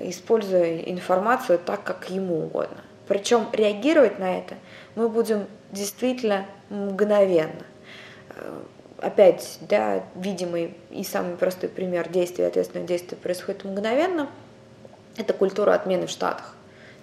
используя 0.00 0.78
информацию 0.78 1.58
так, 1.58 1.82
как 1.84 2.10
ему 2.10 2.44
угодно. 2.44 2.78
Причем 3.06 3.46
реагировать 3.52 4.18
на 4.18 4.38
это 4.38 4.54
мы 4.94 5.08
будем 5.08 5.46
действительно 5.72 6.46
мгновенно– 6.70 7.64
Э, 8.38 8.60
опять, 9.00 9.58
да, 9.60 10.02
видимый 10.14 10.76
и 10.90 11.04
самый 11.04 11.36
простой 11.36 11.68
пример 11.68 12.08
действия, 12.08 12.46
ответственное 12.46 12.86
действие 12.86 13.18
происходит 13.20 13.64
мгновенно, 13.64 14.28
это 15.16 15.32
культура 15.32 15.74
отмены 15.74 16.06
в 16.06 16.10
Штатах. 16.10 16.54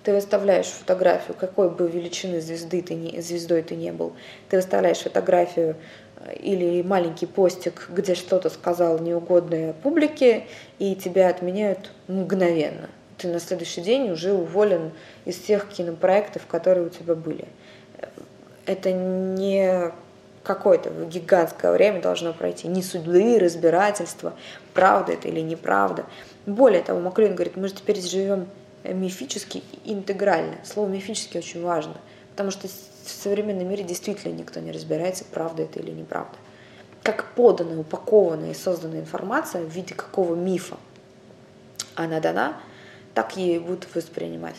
Ты 0.05 0.13
выставляешь 0.13 0.67
фотографию, 0.67 1.35
какой 1.37 1.71
бы 1.71 1.89
величины 1.89 2.39
звезды 2.39 2.83
ты 2.83 2.93
не, 2.93 3.19
звездой 3.21 3.63
ты 3.63 3.75
не 3.75 3.91
был, 3.91 4.13
ты 4.49 4.57
выставляешь 4.57 4.99
фотографию 4.99 5.77
э, 6.17 6.35
или 6.35 6.83
маленький 6.83 7.25
постик, 7.25 7.89
где 7.89 8.13
что-то 8.13 8.51
сказал 8.51 8.99
неугодное 8.99 9.73
публике, 9.73 10.45
и 10.77 10.95
тебя 10.95 11.29
отменяют 11.29 11.91
мгновенно. 12.07 12.87
Ты 13.17 13.29
на 13.29 13.39
следующий 13.39 13.81
день 13.81 14.11
уже 14.11 14.31
уволен 14.31 14.91
из 15.25 15.39
всех 15.39 15.69
кинопроектов, 15.69 16.45
которые 16.45 16.85
у 16.85 16.89
тебя 16.89 17.15
были. 17.15 17.47
Это 18.67 18.91
не 18.91 19.91
какое-то 20.43 20.91
гигантское 20.91 21.71
время 21.71 21.99
должно 21.99 22.31
пройти, 22.31 22.67
не 22.67 22.83
суды, 22.83 23.39
разбирательства, 23.39 24.35
правда 24.75 25.13
это 25.13 25.29
или 25.29 25.39
неправда. 25.39 26.05
Более 26.45 26.83
того, 26.83 26.99
Маклюин 26.99 27.33
говорит, 27.33 27.55
мы 27.55 27.69
же 27.69 27.73
теперь 27.73 27.99
живем 27.99 28.47
мифически 28.93 29.63
и 29.83 29.93
интегрально. 29.93 30.57
Слово 30.63 30.89
мифически 30.89 31.37
очень 31.37 31.61
важно, 31.61 31.95
потому 32.31 32.51
что 32.51 32.67
в 32.67 33.09
современном 33.09 33.69
мире 33.69 33.83
действительно 33.83 34.33
никто 34.33 34.59
не 34.59 34.71
разбирается, 34.71 35.25
правда 35.25 35.63
это 35.63 35.79
или 35.79 35.91
неправда. 35.91 36.35
Как 37.03 37.33
поданная, 37.35 37.77
упакованная 37.77 38.51
и 38.51 38.55
созданная 38.55 39.01
информация 39.01 39.63
в 39.63 39.69
виде 39.69 39.93
какого 39.93 40.35
мифа 40.35 40.77
она 41.95 42.19
дана, 42.19 42.57
так 43.13 43.37
и 43.37 43.59
будут 43.59 43.87
воспринимать. 43.95 44.55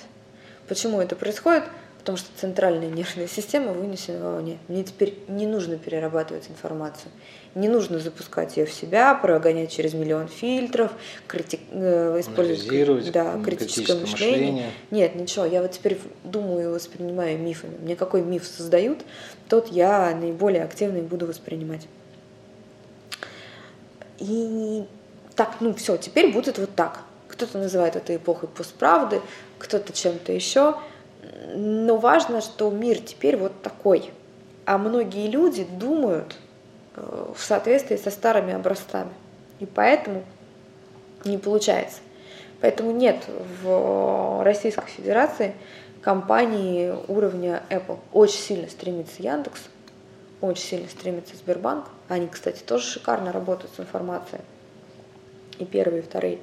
Почему 0.69 1.01
это 1.01 1.17
происходит? 1.17 1.65
Потому 2.07 2.19
что 2.19 2.29
центральная 2.41 2.89
нервная 2.89 3.27
система 3.27 3.73
вынесена 3.73 4.31
вовне. 4.31 4.59
Мне 4.69 4.85
теперь 4.85 5.19
не 5.27 5.45
нужно 5.45 5.77
перерабатывать 5.77 6.49
информацию, 6.49 7.11
не 7.57 7.69
нужно 7.69 7.99
запускать 7.99 8.57
ее 8.57 8.65
в 8.65 8.73
себя, 8.73 9.13
прогонять 9.17 9.73
через 9.73 9.93
миллион 9.93 10.29
фильтров, 10.29 10.93
крити... 11.27 11.59
Э, 11.73 12.21
использовать 12.21 13.11
да, 13.11 13.37
критическое 13.45 13.99
мышление. 13.99 14.37
мышление. 14.37 14.71
Нет, 14.93 15.17
ничего, 15.17 15.47
я 15.47 15.61
вот 15.61 15.73
теперь 15.73 15.99
думаю 16.23 16.71
и 16.71 16.73
воспринимаю 16.73 17.41
мифами. 17.41 17.77
Мне 17.83 17.97
какой 17.97 18.23
миф 18.23 18.47
создают, 18.47 19.01
тот 19.49 19.73
я 19.73 20.15
наиболее 20.15 20.63
активно 20.63 20.99
и 20.99 21.03
буду 21.03 21.27
воспринимать. 21.27 21.89
И 24.21 24.85
так, 25.35 25.57
ну 25.59 25.75
все, 25.75 25.97
теперь 25.97 26.33
будет 26.33 26.59
вот 26.59 26.73
так. 26.77 27.01
Кто-то 27.27 27.59
называет 27.59 27.97
это 27.97 28.15
эпохой 28.15 28.49
постправды, 28.49 29.21
кто-то 29.59 29.93
чем-то 29.93 30.31
еще. 30.31 30.77
Но 31.55 31.97
важно, 31.97 32.41
что 32.41 32.71
мир 32.71 32.99
теперь 32.99 33.37
вот 33.37 33.61
такой. 33.63 34.11
А 34.65 34.79
многие 34.79 35.29
люди 35.29 35.65
думают 35.65 36.37
э, 36.95 37.33
в 37.37 37.43
соответствии 37.43 37.97
со 37.97 38.11
старыми 38.11 38.55
образцами. 38.55 39.13
И 39.61 39.67
поэтому 39.67 40.25
не 41.25 41.39
получается. 41.39 41.99
Поэтому 42.61 42.91
нет 42.91 43.29
в 43.63 44.43
Российской 44.43 44.89
Федерации 44.89 45.55
компании 46.01 46.95
уровня 47.09 47.63
Apple. 47.69 47.99
Очень 48.13 48.39
сильно 48.39 48.69
стремится 48.69 49.23
Яндекс, 49.23 49.63
очень 50.41 50.65
сильно 50.65 50.89
стремится 50.89 51.37
Сбербанк. 51.37 51.87
Они, 52.09 52.29
кстати, 52.29 52.63
тоже 52.63 52.85
шикарно 52.85 53.33
работают 53.33 53.73
с 53.77 53.81
информацией. 53.81 54.41
И 55.59 55.65
первые, 55.65 56.03
и 56.03 56.05
вторые. 56.05 56.39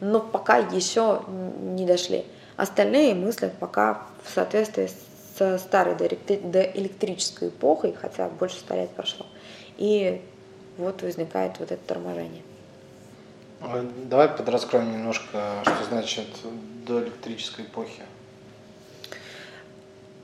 Но 0.00 0.20
пока 0.20 0.58
еще 0.58 1.22
не 1.26 1.86
дошли. 1.86 2.24
Остальные 2.56 3.14
мыслят 3.14 3.58
пока 3.58 4.02
в 4.24 4.30
соответствии 4.30 4.88
с 5.38 5.58
старой 5.58 5.94
доэлектрической 5.94 7.48
эпохой, 7.48 7.92
хотя 7.92 8.28
больше 8.28 8.56
ста 8.56 8.74
лет 8.74 8.90
прошло. 8.90 9.26
И 9.76 10.22
вот 10.78 11.02
возникает 11.02 11.58
вот 11.58 11.70
это 11.70 11.82
торможение. 11.86 12.42
Давай 14.04 14.28
подраскроем 14.28 14.92
немножко, 14.92 15.62
что 15.62 15.84
значит 15.88 16.26
доэлектрической 16.86 17.64
эпохи. 17.64 18.02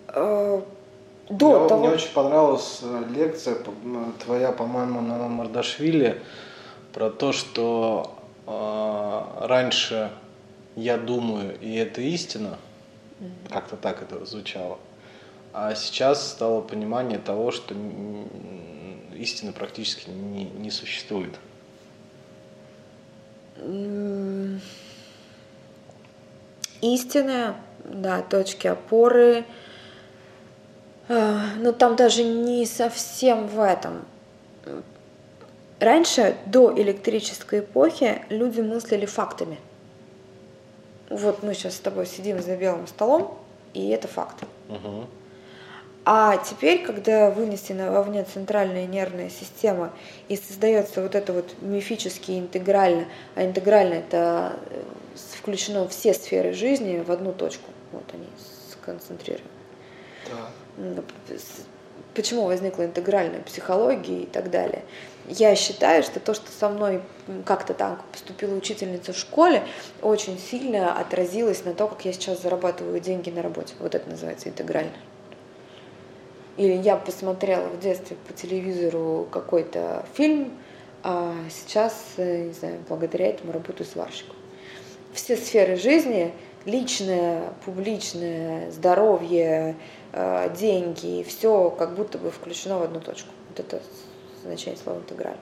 Э, 0.09 0.61
до 1.29 1.63
Я, 1.63 1.69
того... 1.69 1.81
Мне 1.81 1.95
очень 1.95 2.13
понравилась 2.13 2.81
э, 2.83 3.05
лекция 3.15 3.57
твоя, 4.25 4.53
по-моему, 4.53 5.01
на 5.01 5.29
Мардашвили 5.29 6.21
про 6.93 7.11
то, 7.11 7.33
что 7.33 8.15
а, 8.47 9.47
раньше 9.47 10.11
я 10.77 10.97
думаю, 10.97 11.59
и 11.61 11.75
это 11.75 12.01
истина, 12.01 12.59
как-то 13.51 13.77
так 13.77 14.03
это 14.03 14.25
звучало. 14.25 14.79
А 15.53 15.75
сейчас 15.75 16.31
стало 16.31 16.63
понимание 16.63 17.19
того, 17.19 17.51
что 17.51 17.75
истины 19.15 19.53
практически 19.53 20.09
не, 20.09 20.45
не 20.45 20.71
существует. 20.71 21.39
Истина, 26.81 27.57
да, 27.85 28.23
точки 28.23 28.67
опоры, 28.67 29.45
а, 31.09 31.49
но 31.59 31.73
там 31.73 31.97
даже 31.97 32.25
не 32.25 32.65
совсем 32.65 33.47
в 33.47 33.61
этом. 33.61 34.05
Раньше, 35.79 36.37
до 36.47 36.73
электрической 36.81 37.61
эпохи, 37.61 38.23
люди 38.31 38.61
мыслили 38.61 39.05
фактами. 39.05 39.59
Вот 41.13 41.43
мы 41.43 41.55
сейчас 41.55 41.77
с 41.77 41.81
тобой 41.81 42.07
сидим 42.07 42.43
за 42.43 42.57
белым 42.57 42.87
столом, 42.87 43.39
и 43.75 43.89
это 43.91 44.09
факт. 44.09 44.45
Угу. 44.69 45.07
А 46.05 46.37
теперь, 46.39 46.85
когда 46.85 47.31
вынесена 47.31 47.93
вовне 47.93 48.25
центральная 48.25 48.87
нервная 48.87 49.31
система 49.31 49.93
и 50.29 50.37
создается 50.37 51.01
вот 51.01 51.15
это 51.15 51.33
вот 51.33 51.55
мифически 51.61 52.33
интегрально, 52.33 53.07
а 53.37 53.45
интегрально 53.45 53.95
это 53.95 54.57
э, 54.71 54.83
включено 55.39 55.87
все 55.89 56.13
сферы 56.13 56.55
жизни 56.55 56.99
в 56.99 57.13
одну 57.13 57.33
точку, 57.33 57.71
вот 57.93 58.05
они 58.13 58.27
сконцентрированы. 58.73 59.49
Да. 60.29 60.51
Почему 62.15 62.45
возникла 62.45 62.85
интегральная 62.85 63.41
психология 63.41 64.25
и 64.25 64.27
так 64.27 64.51
далее? 64.51 64.83
Я 65.29 65.55
считаю, 65.55 66.03
что 66.03 66.21
то, 66.21 66.35
что 66.35 66.51
со 66.51 66.69
мной 66.69 67.01
как-то 67.47 67.73
так 67.73 68.05
поступила 68.05 68.55
учительница 68.55 69.13
в 69.13 69.17
школе, 69.17 69.63
очень 70.03 70.39
сильно 70.39 70.99
отразилось 70.99 71.65
на 71.65 71.73
то, 71.73 71.87
как 71.89 72.05
я 72.05 72.13
сейчас 72.13 72.43
зарабатываю 72.43 73.01
деньги 73.01 73.31
на 73.31 73.41
работе. 73.41 73.75
Вот 73.79 73.95
это 73.95 74.11
называется 74.11 74.49
интегрально. 74.49 74.93
Или 76.59 76.75
я 76.75 76.97
посмотрела 76.97 77.67
в 77.69 77.81
детстве 77.81 78.17
по 78.29 78.35
телевизору 78.35 79.27
какой-то 79.31 80.05
фильм, 80.13 80.53
а 81.03 81.35
сейчас, 81.51 81.95
э, 82.19 82.45
не 82.45 82.53
знаю, 82.53 82.79
благодаря 82.89 83.29
этому 83.29 83.53
работаю 83.53 83.87
сварщиком. 83.87 84.37
Все 85.15 85.37
сферы 85.37 85.77
жизни, 85.77 86.33
личное, 86.65 87.53
публичное, 87.65 88.71
здоровье, 88.71 89.77
э, 90.13 90.55
деньги, 90.57 91.25
все 91.27 91.71
как 91.71 91.95
будто 91.95 92.19
бы 92.19 92.31
включено 92.31 92.79
в 92.79 92.83
одну 92.83 93.01
точку. 93.01 93.31
Вот 93.49 93.61
это 93.61 93.83
значение 94.43 94.79
слова 94.79 94.99
интегрально. 94.99 95.41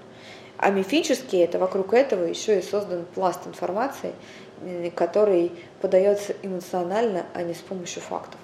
А 0.56 0.70
мифически 0.70 1.36
это 1.36 1.58
вокруг 1.58 1.94
этого 1.94 2.24
еще 2.24 2.58
и 2.58 2.62
создан 2.62 3.06
пласт 3.14 3.46
информации, 3.46 4.12
который 4.94 5.52
подается 5.80 6.34
эмоционально, 6.42 7.24
а 7.32 7.42
не 7.42 7.54
с 7.54 7.58
помощью 7.58 8.02
фактов. 8.02 8.38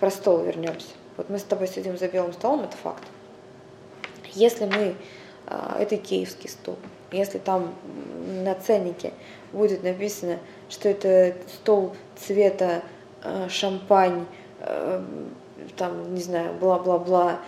Про 0.00 0.10
стол 0.10 0.38
вернемся. 0.38 0.88
Вот 1.18 1.28
мы 1.28 1.38
с 1.38 1.42
тобой 1.42 1.66
сидим 1.68 1.98
за 1.98 2.08
белым 2.08 2.32
столом, 2.32 2.62
это 2.64 2.76
факт. 2.76 3.02
Если 4.32 4.64
мы, 4.64 4.94
а, 5.46 5.76
это 5.78 5.96
киевский 5.96 6.48
стол, 6.48 6.78
если 7.10 7.38
там 7.38 7.74
на 8.42 8.54
ценнике 8.54 9.12
будет 9.52 9.82
написано, 9.82 10.38
что 10.70 10.88
это 10.88 11.34
стол 11.52 11.94
цвета 12.16 12.82
а, 13.22 13.48
шампань, 13.48 14.26
там, 15.76 16.14
не 16.14 16.20
знаю, 16.20 16.54
бла-бла-бла, 16.54 17.38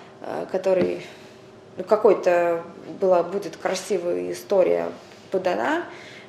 который, 0.51 1.03
ну, 1.77 1.85
какой-то 1.85 2.63
была, 3.01 3.23
будет 3.23 3.57
красивая 3.57 4.33
история 4.33 4.89
подана, 5.31 5.85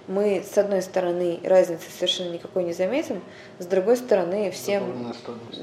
мы, 0.08 0.44
с 0.44 0.58
одной 0.58 0.82
стороны, 0.82 1.40
разницы 1.44 1.90
совершенно 1.90 2.34
никакой 2.34 2.64
не 2.64 2.74
заметим, 2.74 3.22
с 3.60 3.66
другой 3.66 3.98
стороны, 3.98 4.52
всем, 4.52 5.14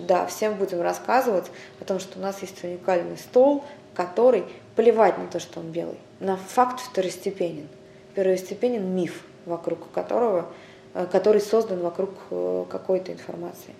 да, 0.06 0.26
всем 0.26 0.54
будем 0.54 0.80
рассказывать 0.80 1.50
о 1.80 1.84
том, 1.84 1.98
что 1.98 2.18
у 2.18 2.22
нас 2.22 2.40
есть 2.40 2.62
уникальный 2.62 3.18
стол, 3.18 3.64
который 3.94 4.44
плевать 4.76 5.18
на 5.18 5.26
то, 5.26 5.40
что 5.40 5.60
он 5.60 5.70
белый. 5.70 5.98
На 6.20 6.36
факт 6.36 6.80
второстепенен. 6.80 7.68
Первостепенен 8.14 8.84
миф, 8.94 9.22
вокруг 9.44 9.90
которого, 9.90 10.46
э, 10.94 11.06
который 11.10 11.40
создан 11.40 11.80
вокруг 11.80 12.10
э, 12.30 12.64
какой-то 12.70 13.12
информации. 13.12 13.74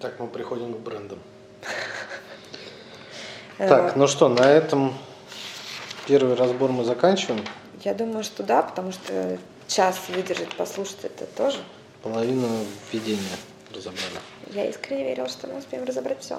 Так, 0.00 0.20
мы 0.20 0.28
приходим 0.28 0.74
к 0.74 0.78
брендам. 0.78 1.18
Так, 3.58 3.96
ну 3.96 4.06
что, 4.06 4.28
на 4.28 4.48
этом 4.48 4.94
первый 6.06 6.36
разбор 6.36 6.70
мы 6.70 6.84
заканчиваем. 6.84 7.44
Я 7.82 7.94
думаю, 7.94 8.22
что 8.22 8.44
да, 8.44 8.62
потому 8.62 8.92
что 8.92 9.38
час 9.66 9.98
выдержать, 10.08 10.54
послушать 10.56 11.04
это 11.04 11.26
тоже. 11.26 11.58
Половину 12.02 12.46
введения 12.92 13.36
разобрали. 13.74 14.20
Я 14.52 14.70
искренне 14.70 15.04
верила, 15.04 15.28
что 15.28 15.48
мы 15.48 15.58
успеем 15.58 15.84
разобрать 15.84 16.20
все. 16.20 16.38